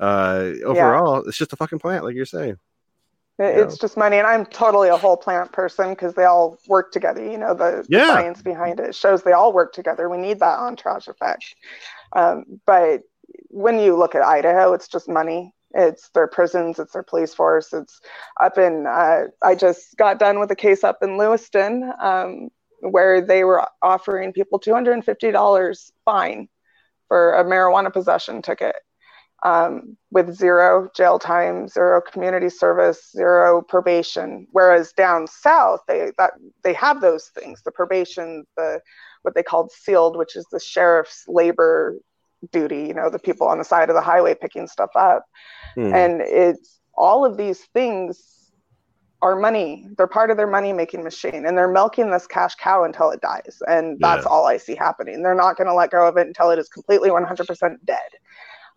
Uh 0.00 0.52
overall, 0.64 1.22
yeah. 1.22 1.28
it's 1.28 1.38
just 1.38 1.52
a 1.52 1.56
fucking 1.56 1.78
plant, 1.78 2.04
like 2.04 2.16
you're 2.16 2.24
saying. 2.24 2.56
It's 3.38 3.76
yeah. 3.76 3.80
just 3.80 3.96
money, 3.96 4.16
and 4.16 4.26
I'm 4.26 4.44
totally 4.46 4.88
a 4.88 4.96
whole 4.96 5.16
plant 5.16 5.52
person 5.52 5.90
because 5.90 6.14
they 6.14 6.24
all 6.24 6.58
work 6.66 6.90
together. 6.90 7.22
You 7.22 7.38
know, 7.38 7.54
the, 7.54 7.86
yeah. 7.88 8.00
the, 8.00 8.06
science 8.06 8.42
behind 8.42 8.80
it 8.80 8.96
shows 8.96 9.22
they 9.22 9.32
all 9.32 9.52
work 9.52 9.72
together. 9.72 10.08
We 10.08 10.18
need 10.18 10.40
that 10.40 10.58
entourage 10.58 11.06
effect. 11.06 11.54
Um, 12.14 12.60
but 12.66 13.02
when 13.48 13.78
you 13.78 13.96
look 13.96 14.16
at 14.16 14.22
Idaho, 14.22 14.72
it's 14.72 14.88
just 14.88 15.08
money. 15.08 15.54
It's 15.72 16.08
their 16.10 16.26
prisons, 16.26 16.80
it's 16.80 16.94
their 16.94 17.04
police 17.04 17.32
force. 17.32 17.72
It's 17.72 18.00
up 18.40 18.58
in. 18.58 18.86
Uh, 18.88 19.26
I 19.42 19.54
just 19.54 19.96
got 19.96 20.18
done 20.18 20.40
with 20.40 20.50
a 20.50 20.56
case 20.56 20.82
up 20.82 20.98
in 21.02 21.16
Lewiston 21.16 21.92
um, 22.00 22.48
where 22.80 23.20
they 23.20 23.44
were 23.44 23.68
offering 23.82 24.32
people 24.32 24.58
$250 24.58 25.92
fine 26.04 26.48
for 27.06 27.34
a 27.34 27.44
marijuana 27.44 27.92
possession 27.92 28.42
ticket 28.42 28.74
um, 29.42 29.96
with 30.10 30.34
zero 30.34 30.88
jail 30.96 31.18
time, 31.18 31.68
zero 31.68 32.00
community 32.00 32.48
service, 32.48 33.10
zero 33.12 33.62
probation. 33.62 34.46
Whereas 34.52 34.92
down 34.92 35.26
south, 35.26 35.80
they 35.86 36.12
that 36.18 36.32
they 36.64 36.72
have 36.74 37.00
those 37.00 37.28
things: 37.28 37.62
the 37.62 37.70
probation, 37.70 38.44
the 38.56 38.80
what 39.22 39.34
they 39.34 39.42
called 39.42 39.70
SILD, 39.72 40.16
which 40.16 40.36
is 40.36 40.46
the 40.50 40.60
sheriff's 40.60 41.24
labor 41.28 41.96
duty. 42.52 42.82
You 42.82 42.94
know, 42.94 43.10
the 43.10 43.18
people 43.18 43.46
on 43.46 43.58
the 43.58 43.64
side 43.64 43.90
of 43.90 43.94
the 43.94 44.02
highway 44.02 44.34
picking 44.34 44.66
stuff 44.66 44.90
up, 44.96 45.24
hmm. 45.74 45.94
and 45.94 46.20
it's 46.20 46.80
all 46.94 47.24
of 47.24 47.36
these 47.36 47.60
things 47.72 48.34
are 49.20 49.36
money. 49.36 49.88
They're 49.96 50.06
part 50.06 50.30
of 50.30 50.36
their 50.36 50.46
money 50.46 50.72
making 50.72 51.02
machine, 51.02 51.46
and 51.46 51.56
they're 51.56 51.70
milking 51.70 52.10
this 52.10 52.26
cash 52.26 52.54
cow 52.56 52.84
until 52.84 53.10
it 53.10 53.20
dies. 53.20 53.58
And 53.66 53.98
that's 54.00 54.24
yeah. 54.24 54.30
all 54.30 54.46
I 54.46 54.56
see 54.58 54.76
happening. 54.76 55.22
They're 55.22 55.34
not 55.34 55.56
going 55.56 55.66
to 55.66 55.74
let 55.74 55.90
go 55.90 56.06
of 56.06 56.16
it 56.16 56.26
until 56.26 56.50
it 56.50 56.58
is 56.58 56.68
completely 56.68 57.10
100% 57.10 57.76
dead. 57.84 57.98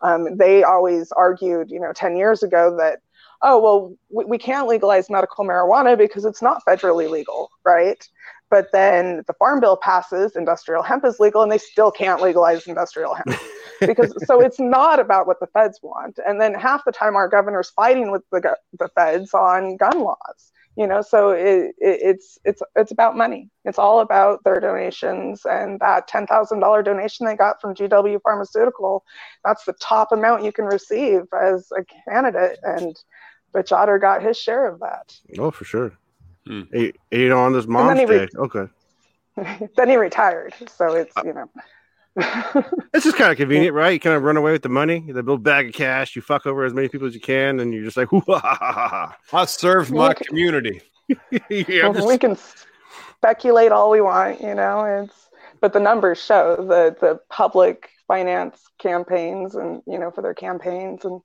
Um, 0.02 0.36
they 0.36 0.62
always 0.62 1.12
argued, 1.12 1.70
you 1.70 1.80
know, 1.80 1.92
10 1.92 2.16
years 2.16 2.42
ago 2.42 2.76
that, 2.78 3.00
oh, 3.42 3.60
well, 3.60 3.94
we, 4.10 4.24
we 4.24 4.38
can't 4.38 4.68
legalize 4.68 5.10
medical 5.10 5.44
marijuana 5.44 5.96
because 5.96 6.24
it's 6.24 6.42
not 6.42 6.62
federally 6.66 7.08
legal, 7.08 7.50
right? 7.64 8.06
But 8.50 8.68
then 8.72 9.22
the 9.26 9.32
Farm 9.34 9.60
Bill 9.60 9.76
passes, 9.76 10.36
industrial 10.36 10.82
hemp 10.82 11.04
is 11.04 11.18
legal, 11.18 11.42
and 11.42 11.50
they 11.50 11.58
still 11.58 11.90
can't 11.90 12.20
legalize 12.20 12.66
industrial 12.66 13.14
hemp. 13.14 13.40
because 13.80 14.14
so 14.26 14.40
it's 14.40 14.60
not 14.60 15.00
about 15.00 15.26
what 15.26 15.40
the 15.40 15.46
feds 15.48 15.80
want. 15.82 16.18
And 16.26 16.40
then 16.40 16.54
half 16.54 16.84
the 16.84 16.92
time 16.92 17.16
our 17.16 17.28
governor's 17.28 17.70
fighting 17.70 18.10
with 18.10 18.22
the, 18.30 18.56
the 18.78 18.88
feds 18.88 19.32
on 19.34 19.76
gun 19.76 20.00
laws 20.00 20.52
you 20.76 20.86
know 20.86 21.02
so 21.02 21.30
it, 21.30 21.74
it, 21.78 22.00
it's 22.02 22.38
it's 22.44 22.62
it's 22.76 22.92
about 22.92 23.16
money. 23.16 23.50
It's 23.64 23.78
all 23.78 24.00
about 24.00 24.42
their 24.44 24.60
donations 24.60 25.42
and 25.44 25.78
that 25.80 26.08
$10000 26.08 26.84
donation 26.84 27.26
they 27.26 27.36
got 27.36 27.60
from 27.60 27.74
gw 27.74 28.20
pharmaceutical. 28.22 29.04
That's 29.44 29.64
the 29.64 29.74
top 29.74 30.12
amount 30.12 30.44
you 30.44 30.52
can 30.52 30.64
receive 30.64 31.22
as 31.40 31.70
a 31.76 31.84
candidate 32.08 32.58
and 32.62 32.96
Bitch 33.54 33.70
Otter 33.70 33.98
got 33.98 34.22
his 34.22 34.38
share 34.38 34.66
of 34.66 34.80
that. 34.80 35.14
Oh 35.38 35.50
for 35.50 35.64
sure. 35.64 35.92
Hmm. 36.46 36.62
eight, 36.72 36.96
eight 37.12 37.30
on 37.30 37.52
this 37.52 37.66
mom's 37.66 38.00
day 38.00 38.04
re- 38.04 38.28
okay. 38.36 38.66
Then 39.76 39.88
he 39.88 39.96
retired 39.96 40.54
so 40.76 40.94
it's 40.94 41.14
you 41.24 41.32
know 41.32 41.48
it's 42.92 43.04
just 43.04 43.16
kind 43.16 43.30
of 43.30 43.38
convenient, 43.38 43.74
right? 43.74 43.94
You 43.94 44.00
kind 44.00 44.14
of 44.14 44.22
run 44.22 44.36
away 44.36 44.52
with 44.52 44.62
the 44.62 44.68
money, 44.68 45.00
the 45.00 45.14
little 45.14 45.38
bag 45.38 45.68
of 45.68 45.74
cash, 45.74 46.14
you 46.14 46.20
fuck 46.20 46.46
over 46.46 46.64
as 46.64 46.74
many 46.74 46.88
people 46.88 47.06
as 47.06 47.14
you 47.14 47.20
can, 47.20 47.60
and 47.60 47.72
you're 47.72 47.84
just 47.84 47.96
like, 47.96 48.08
I 48.28 49.44
served 49.46 49.90
my 49.90 50.12
community. 50.12 50.82
yeah, 51.48 51.84
well, 51.84 51.94
just... 51.94 52.06
We 52.06 52.18
can 52.18 52.36
speculate 53.16 53.72
all 53.72 53.90
we 53.90 54.00
want, 54.00 54.40
you 54.42 54.54
know. 54.54 54.84
It's 54.84 55.28
but 55.60 55.72
the 55.72 55.80
numbers 55.80 56.22
show 56.22 56.56
the 56.56 56.94
the 57.00 57.20
public 57.30 57.88
finance 58.08 58.60
campaigns, 58.78 59.54
and 59.54 59.82
you 59.86 59.98
know, 59.98 60.10
for 60.10 60.20
their 60.20 60.34
campaigns, 60.34 61.04
and 61.06 61.22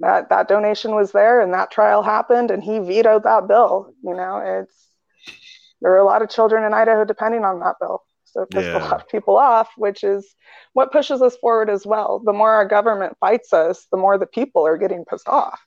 that 0.00 0.28
that 0.28 0.48
donation 0.48 0.94
was 0.94 1.12
there, 1.12 1.40
and 1.40 1.54
that 1.54 1.70
trial 1.70 2.02
happened, 2.02 2.50
and 2.50 2.62
he 2.62 2.78
vetoed 2.78 3.22
that 3.22 3.48
bill. 3.48 3.94
You 4.02 4.14
know, 4.14 4.38
it's 4.38 4.88
there 5.80 5.92
are 5.92 5.98
a 5.98 6.04
lot 6.04 6.20
of 6.20 6.28
children 6.28 6.64
in 6.64 6.74
Idaho 6.74 7.04
depending 7.04 7.44
on 7.44 7.60
that 7.60 7.76
bill. 7.80 8.02
So 8.36 8.42
it 8.42 8.50
pissed 8.50 8.66
yeah. 8.66 8.78
a 8.78 8.84
lot 8.84 9.00
of 9.00 9.08
people 9.08 9.38
off, 9.38 9.70
which 9.78 10.04
is 10.04 10.34
what 10.74 10.92
pushes 10.92 11.22
us 11.22 11.38
forward 11.38 11.70
as 11.70 11.86
well. 11.86 12.20
The 12.22 12.34
more 12.34 12.52
our 12.52 12.66
government 12.66 13.16
fights 13.18 13.54
us, 13.54 13.86
the 13.90 13.96
more 13.96 14.18
the 14.18 14.26
people 14.26 14.66
are 14.66 14.76
getting 14.76 15.06
pissed 15.06 15.26
off 15.26 15.58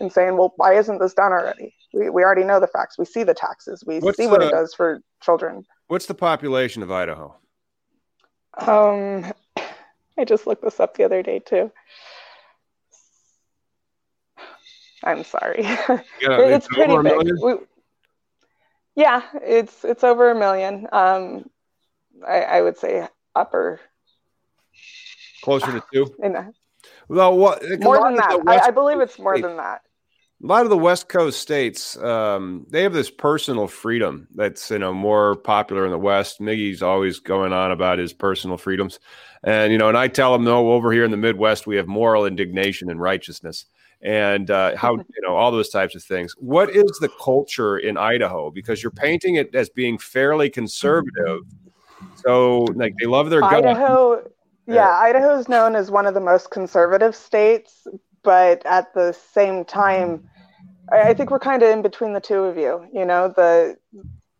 and 0.00 0.10
saying, 0.10 0.38
well, 0.38 0.54
why 0.56 0.72
isn't 0.72 1.00
this 1.00 1.12
done 1.12 1.32
already? 1.32 1.74
We, 1.92 2.08
we 2.08 2.22
already 2.22 2.44
know 2.44 2.60
the 2.60 2.66
facts. 2.66 2.96
We 2.96 3.04
see 3.04 3.24
the 3.24 3.34
taxes. 3.34 3.84
We 3.86 3.98
what's 3.98 4.16
see 4.16 4.26
what 4.26 4.40
the, 4.40 4.48
it 4.48 4.52
does 4.52 4.72
for 4.72 5.02
children. 5.22 5.66
What's 5.88 6.06
the 6.06 6.14
population 6.14 6.82
of 6.82 6.90
Idaho? 6.90 7.36
Um, 8.56 9.30
I 10.18 10.24
just 10.24 10.46
looked 10.46 10.64
this 10.64 10.80
up 10.80 10.96
the 10.96 11.04
other 11.04 11.22
day 11.22 11.40
too. 11.40 11.70
I'm 15.02 15.24
sorry. 15.24 15.64
Yeah, 16.22 16.40
it's, 16.40 16.66
it's 16.66 16.68
pretty 16.68 16.96
big. 17.02 17.34
We, 17.42 17.54
yeah, 18.96 19.22
it's 19.42 19.84
it's 19.84 20.04
over 20.04 20.30
a 20.30 20.34
million. 20.34 20.86
Um, 20.90 21.50
I, 22.26 22.40
I 22.40 22.62
would 22.62 22.76
say 22.76 23.06
upper. 23.34 23.80
Closer 25.42 25.72
to 25.72 25.82
two. 25.92 26.14
In 26.22 26.36
a, 26.36 26.52
well, 27.08 27.36
what 27.36 27.62
more 27.80 28.02
than 28.02 28.16
that? 28.16 28.40
I, 28.46 28.66
I, 28.66 28.70
believe 28.70 29.00
it's 29.00 29.18
more 29.18 29.38
than 29.38 29.56
that. 29.56 29.82
a 30.42 30.46
lot 30.46 30.64
of 30.64 30.70
the 30.70 30.78
West 30.78 31.08
Coast 31.08 31.40
states, 31.40 31.96
um, 31.98 32.66
they 32.70 32.82
have 32.82 32.92
this 32.92 33.10
personal 33.10 33.68
freedom 33.68 34.28
that's 34.34 34.70
you 34.70 34.78
know 34.78 34.92
more 34.92 35.36
popular 35.36 35.84
in 35.84 35.90
the 35.90 35.98
West. 35.98 36.40
Miggy's 36.40 36.82
always 36.82 37.20
going 37.20 37.52
on 37.52 37.72
about 37.72 37.98
his 37.98 38.12
personal 38.12 38.56
freedoms, 38.56 39.00
and 39.42 39.72
you 39.72 39.78
know, 39.78 39.88
and 39.88 39.98
I 39.98 40.08
tell 40.08 40.34
him, 40.34 40.44
no, 40.44 40.72
over 40.72 40.92
here 40.92 41.04
in 41.04 41.10
the 41.10 41.16
Midwest, 41.16 41.66
we 41.66 41.76
have 41.76 41.86
moral 41.86 42.26
indignation 42.26 42.90
and 42.90 43.00
righteousness, 43.00 43.66
and 44.00 44.50
uh, 44.50 44.76
how 44.76 44.96
you 44.96 45.22
know 45.22 45.36
all 45.36 45.50
those 45.50 45.70
types 45.70 45.94
of 45.94 46.02
things. 46.02 46.34
What 46.38 46.70
is 46.70 46.98
the 47.00 47.10
culture 47.22 47.78
in 47.78 47.98
Idaho? 47.98 48.50
Because 48.50 48.82
you're 48.82 48.92
painting 48.92 49.36
it 49.36 49.54
as 49.54 49.68
being 49.68 49.98
fairly 49.98 50.48
conservative. 50.48 51.40
So, 52.26 52.60
like, 52.74 52.94
they 53.00 53.06
love 53.06 53.30
their 53.30 53.42
Idaho. 53.44 54.16
Gun. 54.22 54.30
Yeah, 54.66 54.90
Idaho 54.90 55.38
is 55.38 55.48
known 55.48 55.76
as 55.76 55.90
one 55.90 56.06
of 56.06 56.14
the 56.14 56.20
most 56.20 56.50
conservative 56.50 57.14
states, 57.14 57.86
but 58.22 58.64
at 58.64 58.94
the 58.94 59.12
same 59.12 59.64
time, 59.64 60.20
I 60.90 61.12
think 61.12 61.30
we're 61.30 61.38
kind 61.38 61.62
of 61.62 61.68
in 61.68 61.82
between 61.82 62.14
the 62.14 62.20
two 62.20 62.44
of 62.44 62.56
you. 62.56 62.86
You 62.92 63.04
know, 63.04 63.28
the 63.28 63.76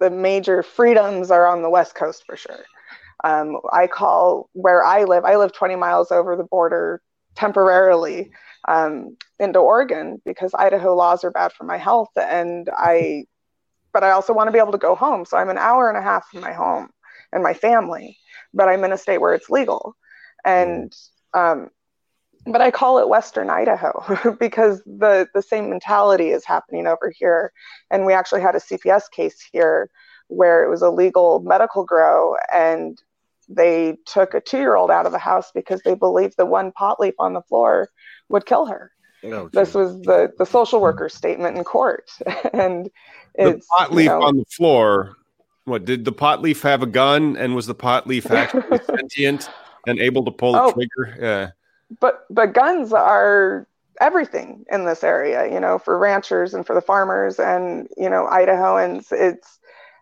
the 0.01 0.11
major 0.11 0.63
freedoms 0.63 1.31
are 1.31 1.47
on 1.47 1.63
the 1.63 1.71
West 1.71 1.95
Coast 1.95 2.25
for 2.27 2.37
sure. 2.37 2.65
Um, 3.23 3.59
I 3.73 3.87
call 3.87 4.49
where 4.53 4.85
I 4.85 5.05
live. 5.05 5.25
I 5.25 5.37
live 5.37 5.53
20 5.53 5.77
miles 5.77 6.11
over 6.11 6.37
the 6.37 6.45
border 6.45 7.01
temporarily 7.35 8.31
um, 8.69 9.17
into 9.39 9.59
Oregon 9.59 10.21
because 10.25 10.53
Idaho 10.55 10.95
laws 10.95 11.25
are 11.25 11.31
bad 11.31 11.53
for 11.53 11.65
my 11.65 11.77
health, 11.77 12.11
and 12.17 12.69
I. 12.73 13.25
But 13.93 14.03
I 14.03 14.11
also 14.11 14.33
want 14.33 14.49
to 14.49 14.53
be 14.53 14.59
able 14.59 14.73
to 14.73 14.79
go 14.79 14.95
home, 14.97 15.25
so 15.25 15.37
I'm 15.37 15.51
an 15.51 15.59
hour 15.59 15.89
and 15.89 15.97
a 15.97 16.03
half 16.03 16.29
from 16.29 16.41
my 16.41 16.53
home 16.53 16.91
and 17.35 17.43
my 17.43 17.53
family. 17.53 18.17
But 18.55 18.69
I'm 18.69 18.85
in 18.85 18.93
a 18.93 18.99
state 18.99 19.19
where 19.19 19.35
it's 19.35 19.51
legal, 19.51 19.97
and 20.45 20.95
um, 21.35 21.69
but 22.47 22.61
I 22.61 22.71
call 22.71 22.99
it 22.99 23.09
Western 23.09 23.51
Idaho 23.51 24.37
because 24.41 24.83
the 24.87 25.29
the 25.35 25.43
same 25.43 25.69
mentality 25.69 26.31
is 26.31 26.45
happening 26.45 26.87
over 26.87 27.13
here. 27.15 27.53
And 27.91 28.07
we 28.07 28.13
actually 28.13 28.43
had 28.43 28.55
a 28.55 28.61
CPS 28.61 29.11
case 29.11 29.47
here 29.53 29.91
where 30.29 30.65
it 30.65 30.71
was 30.71 30.83
a 30.83 30.91
legal 30.91 31.41
medical 31.41 31.85
grow 31.85 32.35
and 32.53 33.01
they 33.49 33.97
took 34.07 34.33
a 34.33 34.41
two 34.41 34.59
year 34.59 34.77
old 34.77 34.91
out 34.91 35.07
of 35.07 35.13
the 35.13 35.19
house 35.19 35.51
because 35.53 35.83
they 35.83 35.95
believed 35.95 36.35
the 36.39 36.47
one 36.47 36.73
pot 36.73 36.99
leaf 36.99 37.15
on 37.19 37.35
the 37.35 37.43
floor 37.43 37.91
would 38.29 38.47
kill 38.47 38.67
her. 38.67 38.91
Oh, 39.25 39.49
this 39.53 39.75
was 39.75 40.01
the, 40.03 40.33
the 40.39 40.47
social 40.47 40.81
worker's 40.81 41.15
statement 41.15 41.57
in 41.57 41.65
court. 41.65 42.11
and 42.53 42.91
it's 43.35 43.67
the 43.67 43.75
pot 43.77 43.93
leaf 43.93 44.05
you 44.05 44.11
know, 44.11 44.23
on 44.23 44.37
the 44.37 44.45
floor. 44.47 45.17
What 45.65 45.85
did 45.85 46.05
the 46.05 46.13
pot 46.13 46.43
leaf 46.43 46.63
have 46.63 46.83
a 46.83 46.87
gun 46.87 47.37
and 47.37 47.55
was 47.55 47.67
the 47.67 47.75
pot 47.75 48.07
leaf 48.07 48.31
actually 48.31 48.79
sentient 48.85 49.49
and 49.87 49.99
able 49.99 50.25
to 50.25 50.31
pull 50.31 50.53
the 50.53 50.63
oh, 50.63 50.73
trigger? 50.73 51.17
Yeah. 51.21 51.51
But 52.01 52.27
but 52.31 52.53
guns 52.53 52.93
are 52.93 53.67
everything 54.01 54.65
in 54.73 54.85
this 54.87 55.05
area 55.05 55.53
you 55.53 55.61
know 55.61 55.79
for 55.79 55.97
ranchers 55.97 56.53
and 56.53 56.67
for 56.67 56.75
the 56.75 56.81
farmers 56.81 57.39
and 57.39 57.89
you 57.97 58.11
know 58.11 58.29
idahoans. 58.31 59.13
It's 59.13 59.59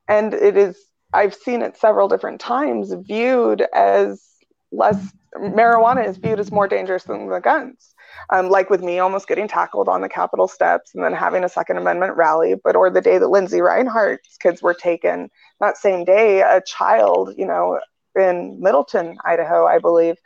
and 0.08 0.34
it 0.34 0.56
is 0.56 0.76
i've 1.12 1.34
seen 1.34 1.62
it 1.62 1.76
several 1.76 2.08
different 2.08 2.40
times 2.40 2.92
viewed 3.06 3.64
as 3.74 4.22
less 4.70 5.12
marijuana 5.36 6.06
is 6.06 6.16
viewed 6.16 6.38
as 6.38 6.52
more 6.52 6.68
dangerous 6.68 7.04
than 7.04 7.28
the 7.28 7.40
guns 7.40 7.94
um, 8.30 8.48
like 8.48 8.68
with 8.68 8.82
me 8.82 8.98
almost 8.98 9.26
getting 9.26 9.48
tackled 9.48 9.88
on 9.88 10.00
the 10.00 10.08
capitol 10.08 10.46
steps 10.46 10.94
and 10.94 11.02
then 11.02 11.12
having 11.12 11.44
a 11.44 11.48
second 11.48 11.78
amendment 11.78 12.16
rally 12.16 12.54
but 12.62 12.76
or 12.76 12.90
the 12.90 13.00
day 13.00 13.18
that 13.18 13.28
Lindsey 13.28 13.58
Rinehart's 13.58 14.36
kids 14.38 14.62
were 14.62 14.74
taken 14.74 15.30
that 15.60 15.76
same 15.76 16.04
day 16.04 16.40
a 16.40 16.60
child 16.66 17.34
you 17.36 17.46
know 17.46 17.80
in 18.14 18.60
middleton 18.60 19.16
idaho 19.24 19.66
i 19.66 19.78
believe 19.78 20.16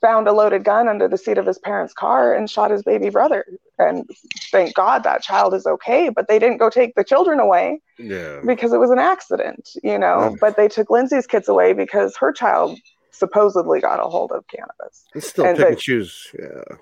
found 0.00 0.26
a 0.26 0.32
loaded 0.32 0.64
gun 0.64 0.88
under 0.88 1.08
the 1.08 1.18
seat 1.18 1.38
of 1.38 1.46
his 1.46 1.58
parents' 1.58 1.92
car 1.92 2.34
and 2.34 2.48
shot 2.48 2.70
his 2.70 2.82
baby 2.82 3.10
brother. 3.10 3.44
And 3.78 4.08
thank 4.50 4.74
God 4.74 5.04
that 5.04 5.22
child 5.22 5.54
is 5.54 5.66
okay, 5.66 6.08
but 6.08 6.28
they 6.28 6.38
didn't 6.38 6.58
go 6.58 6.70
take 6.70 6.94
the 6.94 7.04
children 7.04 7.38
away 7.38 7.80
yeah. 7.98 8.40
because 8.46 8.72
it 8.72 8.78
was 8.78 8.90
an 8.90 8.98
accident, 8.98 9.70
you 9.82 9.98
know. 9.98 10.30
Yeah. 10.30 10.36
But 10.40 10.56
they 10.56 10.68
took 10.68 10.90
Lindsey's 10.90 11.26
kids 11.26 11.48
away 11.48 11.72
because 11.72 12.16
her 12.16 12.32
child 12.32 12.78
supposedly 13.20 13.80
got 13.80 14.00
a 14.00 14.08
hold 14.08 14.32
of 14.32 14.44
cannabis. 14.48 15.06
It's 15.14 15.28
still 15.28 15.46
and 15.46 15.56
pick 15.56 15.68
and 15.68 15.78
choose, 15.78 16.26
yeah. 16.36 16.76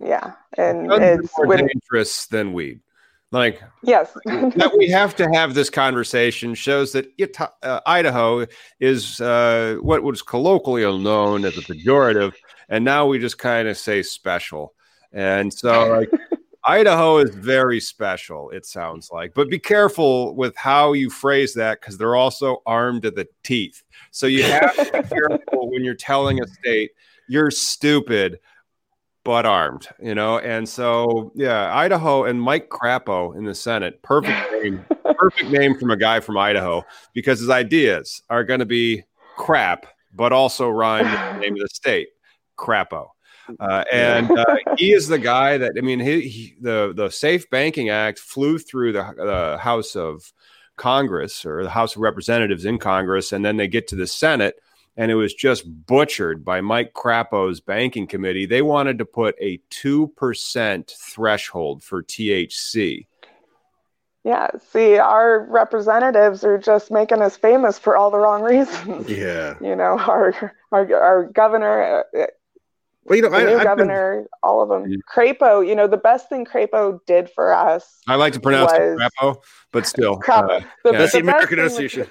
Yeah, 0.00 0.32
and 0.56 0.92
it's 0.92 1.32
more 1.38 1.56
dangerous 1.56 2.26
than 2.26 2.52
weed. 2.52 2.80
Like, 3.30 3.60
yes, 3.82 4.12
that 4.24 4.74
we 4.78 4.88
have 4.88 5.16
to 5.16 5.28
have 5.32 5.54
this 5.54 5.70
conversation 5.70 6.54
shows 6.54 6.92
that 6.92 7.10
it, 7.18 7.36
uh, 7.40 7.80
Idaho 7.84 8.46
is 8.80 9.20
uh, 9.20 9.76
what 9.80 10.02
was 10.02 10.22
colloquially 10.22 11.02
known 11.02 11.44
as 11.44 11.58
a 11.58 11.62
pejorative, 11.62 12.34
and 12.68 12.84
now 12.84 13.06
we 13.06 13.18
just 13.18 13.38
kind 13.38 13.66
of 13.66 13.76
say 13.76 14.02
special. 14.02 14.74
And 15.12 15.52
so, 15.52 15.88
like, 15.88 16.10
Idaho 16.64 17.18
is 17.18 17.34
very 17.34 17.80
special, 17.80 18.50
it 18.50 18.66
sounds 18.66 19.10
like. 19.12 19.32
But 19.34 19.48
be 19.48 19.58
careful 19.58 20.34
with 20.34 20.56
how 20.56 20.92
you 20.92 21.08
phrase 21.08 21.54
that 21.54 21.80
because 21.80 21.96
they're 21.96 22.16
also 22.16 22.62
armed 22.66 23.02
to 23.02 23.10
the 23.10 23.28
teeth. 23.42 23.82
So 24.10 24.26
you 24.26 24.42
have 24.42 24.74
to 24.76 24.84
be 24.84 25.08
careful 25.14 25.70
when 25.70 25.84
you're 25.84 25.94
telling 25.94 26.42
a 26.42 26.46
state 26.46 26.90
you're 27.28 27.50
stupid 27.50 28.40
but 29.24 29.44
armed, 29.44 29.88
you 30.02 30.14
know. 30.14 30.38
And 30.38 30.66
so, 30.66 31.30
yeah, 31.34 31.74
Idaho 31.76 32.24
and 32.24 32.40
Mike 32.40 32.70
Crapo 32.70 33.36
in 33.36 33.44
the 33.44 33.54
Senate, 33.54 34.02
perfect 34.02 34.38
name, 34.52 34.84
perfect 35.16 35.50
name 35.50 35.78
from 35.78 35.90
a 35.90 35.96
guy 35.96 36.20
from 36.20 36.38
Idaho 36.38 36.82
because 37.12 37.38
his 37.38 37.50
ideas 37.50 38.22
are 38.30 38.42
going 38.42 38.60
to 38.60 38.66
be 38.66 39.04
crap, 39.36 39.86
but 40.14 40.32
also 40.32 40.70
rhyme 40.70 41.04
with 41.04 41.34
the 41.34 41.40
name 41.40 41.54
of 41.54 41.60
the 41.60 41.68
state, 41.68 42.08
Crapo. 42.56 43.08
Uh, 43.60 43.84
and 43.92 44.30
uh, 44.30 44.44
he 44.76 44.92
is 44.92 45.08
the 45.08 45.18
guy 45.18 45.58
that 45.58 45.72
I 45.76 45.80
mean, 45.80 46.00
he, 46.00 46.20
he, 46.22 46.54
the 46.60 46.92
the 46.94 47.10
Safe 47.10 47.48
Banking 47.50 47.88
Act 47.88 48.18
flew 48.18 48.58
through 48.58 48.92
the, 48.92 49.14
the 49.16 49.58
House 49.58 49.96
of 49.96 50.32
Congress 50.76 51.44
or 51.44 51.62
the 51.62 51.70
House 51.70 51.96
of 51.96 52.02
Representatives 52.02 52.64
in 52.64 52.78
Congress, 52.78 53.32
and 53.32 53.44
then 53.44 53.56
they 53.56 53.68
get 53.68 53.88
to 53.88 53.96
the 53.96 54.06
Senate 54.06 54.60
and 54.98 55.12
it 55.12 55.14
was 55.14 55.32
just 55.32 55.64
butchered 55.86 56.44
by 56.44 56.60
Mike 56.60 56.92
Crapo's 56.92 57.60
banking 57.60 58.08
committee. 58.08 58.46
They 58.46 58.62
wanted 58.62 58.98
to 58.98 59.04
put 59.04 59.36
a 59.40 59.60
2% 59.70 60.90
threshold 60.90 61.84
for 61.84 62.02
THC. 62.02 63.06
Yeah, 64.24 64.48
see, 64.72 64.98
our 64.98 65.46
representatives 65.48 66.42
are 66.42 66.58
just 66.58 66.90
making 66.90 67.22
us 67.22 67.36
famous 67.36 67.78
for 67.78 67.96
all 67.96 68.10
the 68.10 68.18
wrong 68.18 68.42
reasons. 68.42 69.08
Yeah. 69.08 69.54
You 69.62 69.76
know, 69.76 69.98
our 69.98 70.54
our, 70.72 70.94
our 70.94 71.24
governor, 71.26 72.04
uh, 72.18 72.26
well, 73.08 73.16
you 73.16 73.22
know, 73.22 73.30
the 73.30 73.36
I, 73.36 73.44
new 73.44 73.56
I've 73.56 73.64
governor, 73.64 74.20
been... 74.20 74.28
all 74.42 74.62
of 74.62 74.68
them. 74.68 74.90
Crapo, 75.12 75.66
you 75.66 75.74
know, 75.74 75.86
the 75.86 75.96
best 75.96 76.28
thing 76.28 76.44
Crapo 76.44 77.00
did 77.06 77.30
for 77.30 77.54
us. 77.54 77.98
I 78.06 78.16
like 78.16 78.32
to 78.34 78.40
pronounce 78.40 78.72
was... 78.72 78.80
it 78.80 78.98
Crapo, 78.98 79.42
but 79.72 79.86
still. 79.86 80.18
Crapo. 80.18 80.62
Uh, 80.62 80.66
the, 80.84 80.92
yeah. 80.92 80.98
That's 80.98 81.12
the, 81.12 81.18
the 81.18 81.24
American 81.24 81.48
pronunciation. 81.48 82.06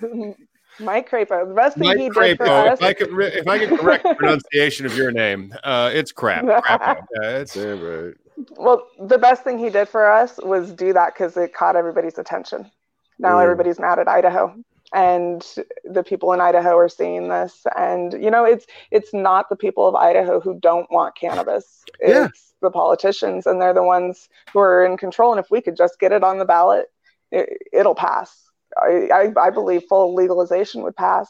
Mike 0.80 1.10
Crapo. 1.10 1.48
The 1.48 1.54
best 1.54 1.76
thing 1.76 1.88
Mike 1.88 1.98
he 1.98 2.10
Crapo. 2.10 2.24
did 2.28 2.38
for 2.38 2.46
us. 2.46 2.78
If 2.78 2.84
I 2.84 2.92
could, 2.92 3.12
re- 3.12 3.32
if 3.32 3.48
I 3.48 3.58
could 3.58 3.78
correct 3.78 4.04
the 4.04 4.14
pronunciation 4.14 4.86
of 4.86 4.96
your 4.96 5.10
name, 5.10 5.54
uh, 5.64 5.90
it's 5.92 6.12
crap. 6.12 6.44
Crapo. 6.64 7.02
Yeah, 7.20 7.38
it's 7.38 7.56
yeah, 7.56 7.64
right. 7.64 8.14
Well, 8.56 8.86
the 9.00 9.18
best 9.18 9.42
thing 9.42 9.58
he 9.58 9.70
did 9.70 9.88
for 9.88 10.10
us 10.10 10.38
was 10.42 10.72
do 10.72 10.92
that 10.92 11.14
because 11.14 11.36
it 11.36 11.54
caught 11.54 11.74
everybody's 11.74 12.18
attention. 12.18 12.70
Now 13.18 13.38
everybody's 13.40 13.80
mad 13.80 13.98
at 13.98 14.06
Idaho, 14.06 14.54
and 14.92 15.44
the 15.84 16.02
people 16.02 16.32
in 16.32 16.40
Idaho 16.40 16.76
are 16.76 16.88
seeing 16.88 17.28
this. 17.28 17.66
And 17.76 18.12
you 18.12 18.30
know, 18.30 18.44
it's 18.44 18.66
it's 18.90 19.12
not 19.12 19.48
the 19.48 19.56
people 19.56 19.86
of 19.86 19.94
Idaho 19.94 20.40
who 20.40 20.58
don't 20.58 20.90
want 20.90 21.16
cannabis. 21.16 21.82
It's 22.00 22.12
yeah. 22.12 22.28
the 22.62 22.70
politicians, 22.70 23.46
and 23.46 23.60
they're 23.60 23.74
the 23.74 23.82
ones 23.82 24.28
who 24.52 24.60
are 24.60 24.84
in 24.84 24.96
control. 24.96 25.32
And 25.32 25.40
if 25.40 25.50
we 25.50 25.60
could 25.60 25.76
just 25.76 25.98
get 25.98 26.12
it 26.12 26.24
on 26.24 26.38
the 26.38 26.44
ballot, 26.44 26.86
it, 27.30 27.48
it'll 27.72 27.94
pass 27.94 28.48
I, 28.76 29.08
I, 29.12 29.46
I 29.46 29.50
believe 29.50 29.84
full 29.88 30.14
legalization 30.14 30.82
would 30.82 30.96
pass. 30.96 31.28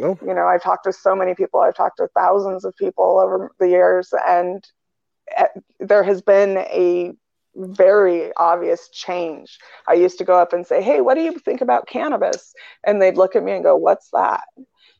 Oh. 0.00 0.18
You 0.24 0.34
know, 0.34 0.46
I've 0.46 0.62
talked 0.62 0.84
to 0.84 0.92
so 0.92 1.16
many 1.16 1.34
people. 1.34 1.60
I've 1.60 1.76
talked 1.76 1.96
to 1.96 2.08
thousands 2.14 2.64
of 2.64 2.76
people 2.76 3.18
over 3.18 3.50
the 3.58 3.68
years, 3.68 4.14
and 4.26 4.64
eh, 5.36 5.46
there 5.80 6.04
has 6.04 6.22
been 6.22 6.58
a 6.58 7.14
very 7.58 8.32
obvious 8.36 8.88
change. 8.88 9.58
I 9.88 9.94
used 9.94 10.18
to 10.18 10.24
go 10.24 10.34
up 10.34 10.52
and 10.52 10.66
say, 10.66 10.82
"Hey, 10.82 11.00
what 11.00 11.14
do 11.14 11.22
you 11.22 11.38
think 11.38 11.60
about 11.60 11.88
cannabis?" 11.88 12.54
And 12.84 13.02
they'd 13.02 13.16
look 13.16 13.36
at 13.36 13.42
me 13.42 13.52
and 13.52 13.64
go, 13.64 13.76
"What's 13.76 14.10
that?" 14.12 14.44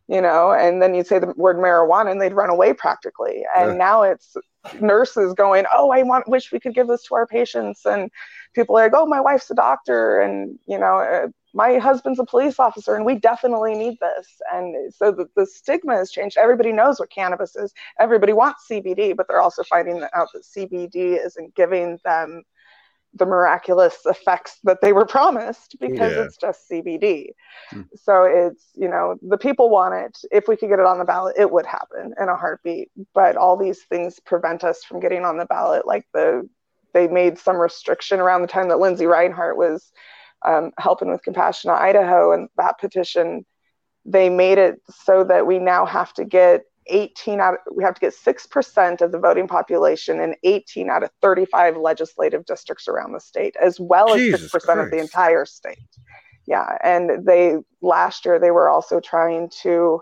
You 0.09 0.23
know, 0.23 0.53
and 0.53 0.83
then 0.83 0.95
you'd 0.95 1.07
say 1.07 1.19
the 1.19 1.35
word 1.37 1.57
marijuana, 1.57 2.11
and 2.11 2.21
they'd 2.21 2.33
run 2.33 2.51
away 2.51 2.73
practically. 2.73 3.45
And 3.57 3.73
yeah. 3.73 3.77
now 3.77 4.03
it's 4.03 4.37
nurses 4.81 5.35
going, 5.35 5.65
"Oh, 5.73 5.91
I 5.91 6.03
want, 6.03 6.29
wish 6.29 6.53
we 6.53 6.61
could 6.61 6.75
give 6.75 6.89
this 6.89 7.05
to 7.05 7.15
our 7.15 7.27
patients," 7.27 7.85
and 7.87 8.11
people 8.55 8.77
are 8.77 8.85
like, 8.85 8.93
"Oh, 8.95 9.07
my 9.07 9.21
wife's 9.21 9.51
a 9.51 9.55
doctor," 9.55 10.21
and 10.21 10.59
you 10.67 10.79
know, 10.79 10.99
uh, 10.99 11.29
my 11.55 11.79
husband's 11.79 12.19
a 12.19 12.25
police 12.25 12.59
officer 12.59 12.95
and 12.95 13.05
we 13.05 13.15
definitely 13.15 13.75
need 13.75 13.99
this. 14.01 14.27
And 14.53 14.93
so 14.93 15.11
the, 15.11 15.29
the 15.35 15.47
stigma 15.47 15.97
has 15.97 16.11
changed. 16.11 16.37
Everybody 16.37 16.73
knows 16.73 17.01
what 17.01 17.11
cannabis 17.11 17.57
is. 17.57 17.73
Everybody 17.99 18.33
wants 18.33 18.67
cbd 18.71 19.17
but 19.17 19.27
they're 19.29 19.41
also 19.41 19.63
finding 19.65 20.03
out 20.15 20.29
that 20.33 20.43
cbd 20.43 21.25
isn't 21.25 21.55
giving 21.55 21.99
them 22.05 22.43
the 23.15 23.25
miraculous 23.25 23.97
effects 24.05 24.59
that 24.65 24.81
they 24.83 24.93
were 24.93 25.07
promised 25.07 25.77
because 25.81 26.13
yeah. 26.13 26.23
it's 26.23 26.37
just 26.37 26.69
cbd 26.71 27.29
hmm. 27.71 27.83
so 27.95 28.25
it's 28.25 28.67
you 28.75 28.89
know 28.89 29.17
the 29.23 29.39
people 29.39 29.71
want 29.71 29.95
it. 29.95 30.19
If 30.31 30.47
we 30.47 30.57
could 30.57 30.69
get 30.69 30.79
it 30.79 30.85
on 30.85 30.99
the 30.99 31.05
ballot 31.05 31.37
it 31.39 31.51
would 31.51 31.67
happen 31.67 32.15
in 32.21 32.29
a 32.29 32.37
heartbeat. 32.37 32.91
But 33.15 33.37
all 33.37 33.57
these 33.57 33.83
things 33.85 34.21
prevent 34.21 34.65
us 34.65 34.85
from 34.85 35.01
getting 35.01 35.25
on 35.25 35.39
the 35.39 35.47
ballot 35.47 35.87
like 35.87 36.07
the 36.13 36.49
they 36.95 37.09
made 37.09 37.39
some 37.39 37.57
restriction 37.57 38.19
around 38.21 38.43
the 38.43 38.49
time 38.49 38.69
that 38.69 38.79
Lindsey 38.79 39.05
Rinehart 39.05 39.57
was 39.57 39.93
um, 40.47 40.73
helping 40.79 41.11
with 41.11 41.23
Compassionate 41.23 41.79
Idaho 41.79 42.33
and 42.33 42.49
that 42.57 42.79
petition. 42.79 43.45
They 44.05 44.29
made 44.31 44.59
it 44.59 44.81
so 45.05 45.25
that 45.25 45.47
we 45.47 45.59
now 45.59 45.85
have 45.85 46.13
to 46.15 46.25
get 46.25 46.63
18 46.89 47.41
out 47.41 47.55
of, 47.55 47.61
we 47.75 47.85
have 47.85 47.95
to 47.95 48.01
get 48.01 48.15
6% 48.15 49.01
of 49.01 49.13
the 49.13 49.19
voting 49.19 49.47
population 49.47 50.21
in 50.21 50.35
18 50.43 50.91
out 50.91 51.03
of 51.03 51.11
35 51.21 51.77
legislative 51.77 52.45
districts 52.47 52.89
around 52.89 53.13
the 53.13 53.21
state 53.21 53.55
as 53.63 53.79
well 53.79 54.15
Jesus 54.15 54.43
as 54.43 54.51
6% 54.51 54.65
Christ. 54.65 54.81
of 54.81 54.91
the 54.91 54.99
entire 54.99 55.45
state 55.45 55.79
yeah 56.47 56.79
and 56.83 57.27
they 57.27 57.57
last 57.83 58.25
year 58.25 58.39
they 58.39 58.51
were 58.51 58.69
also 58.69 59.01
trying 59.01 59.51
to 59.63 60.01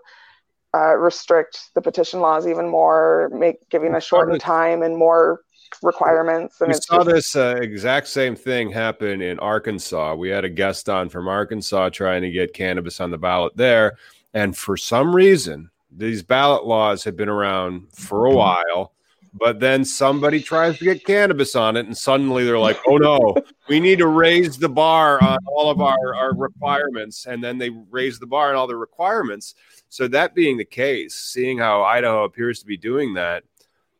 uh, 0.74 0.96
restrict 0.96 1.70
the 1.74 1.82
petition 1.82 2.20
laws 2.20 2.46
even 2.46 2.68
more 2.68 3.30
make 3.32 3.56
giving 3.70 3.94
a 3.94 4.00
shortened 4.00 4.40
time 4.40 4.82
and 4.82 4.96
more 4.96 5.40
requirements 5.82 6.60
and 6.60 6.68
we 6.68 6.74
saw 6.74 7.02
just- 7.02 7.06
this 7.06 7.36
uh, 7.36 7.56
exact 7.60 8.08
same 8.08 8.36
thing 8.36 8.70
happen 8.70 9.20
in 9.20 9.38
Arkansas. 9.38 10.14
We 10.14 10.28
had 10.28 10.44
a 10.44 10.48
guest 10.48 10.88
on 10.88 11.08
from 11.08 11.28
Arkansas 11.28 11.90
trying 11.90 12.22
to 12.22 12.30
get 12.30 12.54
cannabis 12.54 13.00
on 13.00 13.10
the 13.10 13.18
ballot 13.18 13.56
there. 13.56 13.98
And 14.34 14.56
for 14.56 14.76
some 14.76 15.14
reason, 15.14 15.70
these 15.90 16.22
ballot 16.22 16.66
laws 16.66 17.04
have 17.04 17.16
been 17.16 17.28
around 17.28 17.86
for 17.92 18.26
a 18.26 18.34
while. 18.34 18.92
But 19.38 19.60
then 19.60 19.84
somebody 19.84 20.42
tries 20.42 20.78
to 20.78 20.84
get 20.84 21.04
cannabis 21.04 21.54
on 21.54 21.76
it, 21.76 21.84
and 21.84 21.96
suddenly 21.96 22.44
they're 22.44 22.58
like, 22.58 22.78
oh 22.86 22.96
no, 22.96 23.34
we 23.68 23.80
need 23.80 23.98
to 23.98 24.06
raise 24.06 24.56
the 24.56 24.68
bar 24.68 25.22
on 25.22 25.38
all 25.46 25.70
of 25.70 25.80
our, 25.80 26.14
our 26.14 26.34
requirements. 26.34 27.26
And 27.26 27.44
then 27.44 27.58
they 27.58 27.68
raise 27.90 28.18
the 28.18 28.26
bar 28.26 28.48
on 28.50 28.56
all 28.56 28.66
the 28.66 28.76
requirements. 28.76 29.54
So, 29.90 30.08
that 30.08 30.34
being 30.34 30.56
the 30.56 30.64
case, 30.64 31.14
seeing 31.14 31.58
how 31.58 31.82
Idaho 31.82 32.24
appears 32.24 32.60
to 32.60 32.66
be 32.66 32.78
doing 32.78 33.12
that, 33.14 33.44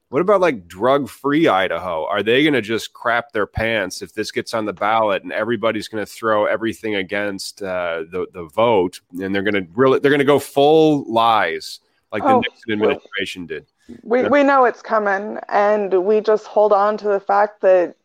what 0.08 0.20
about 0.22 0.40
like 0.40 0.68
drug 0.68 1.08
free 1.08 1.48
Idaho? 1.48 2.06
Are 2.06 2.22
they 2.22 2.42
going 2.42 2.54
to 2.54 2.62
just 2.62 2.92
crap 2.92 3.32
their 3.32 3.46
pants 3.46 4.02
if 4.02 4.14
this 4.14 4.30
gets 4.30 4.54
on 4.54 4.64
the 4.64 4.72
ballot 4.72 5.24
and 5.24 5.32
everybody's 5.32 5.88
going 5.88 6.04
to 6.04 6.10
throw 6.10 6.46
everything 6.46 6.94
against 6.94 7.62
uh, 7.62 8.04
the 8.10 8.26
the 8.32 8.44
vote 8.44 9.00
and 9.20 9.34
they're 9.34 9.42
going 9.42 9.54
to 9.54 9.66
really 9.74 9.98
they're 9.98 10.10
going 10.12 10.18
to 10.20 10.24
go 10.24 10.38
full 10.38 11.04
lies 11.12 11.80
like 12.12 12.22
the 12.22 12.28
Oh, 12.30 12.40
Nixon 12.40 12.72
administration 12.72 13.46
did? 13.46 13.66
we, 14.02 14.22
Yeah. 14.22 14.28
we 14.28 14.42
know 14.44 14.64
it's 14.64 14.80
coming 14.82 15.38
and 15.48 15.92
we 16.04 16.20
just 16.20 16.46
hold 16.46 16.72
on 16.72 16.96
to 16.98 17.08
the 17.08 17.20
fact 17.20 17.60
that 17.62 17.96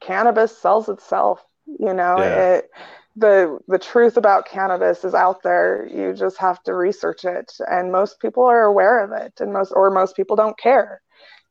cannabis 0.00 0.56
sells 0.56 0.88
itself 0.88 1.44
you 1.78 1.92
know 1.94 2.18
Yeah. 2.18 2.54
it, 2.56 2.70
the 3.16 3.58
the 3.68 3.78
truth 3.78 4.16
about 4.16 4.46
cannabis 4.46 5.04
is 5.04 5.14
out 5.14 5.42
there. 5.42 5.86
You 5.92 6.14
just 6.14 6.38
have 6.38 6.62
to 6.64 6.74
research 6.74 7.24
it. 7.24 7.52
And 7.70 7.92
most 7.92 8.20
people 8.20 8.44
are 8.44 8.62
aware 8.64 9.02
of 9.04 9.12
it 9.12 9.40
and 9.40 9.52
most 9.52 9.72
or 9.74 9.90
most 9.90 10.16
people 10.16 10.36
don't 10.36 10.58
care 10.58 11.02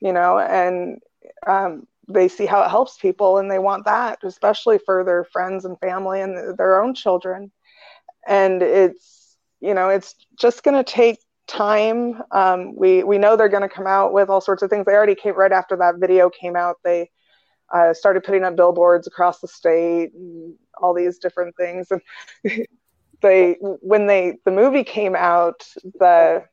you 0.02 0.14
know 0.14 0.40
and 0.40 1.00
um, 1.48 1.86
they 2.08 2.28
see 2.28 2.46
how 2.46 2.64
it 2.64 2.70
helps 2.70 2.98
people 2.98 3.38
and 3.38 3.52
they 3.52 3.60
want 3.60 3.86
that 3.86 4.20
especially 4.24 4.80
for 4.80 5.04
their 5.04 5.26
friends 5.26 5.66
and 5.66 5.80
family 5.80 6.22
and 6.22 6.58
their 6.58 6.82
own 6.82 6.94
children. 6.94 7.52
And 8.28 8.62
it's 8.62 9.38
you 9.62 9.74
know 9.74 9.90
it's 9.90 10.16
just 10.40 10.64
going 10.64 10.78
to 10.78 10.90
take 10.90 11.20
time. 11.48 12.22
Um, 12.32 12.76
we 12.76 13.04
we 13.04 13.18
know 13.18 13.36
they're 13.36 13.50
going 13.50 13.68
to 13.68 13.76
come 13.76 13.88
out 13.88 14.14
with 14.14 14.30
all 14.30 14.42
sorts 14.42 14.64
of 14.64 14.70
things. 14.70 14.86
They 14.86 14.94
already 14.94 15.16
came 15.16 15.36
right 15.36 15.52
after 15.52 15.76
that 15.78 15.96
video 16.00 16.30
came 16.30 16.56
out 16.56 16.78
they 16.84 17.10
uh, 17.74 17.94
started 17.94 18.24
putting 18.24 18.44
up 18.44 18.56
billboards 18.56 19.08
across 19.08 19.40
the 19.40 19.48
state 19.48 20.14
and 20.14 20.56
all 20.82 20.94
these 20.94 21.18
different 21.20 21.56
things. 21.56 21.92
And 21.92 22.02
they 23.22 23.58
when 23.62 24.08
they 24.08 24.38
the 24.46 24.52
movie 24.52 24.84
came 24.84 25.16
out 25.16 25.68
the 26.00 26.44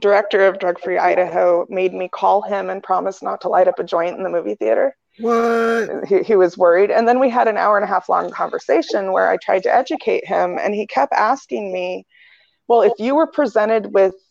director 0.00 0.46
of 0.46 0.58
drug 0.58 0.80
free 0.80 0.98
idaho 0.98 1.66
made 1.68 1.94
me 1.94 2.08
call 2.08 2.42
him 2.42 2.68
and 2.70 2.82
promise 2.82 3.22
not 3.22 3.40
to 3.42 3.48
light 3.48 3.68
up 3.68 3.78
a 3.78 3.84
joint 3.84 4.16
in 4.16 4.24
the 4.24 4.30
movie 4.30 4.54
theater. 4.54 4.96
What? 5.18 6.06
he, 6.08 6.22
he 6.22 6.36
was 6.36 6.58
worried. 6.58 6.90
And 6.90 7.06
then 7.06 7.20
we 7.20 7.30
had 7.30 7.46
an 7.46 7.56
hour 7.56 7.76
and 7.76 7.84
a 7.84 7.88
half 7.88 8.08
long 8.08 8.30
conversation 8.30 9.12
where 9.12 9.30
i 9.30 9.36
tried 9.36 9.62
to 9.64 9.74
educate 9.74 10.26
him 10.26 10.58
and 10.60 10.74
he 10.74 10.86
kept 10.86 11.12
asking 11.12 11.72
me 11.72 12.06
well 12.66 12.82
if 12.82 12.92
you 12.98 13.14
were 13.14 13.26
presented 13.26 13.92
with 13.92 14.12
th- 14.12 14.23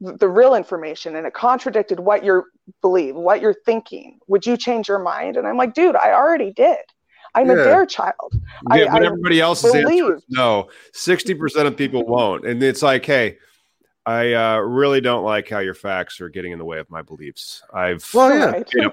the 0.00 0.28
real 0.28 0.54
information 0.54 1.16
and 1.16 1.26
it 1.26 1.34
contradicted 1.34 2.00
what 2.00 2.24
you 2.24 2.44
believe 2.80 3.14
what 3.14 3.40
you're 3.40 3.56
thinking 3.66 4.18
would 4.28 4.46
you 4.46 4.56
change 4.56 4.88
your 4.88 4.98
mind 4.98 5.36
and 5.36 5.46
i'm 5.46 5.56
like 5.56 5.74
dude 5.74 5.96
i 5.96 6.12
already 6.12 6.52
did 6.52 6.78
i'm 7.34 7.46
Yeah. 7.48 7.54
a 7.54 7.64
dare 7.64 7.86
child 7.86 8.32
I- 8.68 8.84
but 8.86 9.02
I 9.02 9.06
everybody 9.06 9.40
else's 9.40 9.74
answer 9.74 9.82
believe- 9.88 10.14
is 10.16 10.24
no. 10.28 10.68
Sixty 10.92 11.34
percent 11.34 11.66
of 11.68 11.76
people 11.76 12.04
won't, 12.06 12.44
and 12.46 12.62
it's 12.62 12.82
like, 12.82 13.04
hey. 13.04 13.38
I 14.06 14.32
uh, 14.32 14.56
really 14.60 15.02
don't 15.02 15.24
like 15.24 15.46
how 15.50 15.58
your 15.58 15.74
facts 15.74 16.22
are 16.22 16.30
getting 16.30 16.52
in 16.52 16.58
the 16.58 16.64
way 16.64 16.78
of 16.78 16.90
my 16.90 17.02
beliefs. 17.02 17.62
I've, 17.72 18.02
Well, 18.14 18.30
yeah. 18.34 18.44
Right. 18.46 18.68
you 18.72 18.80
know, 18.80 18.92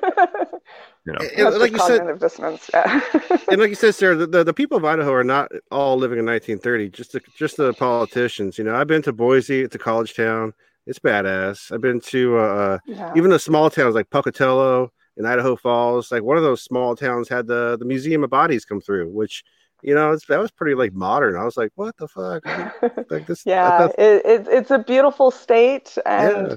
you 1.06 1.14
know, 1.14 1.20
And 1.36 1.45
That's 1.48 1.58
like 1.58 1.72
you 1.72 1.78
said, 1.80 2.00
cognitive 2.00 2.20
dissonance 2.20 2.70
yeah 2.74 3.00
and 3.50 3.62
like 3.62 3.70
you 3.70 3.76
said, 3.76 3.95
Serra, 3.95 4.16
the, 4.18 4.28
the, 4.28 4.43
the 4.43 4.54
people 4.54 4.78
of 4.78 4.84
Idaho 4.84 5.14
are 5.14 5.24
not 5.24 5.50
all 5.72 5.95
living 5.98 6.20
in 6.20 6.26
1930. 6.26 6.89
Just 6.89 7.14
the, 7.14 7.22
just 7.38 7.56
the 7.56 7.72
politicians. 7.74 8.58
You 8.58 8.66
know, 8.66 8.76
I've 8.76 8.88
been 8.88 9.02
to 9.04 9.14
Boise. 9.14 9.62
It's 9.62 9.76
a 9.76 9.80
college 9.80 10.14
town. 10.14 10.54
It's 10.88 11.00
badass. 11.00 11.72
I've 11.72 11.82
been 11.82 12.00
to 12.02 12.38
uh, 12.38 12.80
yeah. 12.86 13.14
even 13.16 13.30
the 13.30 13.40
small 13.40 13.70
towns 13.70 13.94
like 13.94 14.10
Pocatello 14.10 14.92
and 15.18 15.28
Idaho 15.28 15.56
Falls. 15.56 16.12
Like 16.12 16.24
one 16.24 16.38
of 16.38 16.44
those 16.44 16.64
small 16.64 16.96
towns 16.96 17.30
had 17.30 17.46
the 17.48 17.78
the 17.78 17.86
Museum 17.86 18.24
of 18.24 18.30
Bodies 18.30 18.66
come 18.66 18.82
through, 18.82 19.10
which 19.10 19.44
you 19.84 19.94
know 19.94 20.12
it's, 20.12 20.26
that 20.28 20.40
was 20.40 20.52
pretty 20.52 20.76
like 20.76 20.94
modern. 20.94 21.36
I 21.36 21.44
was 21.44 21.58
like, 21.58 21.72
what 21.76 21.96
the 21.98 22.08
fuck? 22.08 22.44
Like 23.12 23.28
this? 23.28 23.46
yeah 23.46 23.88
that- 23.88 24.00
it, 24.00 24.26
it, 24.26 24.48
it's 24.50 24.72
a 24.72 24.80
beautiful 24.80 25.30
state 25.32 25.98
and 26.06 26.50
yeah. 26.50 26.56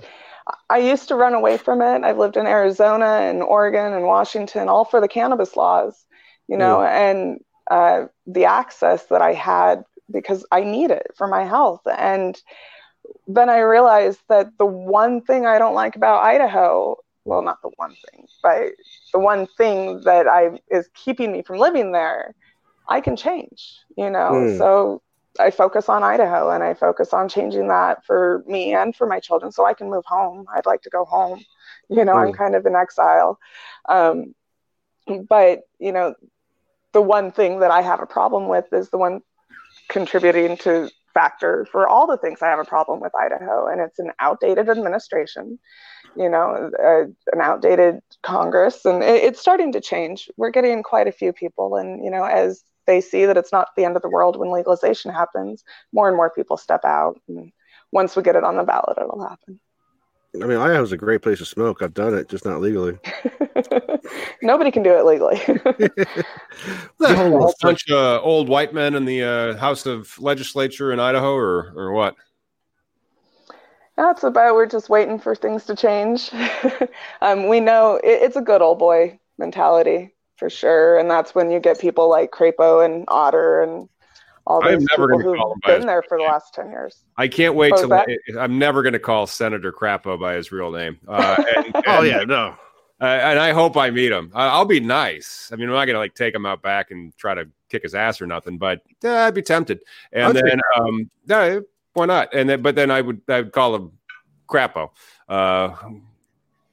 I 0.68 0.78
used 0.78 1.08
to 1.08 1.14
run 1.14 1.34
away 1.34 1.58
from 1.58 1.80
it. 1.80 2.02
I've 2.02 2.18
lived 2.18 2.36
in 2.36 2.46
Arizona 2.46 3.20
and 3.20 3.42
Oregon 3.42 3.92
and 3.92 4.04
Washington, 4.04 4.68
all 4.68 4.84
for 4.84 5.00
the 5.00 5.08
cannabis 5.08 5.56
laws, 5.56 6.06
you 6.48 6.56
know, 6.56 6.82
and 6.82 7.38
uh, 7.70 8.06
the 8.26 8.44
access 8.44 9.06
that 9.06 9.22
I 9.22 9.32
had 9.32 9.84
because 10.10 10.44
I 10.50 10.62
need 10.62 10.90
it 10.90 11.12
for 11.16 11.28
my 11.28 11.44
health. 11.44 11.82
And 11.86 12.40
then 13.26 13.48
I 13.48 13.60
realized 13.60 14.20
that 14.28 14.56
the 14.58 14.66
one 14.66 15.20
thing 15.22 15.46
I 15.46 15.58
don't 15.58 15.74
like 15.74 15.96
about 15.96 16.22
Idaho, 16.22 16.96
well, 17.24 17.42
not 17.42 17.62
the 17.62 17.70
one 17.76 17.96
thing, 18.10 18.26
but 18.42 18.72
the 19.12 19.18
one 19.18 19.46
thing 19.56 20.02
that 20.04 20.26
I 20.26 20.60
is 20.70 20.88
keeping 20.94 21.32
me 21.32 21.42
from 21.42 21.58
living 21.58 21.92
there, 21.92 22.34
I 22.88 23.00
can 23.00 23.16
change, 23.16 23.78
you 23.96 24.10
know. 24.10 24.46
Hmm. 24.46 24.56
So 24.56 25.02
I 25.38 25.50
focus 25.50 25.88
on 25.88 26.02
Idaho 26.02 26.50
and 26.50 26.62
I 26.62 26.74
focus 26.74 27.12
on 27.12 27.28
changing 27.28 27.68
that 27.68 28.04
for 28.04 28.42
me 28.46 28.74
and 28.74 28.94
for 28.94 29.06
my 29.06 29.20
children 29.20 29.52
so 29.52 29.64
I 29.66 29.74
can 29.74 29.90
move 29.90 30.04
home. 30.06 30.46
I'd 30.54 30.66
like 30.66 30.82
to 30.82 30.90
go 30.90 31.04
home. 31.04 31.44
You 31.88 32.04
know, 32.04 32.16
I'm 32.16 32.30
Mm. 32.30 32.34
kind 32.34 32.54
of 32.54 32.66
in 32.66 32.74
exile. 32.74 33.38
Um, 33.88 34.34
but, 35.28 35.60
you 35.78 35.92
know, 35.92 36.14
the 36.92 37.00
one 37.02 37.30
thing 37.32 37.60
that 37.60 37.70
I 37.70 37.82
have 37.82 38.00
a 38.00 38.06
problem 38.06 38.48
with 38.48 38.72
is 38.72 38.90
the 38.90 38.98
one 38.98 39.20
contributing 39.88 40.56
to 40.58 40.90
factor 41.20 41.66
for 41.70 41.86
all 41.86 42.06
the 42.06 42.16
things 42.16 42.40
I 42.40 42.48
have 42.48 42.58
a 42.58 42.64
problem 42.64 43.00
with 43.00 43.12
Idaho, 43.14 43.66
and 43.66 43.80
it's 43.80 43.98
an 43.98 44.10
outdated 44.18 44.68
administration, 44.70 45.58
you 46.16 46.30
know, 46.30 46.70
an 46.78 47.40
outdated 47.40 48.00
Congress, 48.22 48.84
and 48.86 49.02
it, 49.02 49.22
it's 49.24 49.40
starting 49.40 49.72
to 49.72 49.80
change. 49.80 50.30
We're 50.38 50.50
getting 50.50 50.82
quite 50.82 51.08
a 51.08 51.12
few 51.20 51.32
people, 51.32 51.76
and 51.76 52.02
you 52.04 52.10
know, 52.10 52.24
as 52.24 52.62
they 52.86 53.00
see 53.02 53.26
that 53.26 53.36
it's 53.36 53.52
not 53.52 53.68
the 53.76 53.84
end 53.84 53.96
of 53.96 54.02
the 54.02 54.08
world 54.08 54.36
when 54.36 54.50
legalization 54.50 55.12
happens, 55.12 55.62
more 55.92 56.08
and 56.08 56.16
more 56.16 56.30
people 56.30 56.56
step 56.56 56.84
out, 56.84 57.20
and 57.28 57.52
once 57.92 58.16
we 58.16 58.22
get 58.22 58.36
it 58.36 58.44
on 58.44 58.56
the 58.56 58.64
ballot, 58.64 58.98
it'll 58.98 59.28
happen. 59.28 59.60
I 60.34 60.46
mean, 60.46 60.58
Idaho's 60.58 60.92
a 60.92 60.96
great 60.96 61.22
place 61.22 61.38
to 61.38 61.44
smoke. 61.44 61.82
I've 61.82 61.94
done 61.94 62.14
it, 62.14 62.28
just 62.28 62.44
not 62.44 62.60
legally. 62.60 62.98
Nobody 64.42 64.70
can 64.70 64.84
do 64.84 64.92
it 64.92 65.04
legally. 65.04 65.40
a 67.00 67.16
whole 67.16 67.52
bunch 67.60 67.90
of 67.90 68.22
old 68.22 68.48
white 68.48 68.72
men 68.72 68.94
in 68.94 69.04
the 69.04 69.24
uh, 69.24 69.56
House 69.56 69.86
of 69.86 70.16
Legislature 70.20 70.92
in 70.92 71.00
Idaho, 71.00 71.34
or 71.34 71.72
or 71.74 71.92
what? 71.92 72.14
That's 73.96 74.22
about. 74.22 74.54
We're 74.54 74.66
just 74.66 74.88
waiting 74.88 75.18
for 75.18 75.34
things 75.34 75.66
to 75.66 75.74
change. 75.74 76.30
um, 77.20 77.48
we 77.48 77.58
know 77.58 77.96
it, 77.96 78.22
it's 78.22 78.36
a 78.36 78.40
good 78.40 78.62
old 78.62 78.78
boy 78.78 79.18
mentality 79.36 80.14
for 80.36 80.48
sure, 80.48 80.96
and 80.96 81.10
that's 81.10 81.34
when 81.34 81.50
you 81.50 81.58
get 81.58 81.80
people 81.80 82.08
like 82.08 82.30
Crapo 82.30 82.84
and 82.84 83.04
Otter 83.08 83.62
and 83.62 83.88
all 84.46 84.64
I'm 84.64 84.84
never 84.90 85.08
people 85.08 85.20
who've 85.20 85.38
call 85.38 85.52
him 85.54 85.60
been 85.66 85.86
there 85.86 86.02
for 86.02 86.18
the 86.18 86.24
last 86.24 86.54
ten 86.54 86.70
years. 86.70 87.04
I 87.16 87.28
can't 87.28 87.54
wait 87.54 87.76
to. 87.76 87.86
was 87.88 88.36
I'm 88.38 88.58
never 88.58 88.82
going 88.82 88.92
to 88.94 88.98
call 88.98 89.26
Senator 89.26 89.72
Crapo 89.72 90.18
by 90.18 90.34
his 90.34 90.50
real 90.52 90.70
name. 90.70 90.98
Uh, 91.08 91.42
and, 91.56 91.74
Oh 91.86 92.02
yeah, 92.02 92.24
no. 92.24 92.56
uh, 93.00 93.04
and 93.04 93.38
I 93.38 93.52
hope 93.52 93.76
I 93.76 93.90
meet 93.90 94.10
him. 94.12 94.30
I- 94.34 94.48
I'll 94.48 94.64
be 94.64 94.80
nice. 94.80 95.50
I 95.52 95.56
mean, 95.56 95.68
I'm 95.68 95.74
not 95.74 95.84
going 95.86 95.94
to 95.94 95.98
like 96.00 96.14
take 96.14 96.34
him 96.34 96.46
out 96.46 96.62
back 96.62 96.90
and 96.90 97.16
try 97.16 97.34
to 97.34 97.46
kick 97.68 97.82
his 97.82 97.94
ass 97.94 98.20
or 98.20 98.26
nothing, 98.26 98.58
but 98.58 98.80
uh, 99.04 99.10
I'd 99.14 99.34
be 99.34 99.42
tempted. 99.42 99.80
And 100.12 100.36
I'd 100.36 100.44
then, 100.44 100.60
um, 100.76 101.10
no, 101.26 101.62
why 101.94 102.06
not? 102.06 102.34
And 102.34 102.48
then, 102.48 102.62
but 102.62 102.74
then 102.74 102.90
I 102.90 103.00
would, 103.00 103.20
I 103.28 103.42
would 103.42 103.52
call 103.52 103.74
him 103.74 103.92
Crapo. 104.48 104.90
Uh, 105.28 105.74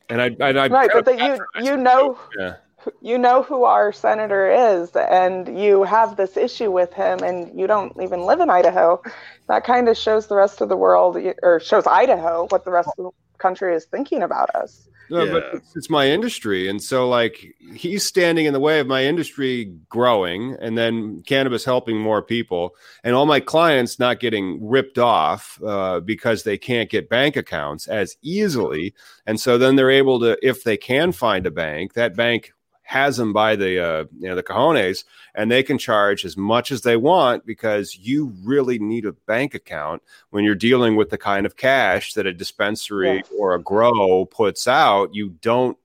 and 0.09 0.21
I, 0.21 0.25
and 0.39 0.59
I, 0.59 0.67
Right, 0.67 0.89
but 0.93 1.05
that 1.05 1.19
you 1.19 1.63
you 1.63 1.77
know 1.77 2.17
Yeah. 2.37 2.55
You 3.01 3.17
know 3.17 3.43
who 3.43 3.63
our 3.63 3.91
senator 3.91 4.49
is 4.49 4.91
and 4.95 5.59
you 5.59 5.83
have 5.83 6.17
this 6.17 6.37
issue 6.37 6.71
with 6.71 6.93
him 6.93 7.19
and 7.19 7.57
you 7.57 7.67
don't 7.67 7.93
even 8.01 8.21
live 8.21 8.39
in 8.39 8.49
Idaho, 8.49 9.01
that 9.47 9.63
kind 9.63 9.89
of 9.89 9.97
shows 9.97 10.27
the 10.27 10.35
rest 10.35 10.61
of 10.61 10.69
the 10.69 10.77
world 10.77 11.17
or 11.43 11.59
shows 11.59 11.87
Idaho 11.87 12.47
what 12.49 12.65
the 12.65 12.71
rest 12.71 12.89
of 12.97 13.05
the 13.05 13.11
country 13.37 13.75
is 13.75 13.85
thinking 13.85 14.23
about 14.23 14.53
us. 14.55 14.87
No, 15.09 15.23
yeah. 15.23 15.31
but 15.31 15.43
it's, 15.53 15.75
it's, 15.75 15.89
my 15.89 16.09
industry. 16.09 16.67
And 16.67 16.83
so, 16.83 17.07
like, 17.07 17.55
he's 17.73 18.05
standing 18.05 18.45
in 18.45 18.53
the 18.53 18.59
way 18.59 18.79
of 18.79 18.87
my 18.87 19.05
industry 19.05 19.73
growing 19.87 20.57
and 20.59 20.77
then 20.77 21.21
cannabis 21.21 21.63
helping 21.63 21.97
more 21.97 22.21
people, 22.21 22.75
and 23.03 23.15
all 23.15 23.25
my 23.25 23.39
clients 23.39 23.99
not 23.99 24.19
getting 24.19 24.65
ripped 24.67 24.97
off 24.97 25.61
uh, 25.65 26.01
because 26.01 26.43
they 26.43 26.57
can't 26.57 26.89
get 26.89 27.09
bank 27.09 27.37
accounts 27.37 27.87
as 27.87 28.17
easily. 28.21 28.93
And 29.25 29.39
so 29.39 29.57
then 29.57 29.77
they're 29.77 29.89
able 29.89 30.19
to, 30.19 30.37
if 30.45 30.63
they 30.63 30.77
can 30.77 31.13
find 31.13 31.47
a 31.47 31.51
bank, 31.51 31.93
that 31.93 32.15
bank 32.15 32.51
has 32.87 33.17
them 33.17 33.33
by 33.33 33.53
the 33.57 33.85
uh, 33.85 34.05
you 34.17 34.29
know 34.29 34.35
the 34.35 34.41
cojones, 34.41 35.03
and 35.35 35.51
they 35.51 35.61
can 35.61 35.77
charge 35.77 36.23
as 36.23 36.37
much 36.37 36.71
as 36.71 36.83
they 36.83 36.95
want 36.95 37.45
because 37.45 37.97
you 37.97 38.33
really 38.45 38.79
need 38.79 39.05
a 39.05 39.11
bank 39.11 39.53
account 39.53 40.01
when 40.29 40.45
you're 40.45 40.55
dealing 40.55 40.95
with 40.95 41.09
the 41.09 41.17
kind 41.17 41.45
of 41.45 41.57
cash 41.57 42.13
that 42.13 42.25
a 42.25 42.33
dispensary 42.33 43.17
yes. 43.17 43.27
or 43.37 43.55
a 43.55 43.61
grow 43.61 44.23
puts 44.23 44.69
out. 44.69 45.13
You 45.13 45.31
don't 45.41 45.77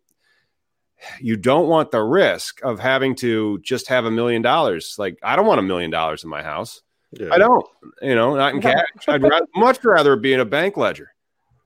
you 1.20 1.36
don't 1.36 1.66
want 1.66 1.90
the 1.90 2.00
risk 2.00 2.62
of 2.62 2.78
having 2.78 3.16
to 3.16 3.58
just 3.58 3.88
have 3.88 4.04
a 4.04 4.10
million 4.10 4.40
dollars. 4.40 4.94
Like 4.96 5.18
I 5.24 5.34
don't 5.34 5.46
want 5.46 5.58
a 5.58 5.64
million 5.64 5.90
dollars 5.90 6.22
in 6.22 6.30
my 6.30 6.44
house. 6.44 6.82
Yeah. 7.10 7.30
I 7.32 7.38
don't, 7.38 7.66
you 8.00 8.14
know, 8.14 8.36
not 8.36 8.54
in 8.54 8.62
cash. 8.62 8.86
I'd 9.08 9.22
rather, 9.22 9.46
much 9.56 9.84
rather 9.84 10.14
be 10.14 10.34
in 10.34 10.40
a 10.40 10.44
bank 10.44 10.76
ledger. 10.76 11.12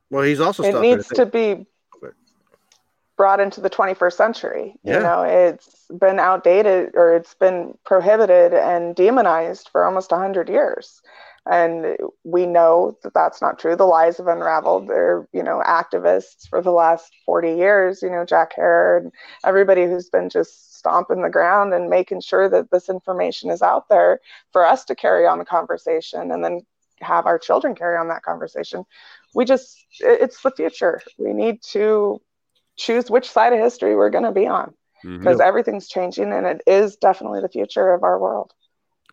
Well, 0.09 0.23
he's 0.23 0.41
also 0.41 0.63
it 0.63 0.81
needs 0.81 1.09
to 1.09 1.27
be 1.27 1.67
brought 3.17 3.41
into 3.41 3.61
the 3.61 3.71
21st 3.71 4.13
century. 4.13 4.75
Yeah. 4.83 4.97
You 4.97 5.03
know, 5.03 5.23
it's 5.23 5.87
been 5.99 6.19
outdated 6.19 6.91
or 6.95 7.17
it's 7.17 7.35
been 7.35 7.77
prohibited 7.85 8.53
and 8.53 8.95
demonized 8.95 9.71
for 9.71 9.85
almost 9.85 10.11
100 10.11 10.49
years. 10.49 11.01
And 11.49 11.97
we 12.25 12.45
know 12.45 12.99
that 13.05 13.15
that's 13.15 13.41
not 13.41 13.61
true. 13.61 13.77
The 13.77 13.85
lies 13.85 14.17
have 14.17 14.27
unraveled. 14.27 14.89
They're, 14.89 15.29
you 15.33 15.45
know, 15.45 15.63
activists 15.65 16.49
for 16.49 16.61
the 16.61 16.73
last 16.73 17.13
40 17.25 17.55
years, 17.55 18.03
you 18.03 18.11
know, 18.11 18.25
Jack 18.25 18.53
Herer 18.57 18.99
and 18.99 19.13
everybody 19.45 19.85
who's 19.85 20.11
been 20.11 20.29
just 20.29 20.77
stomping 20.77 21.23
the 21.23 21.31
ground 21.31 21.73
and 21.73 21.89
making 21.89 22.21
sure 22.21 22.49
that 22.49 22.73
this 22.73 22.89
information 22.89 23.51
is 23.51 23.63
out 23.63 23.89
there 23.89 24.21
for 24.53 24.67
us 24.67 24.85
to 24.87 24.97
carry 24.97 25.25
on 25.25 25.39
the 25.39 25.45
conversation 25.45 26.33
and 26.33 26.43
then 26.45 26.63
have 27.01 27.27
our 27.27 27.39
children 27.39 27.77
carry 27.77 27.97
on 27.97 28.09
that 28.09 28.25
conversation. 28.25 28.85
We 29.33 29.45
just, 29.45 29.77
it's 30.01 30.43
the 30.43 30.51
future. 30.51 31.01
We 31.17 31.33
need 31.33 31.63
to 31.71 32.21
choose 32.77 33.11
which 33.11 33.29
side 33.29 33.53
of 33.53 33.59
history 33.59 33.97
we're 33.97 34.11
going 34.11 34.25
to 34.25 34.33
be 34.33 34.47
on 34.47 34.75
because 35.03 35.39
mm-hmm. 35.39 35.49
everything's 35.49 35.89
changing 35.89 36.33
and 36.33 36.47
it 36.47 36.63
is 36.67 36.97
definitely 36.97 37.41
the 37.41 37.49
future 37.49 37.93
of 37.93 38.03
our 38.03 38.19
world. 38.19 38.53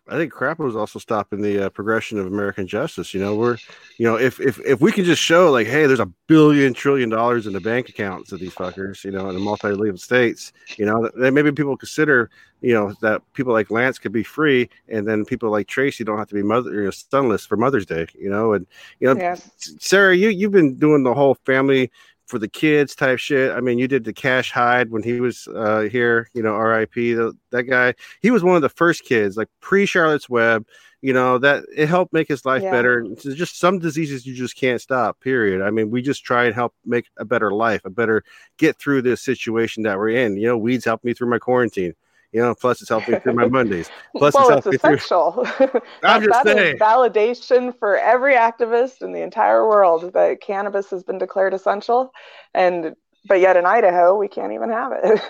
I 0.06 0.16
think 0.16 0.32
crap 0.32 0.58
was 0.58 0.76
also 0.76 0.98
stopping 0.98 1.40
the 1.40 1.66
uh, 1.66 1.68
progression 1.70 2.18
of 2.18 2.26
American 2.26 2.66
justice. 2.66 3.14
You 3.14 3.20
know, 3.20 3.36
we're, 3.36 3.56
you 3.96 4.06
know, 4.06 4.16
if 4.16 4.38
if 4.38 4.60
if 4.60 4.82
we 4.82 4.92
can 4.92 5.04
just 5.04 5.22
show 5.22 5.50
like, 5.50 5.66
hey, 5.66 5.86
there's 5.86 6.00
a 6.00 6.12
billion 6.26 6.74
trillion 6.74 7.08
dollars 7.08 7.46
in 7.46 7.54
the 7.54 7.60
bank 7.60 7.88
accounts 7.88 8.30
of 8.30 8.38
these 8.38 8.52
fuckers, 8.54 9.02
you 9.02 9.10
know, 9.10 9.28
in 9.30 9.34
the 9.34 9.40
multi-legal 9.40 9.96
states, 9.96 10.52
you 10.76 10.84
know, 10.84 11.10
then 11.16 11.32
maybe 11.32 11.50
people 11.52 11.74
consider, 11.74 12.28
you 12.60 12.74
know, 12.74 12.92
that 13.00 13.22
people 13.32 13.54
like 13.54 13.70
Lance 13.70 13.98
could 13.98 14.12
be 14.12 14.22
free, 14.22 14.68
and 14.88 15.08
then 15.08 15.24
people 15.24 15.50
like 15.50 15.68
Tracy 15.68 16.04
don't 16.04 16.18
have 16.18 16.28
to 16.28 16.34
be 16.34 16.42
mother, 16.42 16.74
you 16.74 16.84
know, 16.84 16.90
sonless 16.90 17.46
for 17.46 17.56
Mother's 17.56 17.86
Day, 17.86 18.06
you 18.14 18.28
know, 18.28 18.52
and 18.52 18.66
you 19.00 19.06
know, 19.06 19.18
yes. 19.18 19.50
Serra, 19.80 20.14
you 20.14 20.28
you've 20.28 20.52
been 20.52 20.74
doing 20.74 21.02
the 21.02 21.14
whole 21.14 21.36
family 21.46 21.90
for 22.26 22.38
the 22.38 22.48
kids 22.48 22.94
type 22.94 23.18
shit. 23.18 23.52
I 23.52 23.60
mean, 23.60 23.78
you 23.78 23.88
did 23.88 24.04
the 24.04 24.12
Cash 24.12 24.50
Hyde 24.50 24.90
when 24.90 25.02
he 25.02 25.20
was 25.20 25.46
uh, 25.54 25.82
here, 25.82 26.28
you 26.34 26.42
know, 26.42 26.56
RIP. 26.56 26.94
The, 26.94 27.36
that 27.50 27.64
guy, 27.64 27.94
he 28.20 28.30
was 28.30 28.42
one 28.42 28.56
of 28.56 28.62
the 28.62 28.68
first 28.68 29.04
kids, 29.04 29.36
like 29.36 29.48
pre 29.60 29.86
Charlotte's 29.86 30.28
Web. 30.28 30.66
You 31.02 31.12
know 31.12 31.36
that 31.36 31.64
it 31.76 31.86
helped 31.90 32.14
make 32.14 32.28
his 32.28 32.46
life 32.46 32.62
yeah. 32.62 32.70
better. 32.70 33.04
It's 33.10 33.24
just 33.24 33.58
some 33.58 33.78
diseases 33.78 34.24
you 34.24 34.34
just 34.34 34.56
can't 34.56 34.80
stop. 34.80 35.20
Period. 35.20 35.60
I 35.60 35.70
mean, 35.70 35.90
we 35.90 36.00
just 36.00 36.24
try 36.24 36.46
and 36.46 36.54
help 36.54 36.74
make 36.86 37.04
a 37.18 37.26
better 37.26 37.50
life, 37.50 37.82
a 37.84 37.90
better 37.90 38.24
get 38.56 38.78
through 38.78 39.02
this 39.02 39.20
situation 39.20 39.82
that 39.82 39.98
we're 39.98 40.16
in. 40.16 40.38
You 40.38 40.46
know, 40.46 40.56
weeds 40.56 40.86
helped 40.86 41.04
me 41.04 41.12
through 41.12 41.28
my 41.28 41.38
quarantine. 41.38 41.92
You 42.34 42.40
know, 42.40 42.54
plus 42.54 42.80
it's 42.80 42.88
helping 42.88 43.20
through 43.20 43.34
my 43.34 43.46
Mondays. 43.48 43.88
Plus 44.16 44.34
well, 44.34 44.58
it's, 44.58 44.66
it's 44.66 44.76
essential. 44.76 45.46
I'm 46.02 46.24
just 46.24 46.44
that 46.44 46.56
saying. 46.56 46.78
validation 46.78 47.78
for 47.78 47.96
every 47.96 48.34
activist 48.34 49.02
in 49.02 49.12
the 49.12 49.22
entire 49.22 49.68
world 49.68 50.12
that 50.14 50.40
cannabis 50.40 50.90
has 50.90 51.04
been 51.04 51.18
declared 51.18 51.54
essential, 51.54 52.12
and 52.52 52.96
but 53.26 53.40
yet 53.40 53.56
in 53.56 53.64
Idaho 53.64 54.18
we 54.18 54.26
can't 54.26 54.52
even 54.52 54.68
have 54.68 54.92
it. 54.92 55.22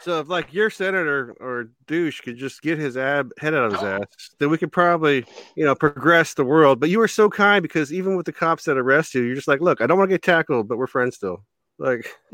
so 0.00 0.20
if 0.20 0.28
like 0.28 0.54
your 0.54 0.70
senator 0.70 1.36
or 1.38 1.68
douche 1.86 2.22
could 2.22 2.38
just 2.38 2.62
get 2.62 2.78
his 2.78 2.96
ab 2.96 3.30
head 3.38 3.52
out 3.52 3.66
of 3.66 3.72
his 3.74 3.82
ass, 4.00 4.06
then 4.38 4.48
we 4.48 4.56
could 4.56 4.72
probably 4.72 5.26
you 5.54 5.66
know 5.66 5.74
progress 5.74 6.32
the 6.32 6.46
world. 6.46 6.80
But 6.80 6.88
you 6.88 6.98
were 6.98 7.08
so 7.08 7.28
kind 7.28 7.60
because 7.60 7.92
even 7.92 8.16
with 8.16 8.24
the 8.24 8.32
cops 8.32 8.64
that 8.64 8.78
arrest 8.78 9.14
you, 9.14 9.20
you're 9.20 9.36
just 9.36 9.48
like, 9.48 9.60
look, 9.60 9.82
I 9.82 9.86
don't 9.86 9.98
want 9.98 10.08
to 10.08 10.14
get 10.14 10.22
tackled, 10.22 10.66
but 10.66 10.78
we're 10.78 10.86
friends 10.86 11.16
still. 11.16 11.44
Like, 11.78 12.12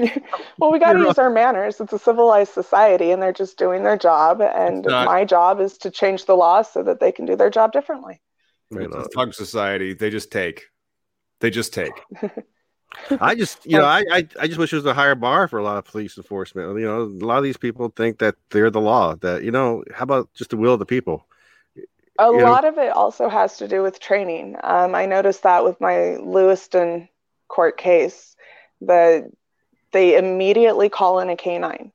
well, 0.59 0.73
we 0.73 0.79
got 0.79 0.95
to 0.95 1.01
use 1.01 1.19
our 1.19 1.29
manners. 1.29 1.79
It's 1.79 1.93
a 1.93 1.99
civilized 1.99 2.53
society, 2.53 3.11
and 3.11 3.23
they're 3.23 3.33
just 3.33 3.59
doing 3.59 3.85
their 3.85 3.99
job. 3.99 4.41
And 4.41 4.85
not, 4.85 5.05
my 5.05 5.25
job 5.25 5.61
is 5.61 5.77
to 5.79 5.91
change 5.91 6.25
the 6.25 6.35
law 6.35 6.63
so 6.63 6.83
that 6.83 6.99
they 6.99 7.13
can 7.13 7.27
do 7.27 7.37
their 7.37 7.51
job 7.51 7.73
differently. 7.73 8.21
It's 8.71 8.95
a 8.95 9.05
thug 9.15 9.35
society. 9.35 9.93
They 9.93 10.09
just 10.09 10.33
take. 10.33 10.65
They 11.41 11.51
just 11.51 11.75
take. 11.75 11.93
I 13.21 13.35
just, 13.35 13.67
you 13.67 13.77
know, 13.77 13.85
I, 13.85 14.05
I, 14.11 14.29
I 14.41 14.47
just 14.47 14.59
wish 14.59 14.71
there 14.71 14.79
was 14.79 14.87
a 14.87 14.95
higher 14.95 15.15
bar 15.15 15.49
for 15.49 15.59
a 15.59 15.65
lot 15.65 15.77
of 15.77 15.85
police 15.85 16.17
enforcement. 16.17 16.79
You 16.79 16.87
know, 16.87 17.03
a 17.03 17.27
lot 17.27 17.39
of 17.39 17.45
these 17.45 17.57
people 17.57 17.93
think 17.95 18.19
that 18.21 18.37
they're 18.51 18.71
the 18.71 18.81
law. 18.81 19.17
That 19.17 19.43
you 19.43 19.51
know, 19.51 19.85
how 19.93 20.05
about 20.05 20.33
just 20.35 20.51
the 20.51 20.57
will 20.57 20.75
of 20.75 20.79
the 20.79 20.87
people? 20.87 21.27
A 22.19 22.27
you 22.27 22.43
lot 22.43 22.63
know? 22.63 22.71
of 22.71 22.79
it 22.79 22.91
also 22.91 23.29
has 23.29 23.59
to 23.59 23.69
do 23.69 23.83
with 23.83 24.01
training. 24.01 24.57
Um, 24.63 24.95
I 24.95 25.07
noticed 25.07 25.43
that 25.43 25.65
with 25.65 25.81
my 25.81 26.17
Lewiston 26.17 27.09
court 27.49 27.77
case 27.77 28.34
that 28.83 29.25
they 29.93 30.17
immediately 30.17 30.89
call 30.89 31.21
in 31.21 31.31
a 31.31 31.37
canine. 31.37 31.93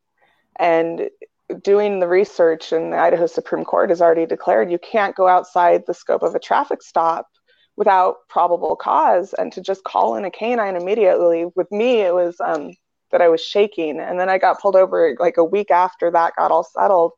And 0.57 1.09
doing 1.63 1.99
the 1.99 2.07
research, 2.07 2.71
and 2.71 2.93
the 2.93 2.97
Idaho 2.97 3.27
Supreme 3.27 3.65
Court 3.65 3.89
has 3.89 4.01
already 4.01 4.25
declared 4.25 4.71
you 4.71 4.79
can't 4.79 5.15
go 5.15 5.27
outside 5.27 5.83
the 5.85 5.93
scope 5.93 6.23
of 6.23 6.35
a 6.35 6.39
traffic 6.39 6.81
stop 6.81 7.27
without 7.75 8.27
probable 8.27 8.75
cause. 8.75 9.33
And 9.33 9.51
to 9.53 9.61
just 9.61 9.83
call 9.83 10.15
in 10.15 10.25
a 10.25 10.31
canine 10.31 10.75
immediately, 10.75 11.45
with 11.55 11.71
me, 11.71 12.01
it 12.01 12.13
was 12.13 12.35
um, 12.39 12.71
that 13.11 13.21
I 13.21 13.29
was 13.29 13.41
shaking. 13.41 13.99
And 13.99 14.19
then 14.19 14.29
I 14.29 14.37
got 14.37 14.59
pulled 14.59 14.75
over 14.75 15.15
like 15.19 15.37
a 15.37 15.43
week 15.43 15.71
after 15.71 16.11
that 16.11 16.35
got 16.37 16.51
all 16.51 16.63
settled. 16.63 17.13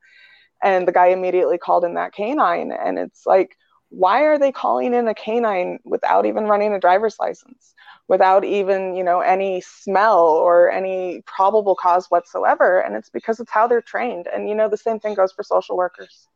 And 0.63 0.87
the 0.87 0.91
guy 0.91 1.07
immediately 1.07 1.57
called 1.57 1.83
in 1.83 1.95
that 1.95 2.13
canine. 2.13 2.71
And 2.71 2.99
it's 2.99 3.25
like, 3.25 3.57
why 3.89 4.21
are 4.21 4.37
they 4.37 4.51
calling 4.51 4.93
in 4.93 5.07
a 5.07 5.13
canine 5.13 5.79
without 5.83 6.25
even 6.25 6.45
running 6.45 6.73
a 6.73 6.79
driver's 6.79 7.17
license? 7.19 7.73
Without 8.11 8.43
even 8.43 8.93
you 8.93 9.05
know 9.05 9.21
any 9.21 9.61
smell 9.61 10.25
or 10.25 10.69
any 10.69 11.23
probable 11.25 11.75
cause 11.75 12.07
whatsoever. 12.09 12.81
And 12.81 12.97
it's 12.97 13.09
because 13.09 13.39
it's 13.39 13.49
how 13.49 13.67
they're 13.67 13.81
trained. 13.81 14.27
And 14.27 14.49
you 14.49 14.53
know 14.53 14.67
the 14.67 14.83
same 14.85 14.99
thing 14.99 15.13
goes 15.15 15.31
for 15.31 15.43
social 15.43 15.77
workers. 15.77 16.27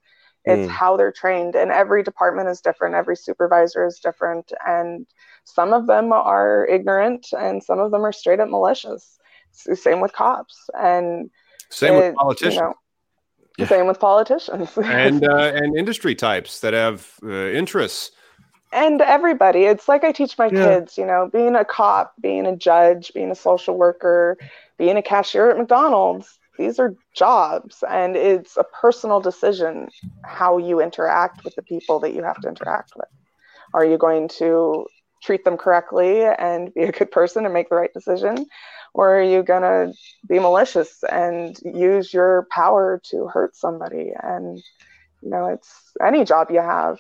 It's 0.45 0.67
mm. 0.67 0.73
how 0.73 0.95
they're 0.95 1.11
trained. 1.11 1.53
And 1.55 1.71
every 1.71 2.01
department 2.01 2.47
is 2.47 2.61
different. 2.61 2.95
Every 2.95 3.17
supervisor 3.17 3.85
is 3.85 3.99
different. 3.99 4.53
And 4.65 5.05
some 5.43 5.73
of 5.73 5.85
them 5.87 6.13
are 6.13 6.65
ignorant 6.67 7.27
and 7.37 7.61
some 7.61 7.79
of 7.79 7.91
them 7.91 8.05
are 8.05 8.13
straight 8.13 8.39
up 8.39 8.49
malicious. 8.49 9.19
It's 9.65 9.83
same 9.83 9.99
with 9.99 10.13
cops. 10.13 10.69
And 10.79 11.29
same 11.69 11.95
it, 11.95 11.97
with 11.97 12.15
politicians. 12.15 12.55
you 12.55 12.61
know, 12.61 12.73
yeah. 13.57 13.67
same 13.67 13.87
with 13.87 13.99
politicians. 13.99 14.69
And 14.77 15.27
uh, 15.27 15.51
and 15.59 15.77
industry 15.77 16.15
types 16.15 16.61
that 16.61 16.73
have 16.73 16.99
uh, 17.21 17.49
interests 17.61 18.11
and 18.71 19.01
everybody. 19.01 19.63
It's 19.63 19.87
like 19.87 20.03
i 20.03 20.11
teach 20.11 20.37
my 20.37 20.47
yeah. 20.47 20.65
kids 20.65 20.97
you 20.97 21.05
know 21.05 21.29
being 21.31 21.55
a 21.55 21.65
cop 21.65 22.13
being 22.19 22.45
a 22.45 22.55
judge 22.55 23.11
being 23.13 23.31
a 23.31 23.35
social 23.35 23.77
worker 23.77 24.37
being 24.77 24.97
a 24.97 25.01
cashier 25.01 25.49
at 25.51 25.57
mcdonald's. 25.57 26.39
These 26.57 26.79
are 26.79 26.95
jobs 27.13 27.83
and 27.89 28.15
it's 28.15 28.55
a 28.57 28.63
personal 28.63 29.19
decision 29.19 29.89
how 30.23 30.57
you 30.57 30.81
interact 30.81 31.43
with 31.43 31.55
the 31.55 31.61
people 31.61 31.99
that 31.99 32.13
you 32.13 32.23
have 32.23 32.39
to 32.41 32.47
interact 32.47 32.93
with. 32.95 33.09
Are 33.73 33.85
you 33.85 33.97
going 33.97 34.29
to 34.39 34.85
treat 35.21 35.43
them 35.43 35.57
correctly 35.57 36.23
and 36.23 36.73
be 36.73 36.83
a 36.83 36.91
good 36.91 37.11
person 37.11 37.45
and 37.45 37.53
make 37.53 37.69
the 37.69 37.75
right 37.75 37.93
decision? 37.93 38.45
Or 38.93 39.17
are 39.17 39.23
you 39.23 39.43
going 39.43 39.63
to 39.63 39.93
be 40.29 40.39
malicious 40.39 41.03
and 41.03 41.57
use 41.65 42.13
your 42.13 42.47
power 42.51 43.01
to 43.11 43.27
hurt 43.27 43.55
somebody? 43.55 44.13
And 44.21 44.57
you 45.21 45.29
know 45.29 45.47
it's 45.47 45.91
any 46.01 46.23
job 46.23 46.51
you 46.51 46.61
have 46.61 46.99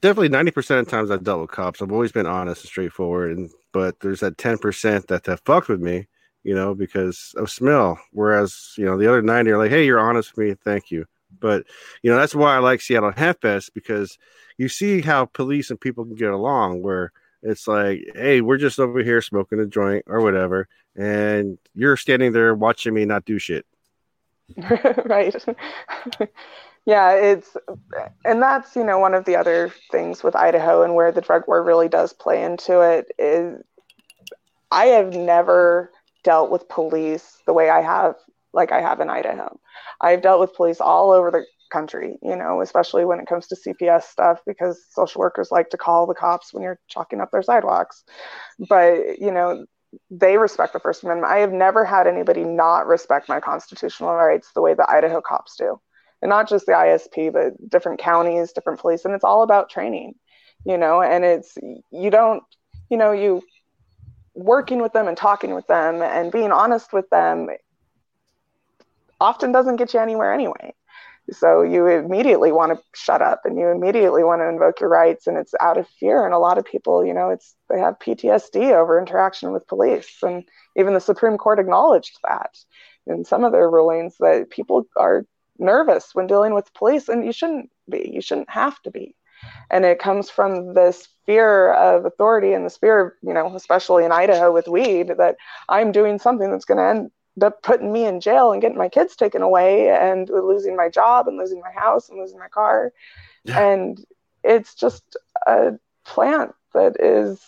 definitely 0.00 0.30
90% 0.30 0.80
of 0.80 0.88
times 0.88 1.10
I've 1.10 1.24
dealt 1.24 1.42
with 1.42 1.50
cops. 1.50 1.82
I've 1.82 1.92
always 1.92 2.12
been 2.12 2.26
honest 2.26 2.62
and 2.62 2.68
straightforward. 2.68 3.36
And 3.36 3.50
but 3.72 4.00
there's 4.00 4.20
that 4.20 4.36
10% 4.36 5.06
that 5.08 5.26
have 5.26 5.42
fucked 5.44 5.68
with 5.68 5.80
me, 5.80 6.06
you 6.42 6.54
know, 6.54 6.74
because 6.74 7.34
of 7.36 7.50
smell. 7.50 7.98
Whereas, 8.12 8.74
you 8.76 8.84
know, 8.84 8.96
the 8.96 9.08
other 9.08 9.22
90 9.22 9.50
are 9.50 9.58
like, 9.58 9.70
hey, 9.70 9.84
you're 9.84 10.00
honest 10.00 10.36
with 10.36 10.46
me, 10.46 10.54
thank 10.64 10.90
you. 10.90 11.06
But 11.40 11.64
you 12.02 12.10
know, 12.10 12.16
that's 12.16 12.34
why 12.34 12.54
I 12.54 12.58
like 12.58 12.80
Seattle 12.80 13.10
Hemp 13.10 13.40
Fest 13.40 13.74
because 13.74 14.18
you 14.56 14.68
see 14.68 15.00
how 15.00 15.24
police 15.24 15.70
and 15.70 15.80
people 15.80 16.04
can 16.04 16.14
get 16.14 16.30
along 16.30 16.82
where 16.82 17.12
it's 17.42 17.66
like, 17.66 18.04
hey, 18.14 18.40
we're 18.40 18.56
just 18.56 18.78
over 18.78 19.02
here 19.02 19.20
smoking 19.20 19.58
a 19.60 19.66
joint 19.66 20.04
or 20.06 20.20
whatever, 20.20 20.68
and 20.96 21.58
you're 21.74 21.96
standing 21.96 22.32
there 22.32 22.54
watching 22.54 22.94
me 22.94 23.04
not 23.04 23.24
do 23.24 23.38
shit. 23.38 23.66
right. 25.04 25.34
yeah, 26.86 27.12
it's 27.12 27.56
and 28.24 28.42
that's 28.42 28.76
you 28.76 28.84
know 28.84 28.98
one 28.98 29.14
of 29.14 29.24
the 29.24 29.36
other 29.36 29.72
things 29.90 30.22
with 30.22 30.36
Idaho 30.36 30.82
and 30.82 30.94
where 30.94 31.12
the 31.12 31.20
drug 31.20 31.44
war 31.46 31.62
really 31.62 31.88
does 31.88 32.12
play 32.12 32.42
into 32.42 32.80
it 32.80 33.06
is 33.18 33.62
I 34.70 34.86
have 34.86 35.14
never 35.14 35.90
dealt 36.24 36.50
with 36.50 36.68
police 36.68 37.38
the 37.46 37.52
way 37.52 37.70
I 37.70 37.80
have 37.82 38.16
like 38.52 38.72
I 38.72 38.80
have 38.80 39.00
in 39.00 39.10
Idaho. 39.10 39.58
I've 40.00 40.22
dealt 40.22 40.40
with 40.40 40.54
police 40.54 40.80
all 40.80 41.10
over 41.10 41.30
the 41.30 41.44
country, 41.72 42.16
you 42.22 42.36
know, 42.36 42.60
especially 42.60 43.04
when 43.04 43.18
it 43.18 43.26
comes 43.26 43.48
to 43.48 43.56
CPS 43.56 44.04
stuff, 44.04 44.40
because 44.46 44.84
social 44.90 45.18
workers 45.20 45.50
like 45.50 45.70
to 45.70 45.76
call 45.76 46.06
the 46.06 46.14
cops 46.14 46.52
when 46.52 46.62
you're 46.62 46.78
chalking 46.88 47.20
up 47.20 47.30
their 47.32 47.42
sidewalks. 47.42 48.04
But, 48.68 49.18
you 49.18 49.32
know, 49.32 49.66
they 50.10 50.38
respect 50.38 50.72
the 50.72 50.80
First 50.80 51.02
Amendment. 51.02 51.32
I 51.32 51.38
have 51.38 51.52
never 51.52 51.84
had 51.84 52.06
anybody 52.06 52.44
not 52.44 52.86
respect 52.86 53.28
my 53.28 53.40
constitutional 53.40 54.14
rights 54.14 54.50
the 54.54 54.62
way 54.62 54.74
the 54.74 54.88
Idaho 54.88 55.20
cops 55.20 55.56
do. 55.56 55.80
And 56.24 56.30
not 56.30 56.48
just 56.48 56.64
the 56.64 56.72
ISP, 56.72 57.30
but 57.30 57.52
different 57.68 58.00
counties, 58.00 58.52
different 58.52 58.80
police. 58.80 59.04
And 59.04 59.12
it's 59.12 59.24
all 59.24 59.42
about 59.42 59.68
training, 59.68 60.14
you 60.64 60.78
know, 60.78 61.02
and 61.02 61.22
it's, 61.22 61.58
you 61.92 62.08
don't, 62.08 62.42
you 62.88 62.96
know, 62.96 63.12
you 63.12 63.42
working 64.32 64.80
with 64.80 64.94
them 64.94 65.06
and 65.06 65.18
talking 65.18 65.54
with 65.54 65.66
them 65.66 66.00
and 66.00 66.32
being 66.32 66.50
honest 66.50 66.94
with 66.94 67.10
them 67.10 67.50
often 69.20 69.52
doesn't 69.52 69.76
get 69.76 69.92
you 69.92 70.00
anywhere 70.00 70.32
anyway. 70.32 70.72
So 71.30 71.60
you 71.60 71.86
immediately 71.88 72.52
want 72.52 72.72
to 72.72 72.82
shut 72.94 73.20
up 73.20 73.42
and 73.44 73.58
you 73.58 73.68
immediately 73.68 74.24
want 74.24 74.40
to 74.40 74.48
invoke 74.48 74.80
your 74.80 74.88
rights 74.88 75.26
and 75.26 75.36
it's 75.36 75.52
out 75.60 75.76
of 75.76 75.86
fear. 76.00 76.24
And 76.24 76.32
a 76.32 76.38
lot 76.38 76.56
of 76.56 76.64
people, 76.64 77.04
you 77.04 77.12
know, 77.12 77.28
it's 77.28 77.54
they 77.68 77.78
have 77.78 77.98
PTSD 77.98 78.72
over 78.72 78.98
interaction 78.98 79.52
with 79.52 79.68
police. 79.68 80.22
And 80.22 80.42
even 80.74 80.94
the 80.94 81.00
Supreme 81.00 81.36
Court 81.36 81.58
acknowledged 81.58 82.18
that 82.24 82.56
in 83.06 83.26
some 83.26 83.44
of 83.44 83.52
their 83.52 83.68
rulings 83.68 84.16
that 84.20 84.48
people 84.48 84.86
are 84.96 85.26
nervous 85.58 86.14
when 86.14 86.26
dealing 86.26 86.54
with 86.54 86.74
police 86.74 87.08
and 87.08 87.24
you 87.24 87.32
shouldn't 87.32 87.70
be. 87.88 88.10
You 88.12 88.20
shouldn't 88.20 88.50
have 88.50 88.80
to 88.82 88.90
be. 88.90 89.14
And 89.70 89.84
it 89.84 89.98
comes 89.98 90.30
from 90.30 90.74
this 90.74 91.08
fear 91.26 91.72
of 91.74 92.06
authority 92.06 92.52
and 92.54 92.64
this 92.64 92.78
fear 92.78 93.00
of, 93.00 93.12
you 93.22 93.34
know, 93.34 93.54
especially 93.54 94.04
in 94.04 94.12
Idaho 94.12 94.52
with 94.52 94.68
weed, 94.68 95.12
that 95.18 95.36
I'm 95.68 95.92
doing 95.92 96.18
something 96.18 96.50
that's 96.50 96.64
going 96.64 96.78
to 96.78 96.84
end 96.84 97.10
up 97.42 97.62
putting 97.62 97.92
me 97.92 98.06
in 98.06 98.20
jail 98.20 98.52
and 98.52 98.62
getting 98.62 98.78
my 98.78 98.88
kids 98.88 99.16
taken 99.16 99.42
away 99.42 99.90
and 99.90 100.28
losing 100.30 100.76
my 100.76 100.88
job 100.88 101.28
and 101.28 101.36
losing 101.36 101.60
my 101.60 101.72
house 101.72 102.08
and 102.08 102.18
losing 102.18 102.38
my 102.38 102.48
car. 102.48 102.92
Yeah. 103.44 103.58
And 103.60 104.04
it's 104.42 104.74
just 104.74 105.16
a 105.46 105.72
plant 106.04 106.54
that 106.72 107.00
is 107.00 107.40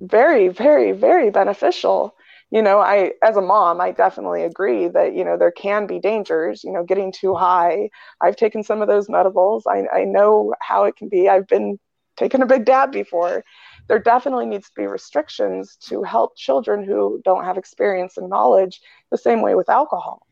very, 0.00 0.48
very, 0.48 0.92
very 0.92 1.30
beneficial. 1.30 2.15
You 2.50 2.62
know, 2.62 2.78
I, 2.78 3.12
as 3.22 3.36
a 3.36 3.42
mom, 3.42 3.80
I 3.80 3.90
definitely 3.90 4.44
agree 4.44 4.86
that, 4.88 5.14
you 5.14 5.24
know, 5.24 5.36
there 5.36 5.50
can 5.50 5.86
be 5.86 5.98
dangers, 5.98 6.62
you 6.62 6.72
know, 6.72 6.84
getting 6.84 7.12
too 7.12 7.34
high. 7.34 7.90
I've 8.20 8.36
taken 8.36 8.62
some 8.62 8.82
of 8.82 8.88
those 8.88 9.08
medibles. 9.08 9.62
I, 9.68 9.86
I 9.92 10.04
know 10.04 10.54
how 10.60 10.84
it 10.84 10.96
can 10.96 11.08
be. 11.08 11.28
I've 11.28 11.48
been 11.48 11.78
taking 12.16 12.42
a 12.42 12.46
big 12.46 12.64
dab 12.64 12.92
before 12.92 13.42
there 13.88 13.98
definitely 13.98 14.46
needs 14.46 14.66
to 14.66 14.74
be 14.74 14.86
restrictions 14.86 15.76
to 15.88 16.02
help 16.02 16.36
children 16.36 16.84
who 16.84 17.20
don't 17.24 17.44
have 17.44 17.56
experience 17.56 18.16
and 18.16 18.28
knowledge 18.28 18.80
the 19.10 19.18
same 19.18 19.42
way 19.42 19.54
with 19.54 19.68
alcohol 19.68 20.26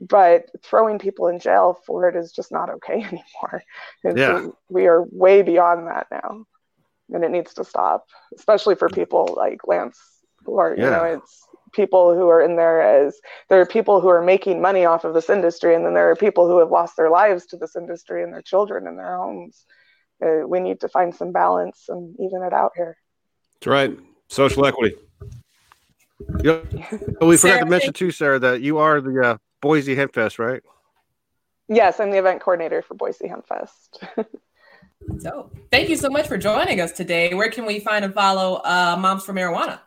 but 0.00 0.50
throwing 0.62 0.98
people 0.98 1.28
in 1.28 1.38
jail 1.38 1.78
for 1.86 2.08
it 2.08 2.16
is 2.16 2.32
just 2.32 2.52
not 2.52 2.68
okay 2.68 2.94
anymore 3.04 3.62
and 4.04 4.18
yeah. 4.18 4.38
so 4.38 4.56
we 4.68 4.86
are 4.86 5.04
way 5.10 5.42
beyond 5.42 5.86
that 5.86 6.06
now 6.10 6.44
and 7.12 7.24
it 7.24 7.30
needs 7.30 7.54
to 7.54 7.64
stop 7.64 8.06
especially 8.36 8.74
for 8.74 8.88
people 8.88 9.34
like 9.36 9.66
lance 9.66 9.98
who 10.44 10.58
are 10.58 10.74
yeah. 10.76 10.84
you 10.84 10.90
know 10.90 11.04
it's 11.04 11.46
people 11.76 12.14
who 12.14 12.28
are 12.28 12.40
in 12.40 12.56
there 12.56 12.80
as 12.80 13.20
there 13.48 13.60
are 13.60 13.66
people 13.66 14.00
who 14.00 14.08
are 14.08 14.22
making 14.22 14.60
money 14.60 14.84
off 14.84 15.04
of 15.04 15.14
this 15.14 15.30
industry 15.30 15.74
and 15.74 15.84
then 15.84 15.94
there 15.94 16.10
are 16.10 16.16
people 16.16 16.48
who 16.48 16.58
have 16.58 16.70
lost 16.70 16.96
their 16.96 17.10
lives 17.10 17.46
to 17.46 17.56
this 17.56 17.76
industry 17.76 18.22
and 18.22 18.32
their 18.32 18.42
children 18.42 18.86
and 18.86 18.98
their 18.98 19.16
homes 19.18 19.66
uh, 20.24 20.46
we 20.46 20.60
need 20.60 20.80
to 20.80 20.88
find 20.88 21.14
some 21.14 21.32
balance 21.32 21.84
and 21.88 22.14
even 22.18 22.42
it 22.42 22.52
out 22.52 22.72
here. 22.74 22.96
That's 23.54 23.66
right. 23.66 23.98
Social 24.28 24.66
equity. 24.66 24.96
Yep. 26.42 26.72
we 27.20 27.36
forgot 27.36 27.60
to 27.60 27.66
mention 27.66 27.92
too, 27.92 28.10
Serra, 28.10 28.38
that 28.38 28.62
you 28.62 28.78
are 28.78 29.00
the 29.00 29.22
uh, 29.22 29.36
Boise 29.60 29.94
Hempfest, 29.94 30.38
right? 30.38 30.62
Yes, 31.68 32.00
I'm 32.00 32.10
the 32.10 32.18
event 32.18 32.40
coordinator 32.40 32.80
for 32.80 32.94
Boise 32.94 33.28
Hempfest. 33.28 33.98
so, 35.18 35.50
thank 35.70 35.88
you 35.88 35.96
so 35.96 36.08
much 36.08 36.26
for 36.26 36.38
joining 36.38 36.80
us 36.80 36.92
today. 36.92 37.34
Where 37.34 37.50
can 37.50 37.66
we 37.66 37.80
find 37.80 38.04
and 38.04 38.14
follow 38.14 38.54
uh, 38.64 38.96
Moms 38.98 39.24
for 39.24 39.34
Marijuana? 39.34 39.80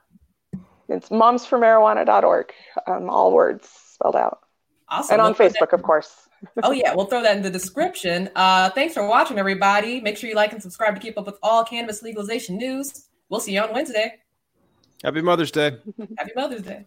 It's 0.90 1.10
momsformarijuana.org, 1.10 2.52
um, 2.88 3.10
all 3.10 3.32
words 3.32 3.70
spelled 3.70 4.16
out. 4.16 4.40
Awesome. 4.90 5.14
And 5.14 5.22
on 5.22 5.36
Facebook, 5.36 5.72
of 5.72 5.84
course 5.84 6.30
oh 6.64 6.72
yeah, 6.72 6.94
we'll 6.96 7.06
throw 7.06 7.22
that 7.22 7.36
in 7.36 7.44
the 7.44 7.50
description. 7.50 8.30
Uh, 8.36 8.70
thanks 8.70 8.94
for 8.94 9.06
watching, 9.08 9.38
everybody. 9.38 10.02
Make 10.02 10.18
sure 10.18 10.30
you 10.30 10.36
like 10.36 10.54
and 10.54 10.62
subscribe 10.62 10.96
to 10.96 11.02
keep 11.02 11.18
up 11.18 11.26
with 11.26 11.38
all 11.44 11.64
cannabis 11.64 12.02
legalization 12.02 12.58
news. 12.58 13.08
We'll 13.30 13.40
see 13.40 13.54
you 13.54 13.62
on 13.62 13.74
Wednesday. 13.74 14.16
Happy 15.04 15.22
Mother's 15.22 15.52
Day. 15.52 15.78
Happy 16.18 16.32
Mother's 16.36 16.62
Day. 16.62 16.86